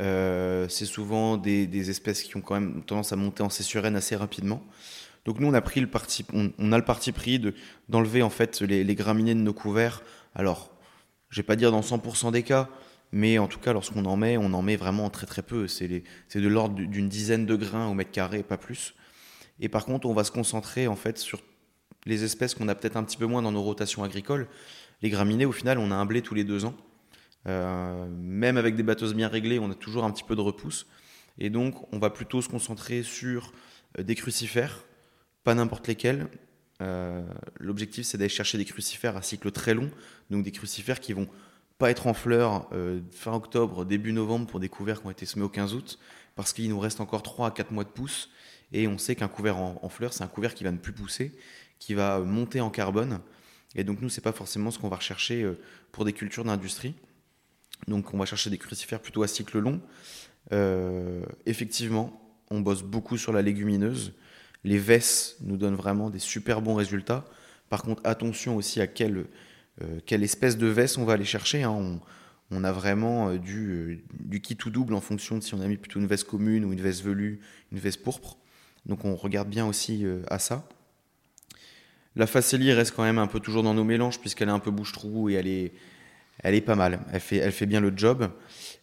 euh, 0.01 0.67
c'est 0.69 0.87
souvent 0.87 1.37
des, 1.37 1.91
espèces 1.91 2.23
qui 2.23 2.37
ont 2.37 2.41
quand 2.41 2.55
même 2.55 2.83
tendance 2.85 3.13
à 3.13 3.17
monter 3.17 3.43
en 3.43 3.51
cessurène 3.51 3.97
assez 3.97 4.17
rapidement. 4.17 4.63
Donc 5.25 5.41
nous, 5.41 5.49
on 5.49 5.55
a 5.55 5.61
pris 5.61 5.81
le 5.81 5.87
parti, 5.87 6.25
on, 6.33 6.73
a 6.73 6.79
le 6.79 6.85
parti 6.85 7.13
pris 7.13 7.41
d'enlever 7.89 8.23
en 8.23 8.31
fait 8.31 8.63
les, 8.63 8.95
graminées 8.95 9.35
de 9.35 9.41
nos 9.41 9.53
couverts. 9.53 10.03
Alors, 10.35 10.73
je 11.29 11.41
vais 11.41 11.47
pas 11.47 11.57
dire 11.57 11.71
dans 11.71 11.83
100% 11.83 12.33
des 12.33 12.43
cas, 12.43 12.69
mais 13.13 13.39
en 13.39 13.47
tout 13.47 13.59
cas, 13.59 13.73
lorsqu'on 13.73 14.05
en 14.07 14.17
met, 14.17 14.37
on 14.39 14.53
en 14.55 14.63
met 14.63 14.77
vraiment 14.77 15.11
très 15.11 15.27
très 15.27 15.43
peu. 15.43 15.69
C'est 15.69 15.89
de 15.89 16.49
l'ordre 16.49 16.77
d'une 16.77 17.09
dizaine 17.09 17.45
de 17.45 17.57
grains 17.57 17.89
au 17.89 17.95
mètre 17.95 18.13
carré, 18.13 18.43
pas 18.43 18.57
plus. 18.57 18.95
Et 19.61 19.69
par 19.69 19.85
contre, 19.85 20.09
on 20.09 20.15
va 20.15 20.25
se 20.25 20.31
concentrer 20.31 20.87
en 20.87 20.97
fait 20.97 21.19
sur 21.19 21.41
les 22.07 22.25
espèces 22.25 22.55
qu'on 22.55 22.69
a 22.69 22.75
peut-être 22.75 22.97
un 22.97 23.05
petit 23.05 23.19
peu 23.19 23.27
moins 23.27 23.43
dans 23.43 23.53
nos 23.53 23.63
rotations 23.63 24.03
agricoles. 24.03 24.49
Les 25.03 25.11
graminées, 25.11 25.45
au 25.45 25.53
final, 25.53 25.79
on 25.79 25.91
a 25.91 25.95
un 25.95 26.07
blé 26.07 26.23
tous 26.23 26.35
les 26.35 26.45
deux 26.45 26.65
ans. 26.65 26.75
Euh, 27.47 28.07
même 28.11 28.57
avec 28.57 28.77
des 28.77 28.83
bateaux 28.83 29.13
bien 29.13 29.29
réglés, 29.29 29.59
on 29.59 29.71
a 29.71 29.75
toujours 29.75 30.05
un 30.05 30.11
petit 30.11 30.25
peu 30.25 30.37
de 30.37 30.41
repousse. 30.41 30.87
Et 31.39 31.51
donc, 31.51 31.93
on 31.93 31.99
va 31.99 32.11
plutôt 32.11 32.43
se 32.43 32.49
concentrer 32.49 33.03
sur 33.03 33.53
euh, 33.99 34.03
des 34.03 34.15
crucifères, 34.15 34.85
pas 35.45 35.55
n'importe 35.55 35.89
lesquels. 35.89 36.29
Euh, 36.83 37.23
l'objectif, 37.59 38.07
c'est 38.07 38.19
d'aller 38.19 38.29
chercher 38.29 38.59
des 38.59 38.65
crucifères 38.65 39.17
à 39.17 39.23
cycle 39.23 39.51
très 39.51 39.75
long, 39.75 39.91
donc 40.31 40.45
des 40.45 40.53
crucifères 40.53 41.01
qui 41.01 41.13
vont 41.13 41.29
pas 41.79 41.91
être 41.91 42.07
en 42.07 42.15
fleurs 42.15 42.69
fin 43.11 43.33
octobre, 43.33 43.87
début 43.87 44.13
novembre 44.13 44.47
pour 44.47 44.61
des 44.61 44.69
couverts 44.69 45.01
qui 45.01 45.07
ont 45.07 45.11
été 45.11 45.25
semés 45.25 45.47
au 45.47 45.49
15 45.49 45.73
août, 45.73 45.99
parce 46.37 46.53
qu'il 46.53 46.69
nous 46.69 46.79
reste 46.79 47.01
encore 47.01 47.23
3 47.23 47.49
à 47.49 47.51
4 47.51 47.71
mois 47.71 47.85
de 47.85 47.89
pousse, 47.89 48.29
et 48.73 48.87
on 48.87 48.99
sait 48.99 49.15
qu'un 49.15 49.29
couvert 49.29 49.57
en, 49.57 49.89
fleurs, 49.89 50.13
c'est 50.13 50.23
un 50.23 50.29
couvert 50.29 50.55
qui 50.55 50.63
va 50.63 50.73
ne 50.73 50.77
plus 50.77 50.93
pousser, 50.93 51.35
qui 51.79 51.95
va 51.95 52.19
monter 52.19 52.61
en 52.61 52.69
carbone, 52.69 53.21
et 53.77 53.83
donc 53.83 54.03
nous, 54.03 54.11
c'est 54.11 54.21
pas 54.21 54.33
forcément 54.33 54.71
ce 54.71 54.79
qu'on 54.79 54.91
va 54.91 54.97
rechercher 54.97 55.51
pour 55.91 56.05
des 56.05 56.13
cultures 56.13 56.45
d'industrie. 56.45 56.95
Donc 57.89 58.15
on 58.15 58.19
va 58.19 58.25
chercher 58.25 58.51
des 58.51 58.59
crucifères 58.59 59.01
plutôt 59.01 59.23
à 59.23 59.29
cycle 59.29 59.59
long. 59.59 59.81
Euh, 60.53 61.25
effectivement, 61.47 62.21
on 62.51 62.61
bosse 62.61 62.83
beaucoup 62.83 63.17
sur 63.17 63.33
la 63.33 63.43
légumineuse. 63.43 64.13
Les 64.65 64.79
vesses 64.79 65.37
nous 65.41 65.57
donnent 65.57 65.77
vraiment 65.77 66.11
des 66.11 66.19
super 66.19 66.61
bons 66.61 66.75
résultats. 66.75 67.25
Par 67.69 67.83
contre, 67.83 68.03
attention 68.05 68.57
aussi 68.57 68.81
à 68.81 68.87
quelle, 68.87 69.27
euh, 69.83 70.01
espèce 70.09 70.59
de 70.59 70.67
vesse 70.67 70.99
on 70.99 71.05
va 71.05 71.15
aller 71.15 71.25
chercher. 71.25 71.63
Hein. 71.63 72.01
On, 72.51 72.65
a 72.65 72.73
vraiment 72.73 73.31
euh, 73.31 73.39
du, 73.39 74.05
du 74.19 74.41
kit 74.41 74.59
ou 74.67 74.71
double 74.71 74.95
en 74.95 75.01
fonction 75.01 75.39
de 75.39 75.43
si 75.43 75.55
on 75.55 75.61
a 75.61 75.69
mis 75.69 75.77
plutôt 75.77 76.01
une 76.01 76.07
veste 76.07 76.25
commune 76.25 76.65
ou 76.65 76.73
une 76.73 76.81
veste 76.81 77.03
velue, 77.03 77.41
une 77.73 77.79
veste 77.79 78.03
pourpre. 78.03 78.37
Donc 78.87 79.05
on 79.05 79.15
regarde 79.15 79.49
bien 79.49 79.67
aussi 79.67 80.07
à 80.29 80.39
ça. 80.39 80.67
La 82.17 82.27
facélie 82.27 82.73
reste 82.73 82.95
quand 82.97 83.03
même 83.03 83.19
un 83.19 83.27
peu 83.27 83.39
toujours 83.39 83.63
dans 83.63 83.75
nos 83.75 83.85
mélanges 83.85 84.19
puisqu'elle 84.19 84.49
est 84.49 84.53
un 84.53 84.59
peu 84.59 84.71
bouche-trou 84.71 85.29
et 85.29 85.35
elle 85.35 85.47
est, 85.47 85.73
elle 86.43 86.55
est 86.55 86.61
pas 86.61 86.75
mal. 86.75 87.01
Elle 87.13 87.53
fait, 87.53 87.67
bien 87.67 87.81
le 87.81 87.93
job. 87.95 88.31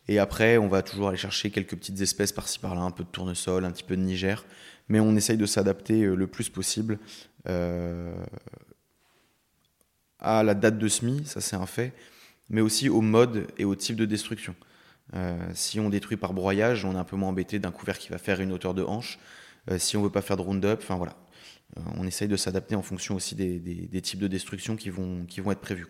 Et 0.07 0.19
après, 0.19 0.57
on 0.57 0.67
va 0.67 0.81
toujours 0.81 1.09
aller 1.09 1.17
chercher 1.17 1.49
quelques 1.49 1.75
petites 1.75 1.99
espèces 2.01 2.31
par-ci 2.31 2.59
par-là, 2.59 2.81
un 2.81 2.91
peu 2.91 3.03
de 3.03 3.09
tournesol, 3.09 3.65
un 3.65 3.71
petit 3.71 3.83
peu 3.83 3.97
de 3.97 4.01
Niger. 4.01 4.45
Mais 4.89 4.99
on 4.99 5.15
essaye 5.15 5.37
de 5.37 5.45
s'adapter 5.45 6.03
euh, 6.03 6.15
le 6.15 6.27
plus 6.27 6.49
possible 6.49 6.97
euh, 7.49 8.15
à 10.19 10.43
la 10.43 10.53
date 10.53 10.77
de 10.77 10.87
semis, 10.87 11.25
ça 11.25 11.41
c'est 11.41 11.57
un 11.57 11.65
fait, 11.65 11.93
mais 12.49 12.61
aussi 12.61 12.89
au 12.89 13.01
mode 13.01 13.47
et 13.57 13.65
au 13.65 13.75
type 13.75 13.97
de 13.97 14.05
destruction. 14.05 14.55
Euh, 15.13 15.37
si 15.53 15.79
on 15.79 15.89
détruit 15.89 16.17
par 16.17 16.33
broyage, 16.33 16.85
on 16.85 16.93
est 16.93 16.97
un 16.97 17.03
peu 17.03 17.17
moins 17.17 17.29
embêté 17.29 17.59
d'un 17.59 17.71
couvert 17.71 17.97
qui 17.97 18.09
va 18.09 18.17
faire 18.17 18.39
une 18.39 18.51
hauteur 18.53 18.73
de 18.73 18.83
hanche. 18.83 19.19
si 19.77 19.97
on 19.97 20.03
veut 20.03 20.09
pas 20.09 20.21
faire 20.21 20.37
de 20.37 20.41
round-up, 20.41 20.79
enfin 20.81 20.95
voilà. 20.95 21.17
on 21.97 22.07
essaye 22.07 22.27
de 22.29 22.37
s'adapter 22.37 22.75
en 22.75 22.81
fonction 22.81 23.15
aussi 23.15 23.35
des, 23.35 24.01
types 24.01 24.19
de 24.19 24.27
destruction 24.27 24.75
qui 24.77 24.89
vont, 24.89 25.25
être 25.51 25.61
prévus. 25.61 25.85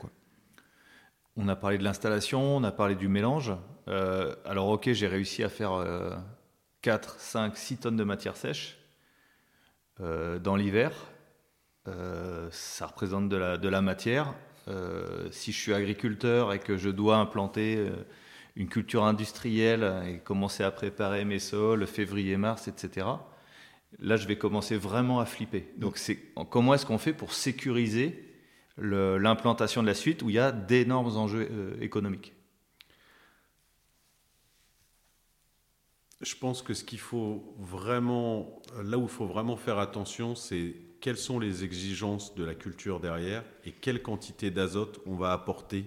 On 1.39 1.47
a 1.49 1.55
parlé 1.55 1.77
de 1.77 1.83
l'installation, 1.83 2.57
on 2.57 2.63
a 2.63 2.71
parlé 2.71 2.95
du 2.95 3.07
mélange. 3.07 3.53
Euh, 3.87 4.35
alors 4.43 4.69
ok, 4.69 4.91
j'ai 4.91 5.05
réussi 5.05 5.43
à 5.43 5.49
faire 5.49 5.85
4, 6.81 7.19
5, 7.19 7.55
6 7.55 7.77
tonnes 7.77 7.95
de 7.95 8.03
matière 8.03 8.35
sèche 8.35 8.79
euh, 10.01 10.39
dans 10.39 10.55
l'hiver. 10.55 10.93
Euh, 11.87 12.49
ça 12.51 12.87
représente 12.87 13.29
de 13.29 13.37
la, 13.37 13.81
matière. 13.81 14.33
si 15.29 15.51
je 15.51 15.57
suis 15.57 15.75
agriculteur 15.75 16.53
et 16.53 16.59
que 16.59 16.75
je 16.75 16.89
dois 16.89 17.17
implanter 17.17 17.87
une 18.55 18.67
culture 18.67 19.05
industrielle 19.05 20.03
et 20.07 20.17
commencer 20.17 20.63
à 20.63 20.71
préparer 20.71 21.23
mes 21.23 21.39
sols 21.39 21.85
février-mars, 21.85 22.67
etc., 22.67 23.05
là 23.99 24.17
je 24.17 24.27
vais 24.27 24.39
commencer 24.39 24.75
vraiment 24.75 25.19
à 25.19 25.27
flipper. 25.27 25.71
Donc 25.77 25.99
comment 26.49 26.73
est-ce 26.73 26.87
qu'on 26.87 26.97
fait 26.97 27.13
pour 27.13 27.31
sécuriser 27.31 28.26
l'implantation 28.77 29.81
de 29.81 29.87
la 29.87 29.93
suite 29.93 30.21
où 30.21 30.29
il 30.29 30.35
y 30.35 30.39
a 30.39 30.51
d'énormes 30.51 31.17
enjeux 31.17 31.47
euh, 31.51 31.81
économiques 31.81 32.33
Je 36.21 36.35
pense 36.35 36.63
que 36.63 36.73
ce 36.73 36.83
qu'il 36.83 36.99
faut 36.99 37.55
vraiment, 37.59 38.61
là 38.83 38.97
où 38.97 39.03
il 39.03 39.09
faut 39.09 39.27
vraiment 39.27 39.55
faire 39.55 39.77
attention, 39.77 40.33
c'est 40.33 40.75
quelles 40.99 41.17
sont 41.17 41.37
les 41.37 41.63
exigences 41.63 42.33
de 42.33 42.43
la 42.43 42.55
culture 42.55 42.99
derrière 42.99 43.43
et 43.65 43.71
quelle 43.71 44.01
quantité 44.01 44.49
d'azote 44.49 44.99
on 45.05 45.15
va 45.15 45.31
apporter 45.31 45.85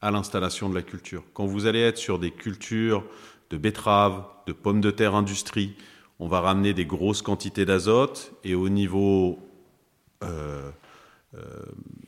à 0.00 0.10
l'installation 0.10 0.68
de 0.68 0.74
la 0.74 0.82
culture. 0.82 1.22
Quand 1.34 1.46
vous 1.46 1.66
allez 1.66 1.80
être 1.80 1.98
sur 1.98 2.18
des 2.18 2.32
cultures 2.32 3.04
de 3.50 3.56
betteraves, 3.56 4.24
de 4.46 4.52
pommes 4.52 4.80
de 4.80 4.90
terre 4.90 5.14
industrie, 5.14 5.76
on 6.18 6.26
va 6.26 6.40
ramener 6.40 6.74
des 6.74 6.84
grosses 6.84 7.22
quantités 7.22 7.64
d'azote 7.64 8.32
et 8.42 8.56
au 8.56 8.68
niveau 8.68 9.38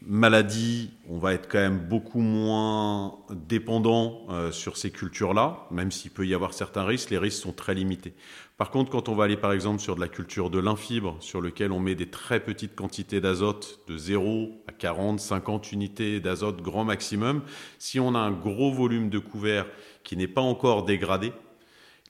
maladie, 0.03 0.91
on 1.09 1.19
va 1.19 1.35
être 1.35 1.49
quand 1.49 1.59
même 1.59 1.79
beaucoup 1.79 2.21
moins 2.21 3.19
dépendant 3.31 4.27
sur 4.53 4.77
ces 4.77 4.91
cultures-là, 4.91 5.67
même 5.71 5.91
s'il 5.91 6.13
peut 6.13 6.27
y 6.27 6.35
avoir 6.35 6.55
certains 6.55 6.85
risques, 6.85 7.11
les 7.11 7.19
risques 7.19 7.43
sont 7.43 7.53
très 7.53 7.75
limités. 7.75 8.15
Par 8.57 8.71
contre, 8.71 8.91
quand 8.91 9.09
on 9.09 9.15
va 9.15 9.25
aller 9.25 9.37
par 9.37 9.53
exemple 9.53 9.81
sur 9.81 9.97
de 9.97 10.01
la 10.01 10.09
culture 10.09 10.49
de 10.49 10.59
l'infibre, 10.59 11.17
sur 11.21 11.41
lequel 11.41 11.73
on 11.73 11.81
met 11.81 11.95
des 11.95 12.09
très 12.09 12.41
petites 12.41 12.75
quantités 12.75 13.21
d'azote, 13.21 13.81
de 13.87 13.99
0 13.99 14.63
à 14.67 14.73
40, 14.73 15.21
50 15.21 15.73
unités 15.73 16.21
d'azote 16.21 16.63
grand 16.63 16.85
maximum, 16.85 17.43
si 17.79 18.01
on 18.01 18.15
a 18.15 18.19
un 18.19 18.31
gros 18.31 18.73
volume 18.73 19.11
de 19.11 19.19
couvert 19.19 19.67
qui 20.05 20.17
n'est 20.17 20.29
pas 20.29 20.41
encore 20.41 20.85
dégradé, 20.85 21.33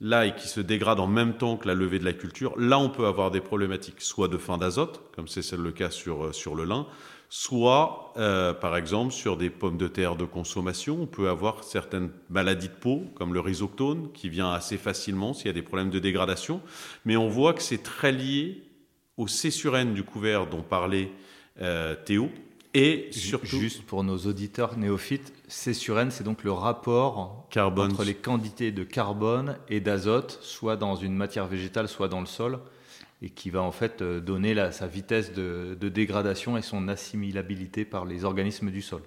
là 0.01 0.27
et 0.27 0.35
qui 0.35 0.49
se 0.49 0.61
dégrade 0.61 1.01
en 1.01 1.07
même 1.07 1.37
temps 1.37 1.57
que 1.57 1.69
la 1.69 1.75
levée 1.75 1.99
de 1.99 2.05
la 2.05 2.13
culture, 2.13 2.55
là 2.59 2.79
on 2.79 2.89
peut 2.89 3.07
avoir 3.07 3.31
des 3.31 3.41
problématiques, 3.41 4.01
soit 4.01 4.29
de 4.29 4.39
fin 4.39 4.59
d'azote, 4.59 5.01
comme 5.15 5.29
c'est 5.29 5.53
le 5.53 5.73
cas 5.73 5.91
sur, 5.91 6.35
sur 6.35 6.55
le 6.55 6.65
lin, 6.65 6.87
soit 7.29 8.13
euh, 8.17 8.53
par 8.53 8.77
exemple 8.77 9.13
sur 9.13 9.37
des 9.37 9.51
pommes 9.51 9.79
de 9.79 9.89
terre 9.89 10.17
de 10.17 10.25
consommation, 10.25 10.99
on 11.03 11.07
peut 11.07 11.29
avoir 11.29 11.65
certaines 11.65 12.11
maladies 12.31 12.69
de 12.69 12.75
peau 12.75 13.05
comme 13.15 13.35
le 13.35 13.41
rhizoctone 13.41 14.11
qui 14.13 14.29
vient 14.29 14.53
assez 14.53 14.77
facilement 14.77 15.35
s'il 15.35 15.47
y 15.47 15.51
a 15.51 15.53
des 15.55 15.63
problèmes 15.63 15.91
de 15.91 15.99
dégradation, 15.99 16.61
mais 17.05 17.17
on 17.17 17.29
voit 17.29 17.55
que 17.55 17.63
c'est 17.63 17.83
très 17.83 18.13
lié 18.13 18.63
au 19.17 19.27
cessurène 19.27 19.95
du 19.95 20.05
couvert 20.05 20.47
dont 20.47 20.63
parlait 20.63 21.11
euh, 21.61 21.95
Théo. 21.95 22.31
Et 22.79 23.09
surtout, 23.11 23.59
juste 23.59 23.87
pour 23.87 24.05
nos 24.05 24.19
auditeurs 24.19 24.77
néophytes, 24.77 25.33
cessurène, 25.49 26.11
c'est 26.11 26.25
donc 26.25 26.45
le 26.45 26.53
rapport 26.53 27.47
carbone. 27.49 27.91
entre 27.91 28.05
les 28.05 28.13
quantités 28.13 28.71
de 28.71 28.85
carbone 28.85 29.57
et 29.71 29.81
d'azote, 29.81 30.39
soit 30.43 30.77
dans 30.77 30.95
une 30.95 31.15
matière 31.15 31.47
végétale, 31.47 31.89
soit 31.89 32.09
dans 32.09 32.21
le 32.21 32.27
sol 32.27 32.59
et 33.23 33.31
qui 33.31 33.49
va 33.49 33.63
en 33.63 33.73
fait 33.73 34.03
euh, 34.03 34.21
donner 34.21 34.55
sa 34.73 34.87
vitesse 34.87 35.33
de, 35.33 35.75
dégradation 35.89 36.59
et 36.59 36.63
son 36.63 36.89
assimilabilité 36.89 37.87
par 37.87 38.05
les 38.05 38.25
organismes 38.25 38.71
du 38.71 38.83
sol. 38.83 39.01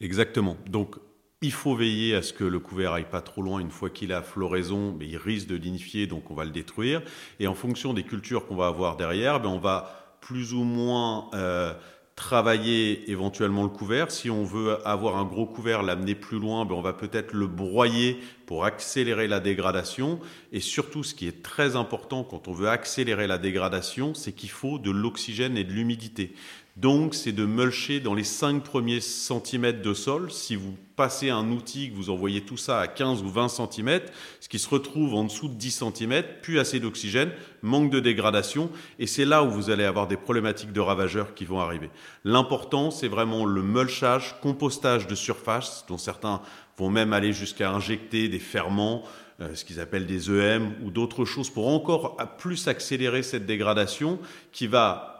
Exactement. 0.00 0.56
Donc 0.68 0.94
il 1.42 1.50
faut 1.50 1.74
veiller 1.74 2.14
à 2.14 2.22
ce 2.22 2.32
que 2.32 2.44
le 2.44 2.60
couvert 2.60 2.92
aille 2.92 3.10
pas 3.10 3.20
trop 3.20 3.42
loin 3.42 3.58
une 3.58 3.72
fois 3.72 3.90
qu'il 3.90 4.12
a 4.12 4.22
floraison, 4.22 4.94
mais 4.96 5.08
il 5.08 5.16
risque 5.16 5.48
de 5.48 5.56
lignifier, 5.56 6.06
donc 6.06 6.30
on 6.30 6.34
va 6.34 6.44
le 6.44 6.52
détruire. 6.52 7.02
Et 7.40 7.48
en 7.48 7.54
fonction 7.56 7.94
des 7.94 8.04
cultures 8.04 8.46
qu'on 8.46 8.54
va 8.54 8.68
avoir 8.68 8.96
derrière, 8.96 9.40
ben 9.40 9.48
on 9.48 9.58
va 9.58 10.18
plus 10.20 10.54
ou 10.54 10.62
moins 10.62 11.28
euh, 11.34 11.74
travailler 12.16 13.10
éventuellement 13.10 13.62
le 13.62 13.68
couvert. 13.68 14.10
Si 14.10 14.30
on 14.30 14.42
veut 14.42 14.78
avoir 14.88 15.18
un 15.18 15.24
gros 15.24 15.46
couvert, 15.46 15.82
l'amener 15.82 16.14
plus 16.14 16.38
loin, 16.38 16.64
ben 16.64 16.74
on 16.74 16.80
va 16.80 16.94
peut-être 16.94 17.34
le 17.34 17.46
broyer 17.46 18.18
pour 18.46 18.64
accélérer 18.64 19.28
la 19.28 19.38
dégradation. 19.38 20.18
Et 20.50 20.60
surtout, 20.60 21.04
ce 21.04 21.14
qui 21.14 21.28
est 21.28 21.42
très 21.42 21.76
important 21.76 22.24
quand 22.24 22.48
on 22.48 22.52
veut 22.52 22.70
accélérer 22.70 23.26
la 23.26 23.36
dégradation, 23.36 24.14
c'est 24.14 24.32
qu'il 24.32 24.48
faut 24.48 24.78
de 24.78 24.90
l'oxygène 24.90 25.58
et 25.58 25.64
de 25.64 25.72
l'humidité. 25.72 26.32
Donc, 26.76 27.14
c'est 27.14 27.32
de 27.32 27.46
mulcher 27.46 28.00
dans 28.00 28.12
les 28.12 28.22
5 28.22 28.62
premiers 28.62 29.00
centimètres 29.00 29.80
de 29.80 29.94
sol. 29.94 30.30
Si 30.30 30.56
vous 30.56 30.76
passez 30.94 31.30
un 31.30 31.50
outil, 31.50 31.88
que 31.88 31.94
vous 31.94 32.10
envoyez 32.10 32.42
tout 32.42 32.58
ça 32.58 32.80
à 32.80 32.86
15 32.86 33.22
ou 33.22 33.30
20 33.30 33.48
centimètres, 33.48 34.12
ce 34.40 34.48
qui 34.50 34.58
se 34.58 34.68
retrouve 34.68 35.14
en 35.14 35.24
dessous 35.24 35.48
de 35.48 35.54
10 35.54 35.70
centimètres, 35.70 36.42
plus 36.42 36.58
assez 36.58 36.78
d'oxygène, 36.78 37.30
manque 37.62 37.90
de 37.90 37.98
dégradation, 37.98 38.70
et 38.98 39.06
c'est 39.06 39.24
là 39.24 39.42
où 39.42 39.50
vous 39.50 39.70
allez 39.70 39.84
avoir 39.84 40.06
des 40.06 40.18
problématiques 40.18 40.72
de 40.72 40.80
ravageurs 40.80 41.32
qui 41.34 41.46
vont 41.46 41.60
arriver. 41.60 41.88
L'important, 42.24 42.90
c'est 42.90 43.08
vraiment 43.08 43.46
le 43.46 43.62
mulchage, 43.62 44.36
compostage 44.42 45.06
de 45.06 45.14
surface, 45.14 45.86
dont 45.88 45.98
certains 45.98 46.42
vont 46.76 46.90
même 46.90 47.14
aller 47.14 47.32
jusqu'à 47.32 47.70
injecter 47.70 48.28
des 48.28 48.38
ferments, 48.38 49.02
euh, 49.40 49.54
ce 49.54 49.64
qu'ils 49.64 49.80
appellent 49.80 50.06
des 50.06 50.30
EM 50.30 50.74
ou 50.82 50.90
d'autres 50.90 51.24
choses 51.24 51.48
pour 51.48 51.68
encore 51.68 52.18
plus 52.36 52.68
accélérer 52.68 53.22
cette 53.22 53.46
dégradation 53.46 54.18
qui 54.52 54.66
va 54.66 55.15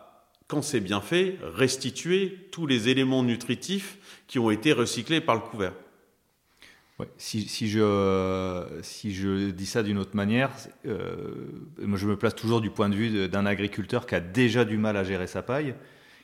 quand 0.48 0.62
c'est 0.62 0.80
bien 0.80 1.00
fait, 1.00 1.38
restituer 1.42 2.48
tous 2.52 2.66
les 2.66 2.88
éléments 2.88 3.22
nutritifs 3.22 3.98
qui 4.26 4.38
ont 4.38 4.50
été 4.50 4.72
recyclés 4.72 5.20
par 5.20 5.34
le 5.34 5.40
couvert. 5.40 5.72
si, 7.18 7.68
je, 7.68 9.50
dis 9.50 9.66
ça 9.66 9.82
d'une 9.82 9.98
autre 9.98 10.14
manière, 10.14 10.50
euh, 10.86 11.34
je 11.78 12.06
me 12.06 12.16
place 12.16 12.34
toujours 12.34 12.60
du 12.60 12.70
point 12.70 12.88
de 12.88 12.94
vue 12.94 13.28
d'un 13.28 13.46
agriculteur 13.46 14.06
qui 14.06 14.14
a 14.14 14.20
déjà 14.20 14.64
du 14.64 14.78
mal 14.78 14.96
à 14.96 15.04
gérer 15.04 15.26
sa 15.26 15.42
paille, 15.42 15.74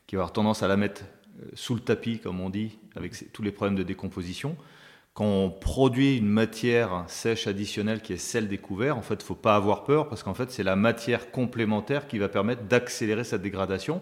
qui 0.07 0.17
va 0.17 0.23
avoir 0.23 0.33
tendance 0.33 0.63
à 0.63 0.69
la 0.69 0.77
mettre 0.77 1.03
euh, 1.41 1.47
sous 1.55 1.75
le 1.75 1.81
tapis, 1.81 2.19
comme 2.19 2.41
on 2.41 2.51
dit, 2.51 2.79
avec 2.95 3.33
tous 3.33 3.43
les 3.43 3.51
problèmes 3.51 3.77
de 3.77 3.83
décomposition. 3.83 4.57
Quand 5.14 5.27
on 5.27 5.51
produit 5.51 6.16
une 6.16 6.29
matière 6.29 7.05
sèche 7.07 7.46
additionnelle 7.46 8.01
qui 8.01 8.14
est 8.14 8.18
celle 8.18 8.48
des 8.48 8.57
couverts, 8.57 8.96
en 8.96 9.03
fait, 9.03 9.14
il 9.14 9.18
ne 9.18 9.25
faut 9.25 9.35
pas 9.35 9.57
avoir 9.57 9.85
peur 9.85 10.09
parce 10.09 10.22
qu'en 10.22 10.33
fait, 10.33 10.51
c'est 10.51 10.62
la 10.62 10.75
matière 10.75 11.31
complémentaire 11.31 12.07
qui 12.07 12.18
va 12.18 12.31
permettre 12.31 12.62
d'accélérer 12.62 13.25
cette 13.25 13.42
dégradation. 13.42 14.01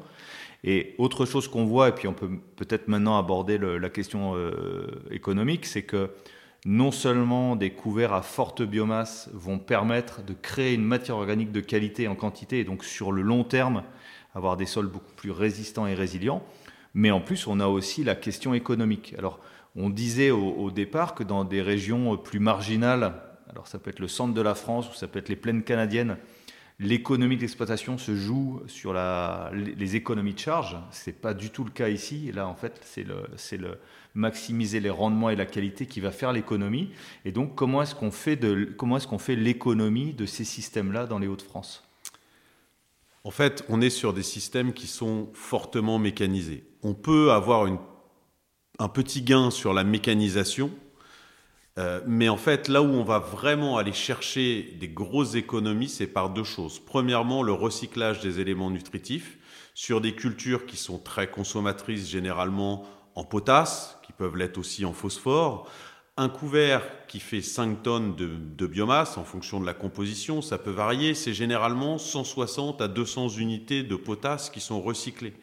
Et 0.62 0.94
autre 0.98 1.24
chose 1.24 1.48
qu'on 1.48 1.64
voit, 1.64 1.88
et 1.88 1.92
puis 1.92 2.06
on 2.06 2.12
peut 2.12 2.30
peut-être 2.54 2.86
maintenant 2.86 3.18
aborder 3.18 3.58
la 3.58 3.88
question 3.88 4.36
euh, 4.36 4.86
économique, 5.10 5.66
c'est 5.66 5.82
que 5.82 6.10
non 6.64 6.92
seulement 6.92 7.56
des 7.56 7.70
couverts 7.70 8.12
à 8.12 8.22
forte 8.22 8.62
biomasse 8.62 9.30
vont 9.32 9.58
permettre 9.58 10.22
de 10.22 10.34
créer 10.34 10.74
une 10.74 10.84
matière 10.84 11.16
organique 11.16 11.50
de 11.50 11.60
qualité 11.60 12.06
en 12.06 12.14
quantité, 12.14 12.60
et 12.60 12.64
donc 12.64 12.84
sur 12.84 13.10
le 13.10 13.22
long 13.22 13.42
terme, 13.42 13.82
avoir 14.34 14.56
des 14.56 14.66
sols 14.66 14.86
beaucoup 14.86 15.14
plus 15.16 15.30
résistants 15.30 15.86
et 15.86 15.94
résilients, 15.94 16.44
mais 16.94 17.10
en 17.10 17.20
plus, 17.20 17.46
on 17.46 17.58
a 17.60 17.66
aussi 17.66 18.04
la 18.04 18.14
question 18.14 18.52
économique. 18.52 19.14
Alors, 19.16 19.40
on 19.76 19.90
disait 19.90 20.30
au, 20.30 20.70
départ 20.70 21.14
que 21.14 21.22
dans 21.22 21.44
des 21.44 21.62
régions 21.62 22.16
plus 22.16 22.40
marginales, 22.40 23.14
alors 23.48 23.66
ça 23.66 23.78
peut 23.78 23.90
être 23.90 24.00
le 24.00 24.09
centre 24.09 24.35
de 24.35 24.40
la 24.40 24.54
France 24.54 24.90
ou 24.90 24.94
ça 24.94 25.06
peut 25.06 25.18
être 25.18 25.28
les 25.28 25.37
plaines 25.37 25.62
canadiennes, 25.62 26.16
l'économie 26.80 27.37
d'exploitation 27.37 27.98
se 27.98 28.16
joue 28.16 28.62
sur 28.66 28.94
les, 28.94 29.96
économies 29.96 30.35
de 30.35 30.38
charge. 30.38 30.76
Ce 30.90 31.11
n'est 31.11 31.16
pas 31.16 31.35
du 31.35 31.50
tout 31.50 31.62
le 31.62 31.70
cas 31.70 31.88
ici. 31.88 32.33
Là, 32.33 32.48
en 32.48 32.54
fait, 32.54 32.80
c'est 32.83 33.04
le, 33.59 33.78
maximiser 34.14 34.80
les 34.80 34.90
rendements 34.90 35.30
et 35.30 35.37
la 35.37 35.46
qualité 35.46 35.87
qui 35.87 36.00
va 36.00 36.11
faire 36.11 36.33
l'économie. 36.33 36.90
Et 37.24 37.33
donc, 37.33 37.54
comment 37.54 37.83
est-ce 37.83 37.94
qu'on 37.94 38.11
fait, 38.11 38.42
est 38.42 39.18
fait 39.18 39.37
l'économie 39.37 40.14
de 40.14 40.26
ces 40.26 40.44
systèmes-là 40.44 41.06
dans 41.06 41.18
les 41.18 41.28
Hauts-de-France? 41.28 41.87
En 43.22 43.30
fait, 43.30 43.62
on 43.68 43.83
est 43.83 43.90
sur 43.90 44.14
des 44.14 44.22
systèmes 44.22 44.72
qui 44.72 44.87
sont 44.87 45.28
fortement 45.35 45.98
mécanisés. 45.98 46.64
On 46.83 46.94
peut 46.94 47.30
avoir 47.33 47.66
une 47.66 47.76
un 48.80 48.88
petit 48.88 49.20
gain 49.20 49.50
sur 49.50 49.74
la 49.74 49.84
mécanisation. 49.84 50.70
Euh, 51.78 52.00
mais 52.06 52.28
en 52.28 52.38
fait, 52.38 52.66
là 52.66 52.82
où 52.82 52.86
on 52.86 53.04
va 53.04 53.18
vraiment 53.18 53.76
aller 53.76 53.92
chercher 53.92 54.74
des 54.80 54.88
grosses 54.88 55.34
économies, 55.34 55.88
c'est 55.88 56.06
par 56.06 56.30
deux 56.30 56.44
choses. 56.44 56.80
Premièrement, 56.80 57.42
le 57.42 57.52
recyclage 57.52 58.20
des 58.20 58.40
éléments 58.40 58.70
nutritifs 58.70 59.38
sur 59.74 60.00
des 60.00 60.14
cultures 60.14 60.66
qui 60.66 60.76
sont 60.76 60.98
très 60.98 61.30
consommatrices 61.30 62.08
généralement 62.08 62.86
en 63.14 63.24
potasse, 63.24 63.98
qui 64.04 64.12
peuvent 64.12 64.36
l'être 64.36 64.58
aussi 64.58 64.84
en 64.84 64.94
phosphore. 64.94 65.70
Un 66.16 66.28
couvert 66.28 66.82
qui 67.06 67.20
fait 67.20 67.42
5 67.42 67.82
tonnes 67.82 68.16
de, 68.16 68.28
de, 68.28 68.66
biomasse 68.66 69.16
en 69.18 69.24
fonction 69.24 69.60
de 69.60 69.66
la 69.66 69.74
composition, 69.74 70.42
ça 70.42 70.58
peut 70.58 70.70
varier. 70.70 71.14
C'est 71.14 71.34
généralement 71.34 71.98
160 71.98 72.80
à 72.80 72.88
200 72.88 73.28
unités 73.28 73.82
de 73.82 73.94
potasse 73.94 74.48
qui 74.48 74.60
sont 74.60 74.80
recyclées. 74.80 75.34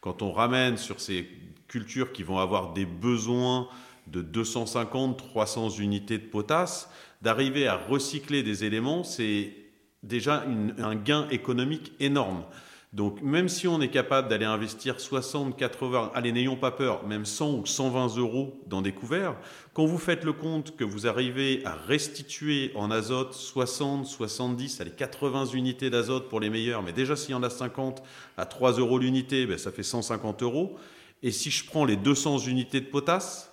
Quand 0.00 0.22
on 0.22 0.32
ramène 0.32 0.76
sur 0.76 1.00
ces 1.00 1.28
cultures 1.74 2.12
qui 2.12 2.22
vont 2.22 2.38
avoir 2.38 2.72
des 2.72 2.86
besoins 2.86 3.66
de 4.06 4.22
250, 4.22 5.16
300 5.18 5.70
unités 5.70 6.18
de 6.18 6.22
potasse, 6.22 6.88
d'arriver 7.20 7.66
à 7.66 7.76
recycler 7.76 8.44
des 8.44 8.62
éléments, 8.64 9.02
c'est 9.02 9.56
déjà 10.04 10.44
un 10.78 10.94
gain 10.94 11.26
économique 11.30 11.92
énorme. 11.98 12.44
Donc 12.92 13.22
même 13.22 13.48
si 13.48 13.66
on 13.66 13.80
est 13.80 13.88
capable 13.88 14.28
d'aller 14.28 14.44
investir 14.44 15.00
60, 15.00 15.56
80, 15.56 16.12
allez 16.14 16.30
n'ayons 16.30 16.54
pas 16.54 16.70
peur, 16.70 17.04
même 17.04 17.24
100 17.24 17.54
ou 17.54 17.66
120 17.66 18.18
euros 18.18 18.62
dans 18.68 18.82
des 18.82 18.92
couverts, 18.92 19.34
quand 19.72 19.84
vous 19.84 19.98
faites 19.98 20.22
le 20.22 20.32
compte 20.32 20.76
que 20.76 20.84
vous 20.84 21.08
arrivez 21.08 21.60
à 21.64 21.74
restituer 21.74 22.70
en 22.76 22.92
azote 22.92 23.34
60, 23.34 24.06
70, 24.06 24.80
allez 24.80 24.92
80 24.92 25.46
unités 25.46 25.90
d'azote 25.90 26.28
pour 26.28 26.38
les 26.38 26.50
meilleurs, 26.50 26.84
mais 26.84 26.92
déjà 26.92 27.16
s'il 27.16 27.32
y 27.32 27.34
en 27.34 27.42
a 27.42 27.50
50 27.50 28.00
à 28.36 28.46
3 28.46 28.74
euros 28.74 29.00
l'unité, 29.00 29.44
ben, 29.44 29.58
ça 29.58 29.72
fait 29.72 29.82
150 29.82 30.44
euros. 30.44 30.78
Et 31.24 31.32
si 31.32 31.50
je 31.50 31.64
prends 31.64 31.86
les 31.86 31.96
200 31.96 32.40
unités 32.40 32.82
de 32.82 32.86
potasse 32.86 33.50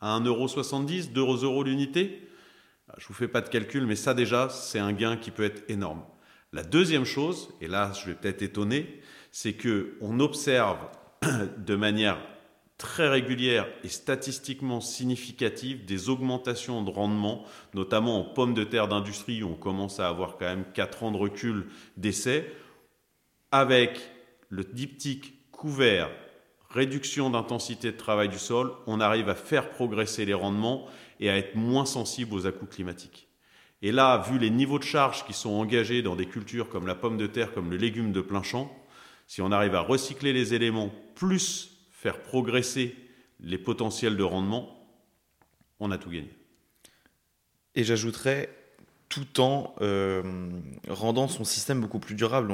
à 0.00 0.16
1,70€, 0.20 1.12
2 1.12 1.20
euros 1.44 1.64
l'unité, 1.64 2.28
je 2.96 3.02
ne 3.02 3.08
vous 3.08 3.14
fais 3.14 3.26
pas 3.26 3.40
de 3.40 3.48
calcul, 3.48 3.86
mais 3.86 3.96
ça 3.96 4.14
déjà, 4.14 4.48
c'est 4.48 4.78
un 4.78 4.92
gain 4.92 5.16
qui 5.16 5.32
peut 5.32 5.42
être 5.42 5.68
énorme. 5.68 6.04
La 6.52 6.62
deuxième 6.62 7.04
chose, 7.04 7.48
et 7.60 7.66
là 7.66 7.92
je 7.92 8.06
vais 8.06 8.14
peut-être 8.14 8.42
étonner, 8.42 9.00
c'est 9.32 9.54
que 9.54 9.96
on 10.00 10.20
observe 10.20 10.78
de 11.56 11.74
manière 11.74 12.20
très 12.78 13.08
régulière 13.08 13.66
et 13.82 13.88
statistiquement 13.88 14.80
significative 14.80 15.84
des 15.84 16.08
augmentations 16.08 16.84
de 16.84 16.90
rendement, 16.90 17.44
notamment 17.74 18.20
en 18.20 18.24
pommes 18.32 18.54
de 18.54 18.62
terre 18.62 18.86
d'industrie 18.86 19.42
où 19.42 19.48
on 19.48 19.56
commence 19.56 19.98
à 19.98 20.08
avoir 20.08 20.36
quand 20.36 20.46
même 20.46 20.66
4 20.72 21.02
ans 21.02 21.10
de 21.10 21.16
recul 21.16 21.66
d'essai, 21.96 22.54
avec 23.50 23.98
le 24.50 24.62
diptyque 24.62 25.50
couvert 25.50 26.08
réduction 26.72 27.30
d'intensité 27.30 27.92
de 27.92 27.96
travail 27.96 28.28
du 28.28 28.38
sol, 28.38 28.72
on 28.86 29.00
arrive 29.00 29.28
à 29.28 29.34
faire 29.34 29.70
progresser 29.70 30.24
les 30.24 30.34
rendements 30.34 30.86
et 31.20 31.30
à 31.30 31.36
être 31.36 31.54
moins 31.54 31.84
sensible 31.84 32.34
aux 32.34 32.46
à-coups 32.46 32.74
climatiques. 32.74 33.28
Et 33.82 33.92
là, 33.92 34.18
vu 34.18 34.38
les 34.38 34.50
niveaux 34.50 34.78
de 34.78 34.84
charge 34.84 35.26
qui 35.26 35.32
sont 35.32 35.50
engagés 35.50 36.02
dans 36.02 36.16
des 36.16 36.26
cultures 36.26 36.68
comme 36.68 36.86
la 36.86 36.94
pomme 36.94 37.18
de 37.18 37.26
terre, 37.26 37.52
comme 37.52 37.70
le 37.70 37.76
légume 37.76 38.12
de 38.12 38.20
plein 38.20 38.42
champ, 38.42 38.74
Si 39.26 39.40
on 39.40 39.50
arrive 39.50 39.74
à 39.74 39.80
recycler 39.80 40.32
les 40.32 40.52
éléments, 40.52 40.90
plus 41.14 41.78
faire 41.90 42.20
progresser 42.20 42.94
les 43.40 43.58
potentiels 43.58 44.16
de 44.16 44.22
rendement, 44.22 44.86
on 45.80 45.90
a 45.90 45.98
tout 45.98 46.10
gagné. 46.10 46.30
Et 47.74 47.84
j'ajouterais 47.84 48.50
tout 49.08 49.40
en 49.40 49.74
euh, 49.80 50.22
rendant 50.88 51.28
son 51.28 51.44
système 51.44 51.80
beaucoup 51.80 51.98
plus 51.98 52.14
durable. 52.14 52.52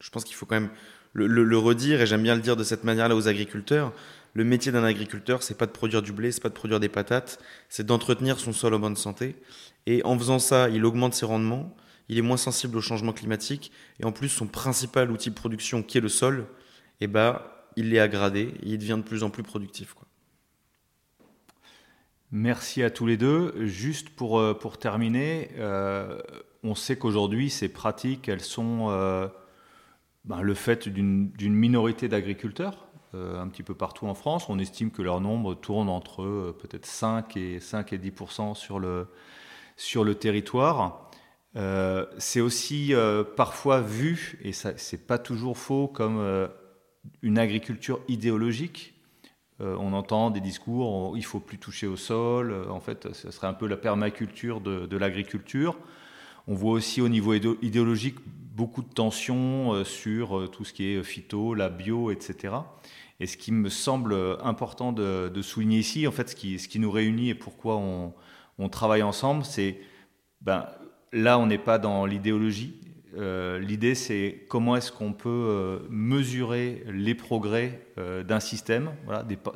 je 0.00 0.10
pense 0.10 0.24
qu'il 0.24 0.34
faut 0.34 0.46
quand 0.46 0.60
même 0.60 0.70
le, 1.12 1.58
redire, 1.58 2.00
et 2.00 2.06
j'aime 2.06 2.22
bien 2.22 2.34
le 2.34 2.40
dire 2.40 2.56
de 2.56 2.64
cette 2.64 2.84
manière-là 2.84 3.16
aux 3.16 3.28
agriculteurs. 3.28 3.92
Le 4.34 4.44
métier 4.44 4.70
d'un 4.70 4.84
agriculteur, 4.84 5.42
c'est 5.42 5.58
pas 5.58 5.66
de 5.66 5.72
produire 5.72 6.02
du 6.02 6.12
blé, 6.12 6.30
c'est 6.30 6.42
pas 6.42 6.48
de 6.48 6.54
produire 6.54 6.78
des 6.78 6.88
patates, 6.88 7.40
c'est 7.68 7.84
d'entretenir 7.84 8.38
son 8.38 8.52
sol 8.52 8.74
en 8.74 8.78
bonne 8.78 8.96
santé. 8.96 9.36
Et 9.86 10.04
en 10.04 10.16
faisant 10.18 10.38
ça, 10.38 10.68
il 10.68 10.84
augmente 10.84 11.14
ses 11.14 11.26
rendements, 11.26 11.74
il 12.08 12.18
est 12.18 12.22
moins 12.22 12.36
sensible 12.36 12.76
au 12.76 12.80
changement 12.80 13.12
climatique, 13.12 13.72
et 13.98 14.04
en 14.04 14.12
plus, 14.12 14.28
son 14.28 14.46
principal 14.46 15.10
outil 15.10 15.30
de 15.30 15.34
production, 15.34 15.82
qui 15.82 15.98
est 15.98 16.00
le 16.00 16.08
sol, 16.08 16.46
eh 17.00 17.06
ben, 17.06 17.42
il 17.76 17.94
est 17.94 18.00
aggradé, 18.00 18.54
et 18.62 18.70
il 18.70 18.78
devient 18.78 18.98
de 18.98 19.08
plus 19.08 19.22
en 19.22 19.30
plus 19.30 19.42
productif. 19.42 19.94
Merci 22.32 22.84
à 22.84 22.90
tous 22.90 23.06
les 23.06 23.16
deux. 23.16 23.66
Juste 23.66 24.10
pour, 24.10 24.38
euh, 24.38 24.54
pour 24.54 24.78
terminer, 24.78 25.50
euh, 25.58 26.20
on 26.62 26.76
sait 26.76 26.96
qu'aujourd'hui, 26.96 27.50
ces 27.50 27.68
pratiques, 27.68 28.28
elles 28.28 28.40
sont 28.40 28.88
euh, 28.90 29.26
ben, 30.24 30.42
le 30.42 30.54
fait 30.54 30.88
d'une 30.88 31.32
minorité 31.38 32.08
d'agriculteurs, 32.08 32.86
un 33.12 33.48
petit 33.48 33.64
peu 33.64 33.74
partout 33.74 34.06
en 34.06 34.14
France. 34.14 34.48
On 34.48 34.58
estime 34.58 34.90
que 34.90 35.02
leur 35.02 35.20
nombre 35.20 35.54
tourne 35.54 35.88
entre 35.88 36.54
peut-être 36.60 36.86
5 36.86 37.36
et, 37.36 37.58
5 37.58 37.92
et 37.92 37.98
10 37.98 38.12
sur 38.54 38.78
le, 38.78 39.08
sur 39.76 40.04
le 40.04 40.14
territoire. 40.14 41.10
C'est 42.18 42.40
aussi 42.40 42.92
parfois 43.36 43.80
vu, 43.80 44.38
et 44.42 44.52
ce 44.52 44.68
n'est 44.68 45.02
pas 45.02 45.18
toujours 45.18 45.58
faux, 45.58 45.88
comme 45.88 46.48
une 47.22 47.38
agriculture 47.38 48.00
idéologique 48.06 48.94
euh, 49.60 49.76
on 49.78 49.92
entend 49.92 50.30
des 50.30 50.40
discours, 50.40 51.16
il 51.16 51.24
faut 51.24 51.40
plus 51.40 51.58
toucher 51.58 51.86
au 51.86 51.96
sol. 51.96 52.50
Euh, 52.50 52.70
en 52.70 52.80
fait, 52.80 53.12
ce 53.12 53.30
serait 53.30 53.46
un 53.46 53.52
peu 53.52 53.66
la 53.66 53.76
permaculture 53.76 54.60
de, 54.60 54.96
l'agriculture. 54.96 55.76
On 56.46 56.54
voit 56.54 56.72
aussi 56.72 57.00
au 57.00 57.08
niveau 57.08 57.34
idéologique 57.34 58.16
beaucoup 58.60 58.82
de 58.82 58.92
tensions 58.92 59.72
euh, 59.72 59.84
sur 59.84 60.50
tout 60.50 60.64
ce 60.64 60.72
qui 60.72 60.92
est 60.92 61.02
phyto, 61.02 61.54
la 61.54 61.70
bio, 61.70 62.10
etc. 62.10 62.54
Et 63.18 63.26
ce 63.26 63.36
qui 63.36 63.52
me 63.52 63.68
semble 63.68 64.14
important 64.42 64.92
de, 64.92 65.42
souligner 65.42 65.78
ici, 65.78 66.06
en 66.06 66.12
fait, 66.12 66.28
ce 66.28 66.34
qui, 66.34 66.78
nous 66.78 66.90
réunit 66.90 67.30
et 67.30 67.34
pourquoi 67.34 67.76
on, 67.76 68.68
travaille 68.68 69.02
ensemble, 69.02 69.44
c'est 69.44 69.78
ben, 70.42 70.66
là, 71.12 71.38
on 71.38 71.46
n'est 71.46 71.58
pas 71.58 71.78
dans 71.78 72.06
l'idéologie, 72.06 72.80
euh, 73.16 73.58
l'idée, 73.58 73.94
c'est 73.94 74.44
comment 74.48 74.76
est-ce 74.76 74.92
qu'on 74.92 75.12
peut 75.12 75.28
euh, 75.28 75.78
mesurer 75.90 76.84
les 76.86 77.14
progrès 77.14 77.86
euh, 77.98 78.22
d'un 78.22 78.40
système, 78.40 78.92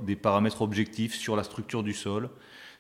des, 0.03 0.17
paramètres 0.17 0.63
objectifs 0.63 1.15
sur 1.15 1.37
la 1.37 1.45
structure 1.45 1.83
du 1.83 1.93
sol, 1.93 2.31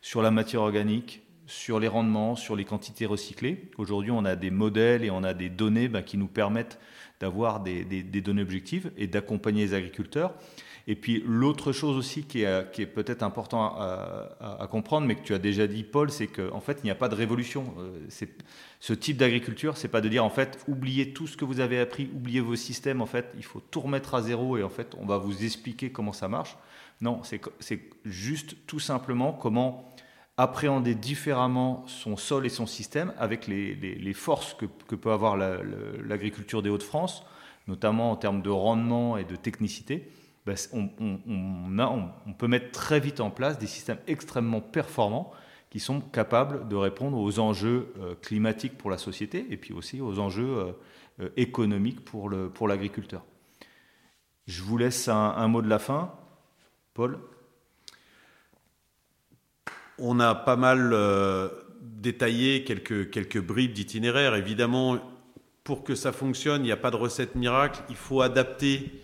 sur 0.00 0.22
la 0.22 0.30
matière 0.30 0.62
organique, 0.62 1.22
sur 1.46 1.80
les 1.80 1.88
rendements, 1.88 2.36
sur 2.36 2.56
les 2.56 2.64
quantités 2.64 3.06
recyclées. 3.06 3.70
Aujourd'hui, 3.78 4.10
on 4.10 4.24
a 4.24 4.36
des 4.36 4.50
modèles 4.50 5.04
et 5.04 5.10
on 5.10 5.22
a 5.22 5.34
des 5.34 5.48
données 5.48 5.88
bah, 5.88 6.02
qui 6.02 6.16
nous 6.16 6.26
permettent 6.26 6.78
d'avoir 7.20 7.60
des, 7.60 7.84
données 7.84 8.42
objectives 8.42 8.90
et 8.96 9.06
d'accompagner 9.06 9.66
les 9.66 9.74
agriculteurs. 9.74 10.34
Et 10.86 10.96
puis 10.96 11.22
l'autre 11.26 11.72
chose 11.72 11.96
aussi 11.96 12.24
qui 12.24 12.42
est, 12.42 12.86
peut-être 12.86 13.22
important 13.22 13.74
à, 13.78 14.68
comprendre, 14.70 15.06
mais 15.06 15.14
que 15.14 15.22
tu 15.22 15.32
as 15.32 15.38
déjà 15.38 15.66
dit, 15.66 15.82
Paul, 15.82 16.10
c'est 16.10 16.26
qu'en 16.26 16.60
fait, 16.60 16.80
il 16.82 16.84
n'y 16.84 16.90
a 16.90 16.94
pas 16.94 17.08
de 17.08 17.14
révolution. 17.14 17.74
Euh, 17.78 18.26
ce 18.80 18.92
type 18.92 19.16
d'agriculture, 19.16 19.78
c'est 19.78 19.88
pas 19.88 20.02
de 20.02 20.08
dire 20.10 20.24
en 20.24 20.30
fait, 20.30 20.62
oubliez 20.68 21.14
tout 21.14 21.26
ce 21.26 21.38
que 21.38 21.46
vous 21.46 21.60
avez 21.60 21.80
appris, 21.80 22.10
oubliez 22.14 22.40
vos 22.40 22.56
systèmes. 22.56 23.00
En 23.00 23.06
fait, 23.06 23.32
il 23.36 23.44
faut 23.44 23.60
tout 23.60 23.80
remettre 23.80 24.14
à 24.14 24.20
zéro 24.20 24.58
et 24.58 24.62
en 24.62 24.68
fait, 24.68 24.94
on 25.00 25.06
va 25.06 25.16
vous 25.16 25.44
expliquer 25.44 25.90
comment 25.90 26.12
ça 26.12 26.28
marche. 26.28 26.56
Non, 27.00 27.22
c'est 27.24 27.80
juste 28.04 28.56
tout 28.66 28.80
simplement 28.80 29.32
comment 29.32 29.94
appréhender 30.36 30.94
différemment 30.94 31.84
son 31.86 32.16
sol 32.16 32.44
et 32.44 32.48
son 32.48 32.66
système 32.66 33.12
avec 33.18 33.46
les, 33.46 34.12
forces 34.14 34.54
que, 34.54 34.94
peut 34.94 35.12
avoir 35.12 35.36
l'agriculture 35.36 36.62
des 36.62 36.70
Hauts-de-France, 36.70 37.24
notamment 37.68 38.10
en 38.10 38.16
termes 38.16 38.42
de 38.42 38.50
rendement 38.50 39.16
et 39.16 39.24
de 39.24 39.36
technicité. 39.36 40.10
Ben, 40.46 40.56
on, 40.72 42.32
peut 42.36 42.48
mettre 42.48 42.70
très 42.72 43.00
vite 43.00 43.20
en 43.20 43.30
place 43.30 43.58
des 43.58 43.66
systèmes 43.66 43.98
extrêmement 44.06 44.60
performants 44.60 45.32
qui 45.70 45.80
sont 45.80 46.00
capables 46.00 46.68
de 46.68 46.76
répondre 46.76 47.18
aux 47.18 47.38
enjeux 47.38 47.92
euh, 47.98 48.14
climatiques 48.14 48.76
pour 48.76 48.90
la 48.90 48.98
société 48.98 49.46
et 49.50 49.56
puis 49.56 49.72
aussi 49.72 50.00
aux 50.00 50.20
enjeux 50.20 50.58
euh, 50.58 50.72
euh, 51.20 51.28
économiques 51.36 52.04
pour 52.04 52.28
l'agriculteur. 52.68 53.24
Je 54.46 54.62
vous 54.62 54.76
laisse 54.76 55.08
un, 55.08 55.48
mot 55.48 55.62
de 55.62 55.68
la 55.68 55.78
fin. 55.78 56.12
Paul? 56.92 57.18
On 59.98 60.18
a 60.20 60.34
pas 60.34 60.56
mal 60.56 60.92
détaillé 61.80 62.64
quelques, 62.64 63.10
quelques 63.10 63.40
bribes 63.40 63.72
d'itinéraire. 63.72 64.34
Évidemment, 64.34 64.98
pour 65.64 65.82
que 65.82 65.94
ça 65.94 66.12
fonctionne, 66.12 66.62
il 66.62 66.66
n'y 66.66 66.72
a 66.72 66.76
pas 66.76 66.90
de 66.90 66.96
recette 66.96 67.34
miracle. 67.34 67.80
Il 67.88 67.96
faut 67.96 68.20
adapter 68.20 69.00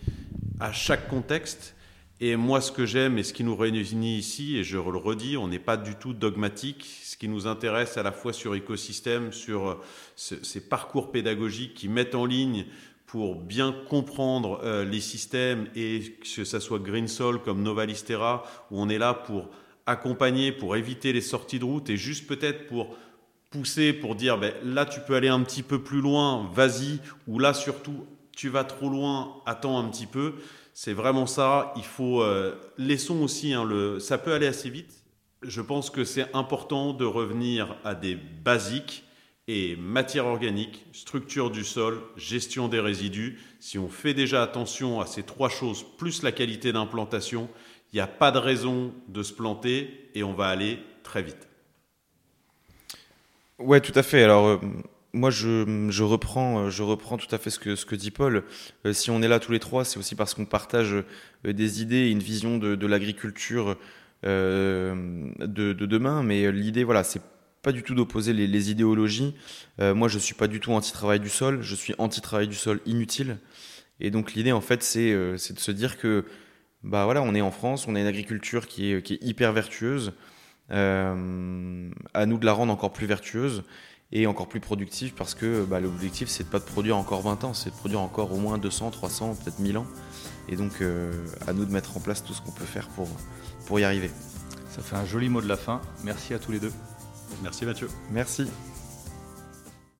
à 0.59 0.71
chaque 0.71 1.07
contexte. 1.07 1.75
Et 2.19 2.35
moi, 2.35 2.61
ce 2.61 2.71
que 2.71 2.85
j'aime 2.85 3.17
et 3.17 3.23
ce 3.23 3.33
qui 3.33 3.43
nous 3.43 3.55
réunit 3.55 4.15
ici, 4.15 4.57
et 4.57 4.63
je 4.63 4.77
le 4.77 4.97
redis, 4.97 5.37
on 5.37 5.47
n'est 5.47 5.57
pas 5.57 5.75
du 5.75 5.95
tout 5.95 6.13
dogmatique. 6.13 6.85
Ce 7.03 7.17
qui 7.17 7.27
nous 7.27 7.47
intéresse 7.47 7.97
à 7.97 8.03
la 8.03 8.11
fois 8.11 8.31
sur 8.31 8.53
écosystème, 8.53 9.33
sur 9.33 9.69
euh, 9.69 9.81
ces 10.15 10.69
parcours 10.69 11.11
pédagogiques 11.11 11.73
qui 11.73 11.89
mettent 11.89 12.13
en 12.13 12.25
ligne 12.25 12.65
pour 13.07 13.35
bien 13.35 13.75
comprendre 13.89 14.61
euh, 14.63 14.85
les 14.85 15.01
systèmes 15.01 15.67
et 15.75 16.15
que 16.21 16.27
ce 16.27 16.59
soit 16.59 16.79
Greensol 16.79 17.41
comme 17.41 17.63
Novalistera, 17.63 18.43
où 18.69 18.79
on 18.79 18.87
est 18.87 18.99
là 18.99 19.15
pour 19.15 19.49
accompagner, 19.85 20.51
pour 20.51 20.75
éviter 20.75 21.13
les 21.13 21.21
sorties 21.21 21.59
de 21.59 21.65
route 21.65 21.89
et 21.89 21.97
juste 21.97 22.27
peut-être 22.27 22.67
pour 22.67 22.95
pousser, 23.49 23.93
pour 23.93 24.15
dire 24.15 24.37
ben, 24.37 24.53
là 24.63 24.85
tu 24.85 24.99
peux 25.01 25.15
aller 25.15 25.27
un 25.27 25.41
petit 25.41 25.63
peu 25.63 25.81
plus 25.81 26.01
loin, 26.01 26.49
vas-y, 26.53 26.99
ou 27.27 27.39
là 27.39 27.53
surtout 27.53 28.05
tu 28.35 28.49
vas 28.49 28.63
trop 28.63 28.89
loin, 28.89 29.41
attends 29.45 29.77
un 29.77 29.89
petit 29.89 30.05
peu. 30.05 30.35
C'est 30.73 30.93
vraiment 30.93 31.27
ça. 31.27 31.73
Il 31.75 31.83
faut 31.83 32.23
euh, 32.23 32.55
laissons 32.77 33.21
aussi. 33.21 33.53
Hein, 33.53 33.65
le, 33.65 33.99
ça 33.99 34.17
peut 34.17 34.33
aller 34.33 34.47
assez 34.47 34.69
vite. 34.69 35.03
Je 35.41 35.61
pense 35.61 35.89
que 35.89 36.03
c'est 36.03 36.33
important 36.33 36.93
de 36.93 37.05
revenir 37.05 37.75
à 37.83 37.93
des 37.95 38.15
basiques 38.15 39.03
et 39.47 39.75
matière 39.75 40.27
organique, 40.27 40.85
structure 40.93 41.49
du 41.49 41.63
sol, 41.63 41.99
gestion 42.15 42.67
des 42.67 42.79
résidus. 42.79 43.39
Si 43.59 43.77
on 43.77 43.89
fait 43.89 44.13
déjà 44.13 44.43
attention 44.43 45.01
à 45.01 45.07
ces 45.07 45.23
trois 45.23 45.49
choses, 45.49 45.83
plus 45.97 46.23
la 46.23 46.31
qualité 46.31 46.71
d'implantation, 46.71 47.49
il 47.93 47.97
n'y 47.97 48.01
a 48.01 48.07
pas 48.07 48.31
de 48.31 48.37
raison 48.37 48.93
de 49.07 49.23
se 49.23 49.33
planter 49.33 50.09
et 50.15 50.23
on 50.23 50.33
va 50.33 50.47
aller 50.47 50.79
très 51.03 51.21
vite. 51.21 51.47
Ouais, 53.61 53.79
tout 53.79 53.91
à 53.95 54.01
fait. 54.01 54.23
Alors, 54.23 54.47
euh, 54.47 54.59
moi, 55.13 55.29
je, 55.29 56.03
reprends, 56.03 56.65
euh, 56.65 56.69
je 56.69 56.81
reprends 56.83 57.17
tout 57.17 57.33
à 57.33 57.37
fait 57.37 57.49
ce 57.49 57.59
que, 57.59 57.95
dit 57.95 58.11
Paul. 58.11 58.43
Euh, 58.85 58.93
si 58.93 59.11
on 59.11 59.21
est 59.21 59.27
là 59.27 59.39
tous 59.39 59.51
les 59.51 59.59
trois, 59.59 59.85
c'est 59.85 59.99
aussi 59.99 60.15
parce 60.15 60.33
qu'on 60.33 60.45
partage 60.45 60.95
des 61.43 61.81
idées 61.81 62.07
et 62.07 62.11
une 62.11 62.19
vision 62.19 62.57
de, 62.57 62.87
l'agriculture 62.87 63.77
de, 64.23 65.45
demain. 65.73 66.23
Mais 66.23 66.51
l'idée, 66.51 66.83
voilà, 66.83 67.03
c'est 67.03 67.21
pas 67.61 67.71
du 67.71 67.83
tout 67.83 67.93
d'opposer 67.93 68.33
les, 68.33 68.71
idéologies. 68.71 69.35
moi, 69.79 70.07
je 70.07 70.17
suis 70.17 70.33
pas 70.33 70.47
du 70.47 70.59
tout 70.59 70.71
anti-travail 70.71 71.19
du 71.19 71.29
sol. 71.29 71.61
Je 71.61 71.75
suis 71.75 71.93
anti-travail 71.97 72.47
du 72.47 72.55
sol 72.55 72.79
inutile. 72.85 73.37
Et 73.99 74.09
donc, 74.09 74.33
l'idée, 74.33 74.51
en 74.51 74.61
fait, 74.61 74.81
c'est 74.81 75.13
de 75.13 75.37
se 75.37 75.71
dire 75.71 75.99
que, 75.99 76.25
bah 76.83 77.05
voilà, 77.05 77.21
on 77.21 77.35
est 77.35 77.41
en 77.41 77.51
France, 77.51 77.87
on 77.87 77.95
a 77.95 77.99
une 77.99 78.07
agriculture 78.07 78.67
qui 78.67 78.91
est, 78.91 79.01
qui 79.01 79.13
est 79.15 79.23
hyper 79.23 79.53
vertueuse. 79.53 80.13
à 80.69 81.15
nous 81.15 82.37
de 82.37 82.45
la 82.45 82.53
rendre 82.53 82.73
encore 82.73 82.93
plus 82.93 83.07
vertueuse 83.07 83.63
et 84.11 84.27
encore 84.27 84.47
plus 84.47 84.59
productif 84.59 85.15
parce 85.15 85.35
que 85.35 85.63
bah, 85.63 85.79
l'objectif 85.79 86.27
c'est 86.29 86.43
de 86.43 86.49
pas 86.49 86.59
de 86.59 86.65
produire 86.65 86.97
encore 86.97 87.21
20 87.21 87.43
ans, 87.43 87.53
c'est 87.53 87.69
de 87.69 87.75
produire 87.75 88.01
encore 88.01 88.33
au 88.33 88.37
moins 88.37 88.57
200, 88.57 88.91
300, 88.91 89.35
peut-être 89.35 89.59
1000 89.59 89.77
ans. 89.77 89.87
Et 90.49 90.55
donc 90.55 90.81
euh, 90.81 91.11
à 91.47 91.53
nous 91.53 91.65
de 91.65 91.71
mettre 91.71 91.95
en 91.97 91.99
place 91.99 92.23
tout 92.23 92.33
ce 92.33 92.41
qu'on 92.41 92.51
peut 92.51 92.65
faire 92.65 92.87
pour, 92.89 93.07
pour 93.65 93.79
y 93.79 93.83
arriver. 93.83 94.11
Ça 94.69 94.81
fait 94.81 94.95
un 94.95 95.05
joli 95.05 95.29
mot 95.29 95.41
de 95.41 95.47
la 95.47 95.57
fin. 95.57 95.81
Merci 96.03 96.33
à 96.33 96.39
tous 96.39 96.51
les 96.51 96.59
deux. 96.59 96.73
Merci 97.41 97.65
Mathieu. 97.65 97.89
Merci. 98.11 98.47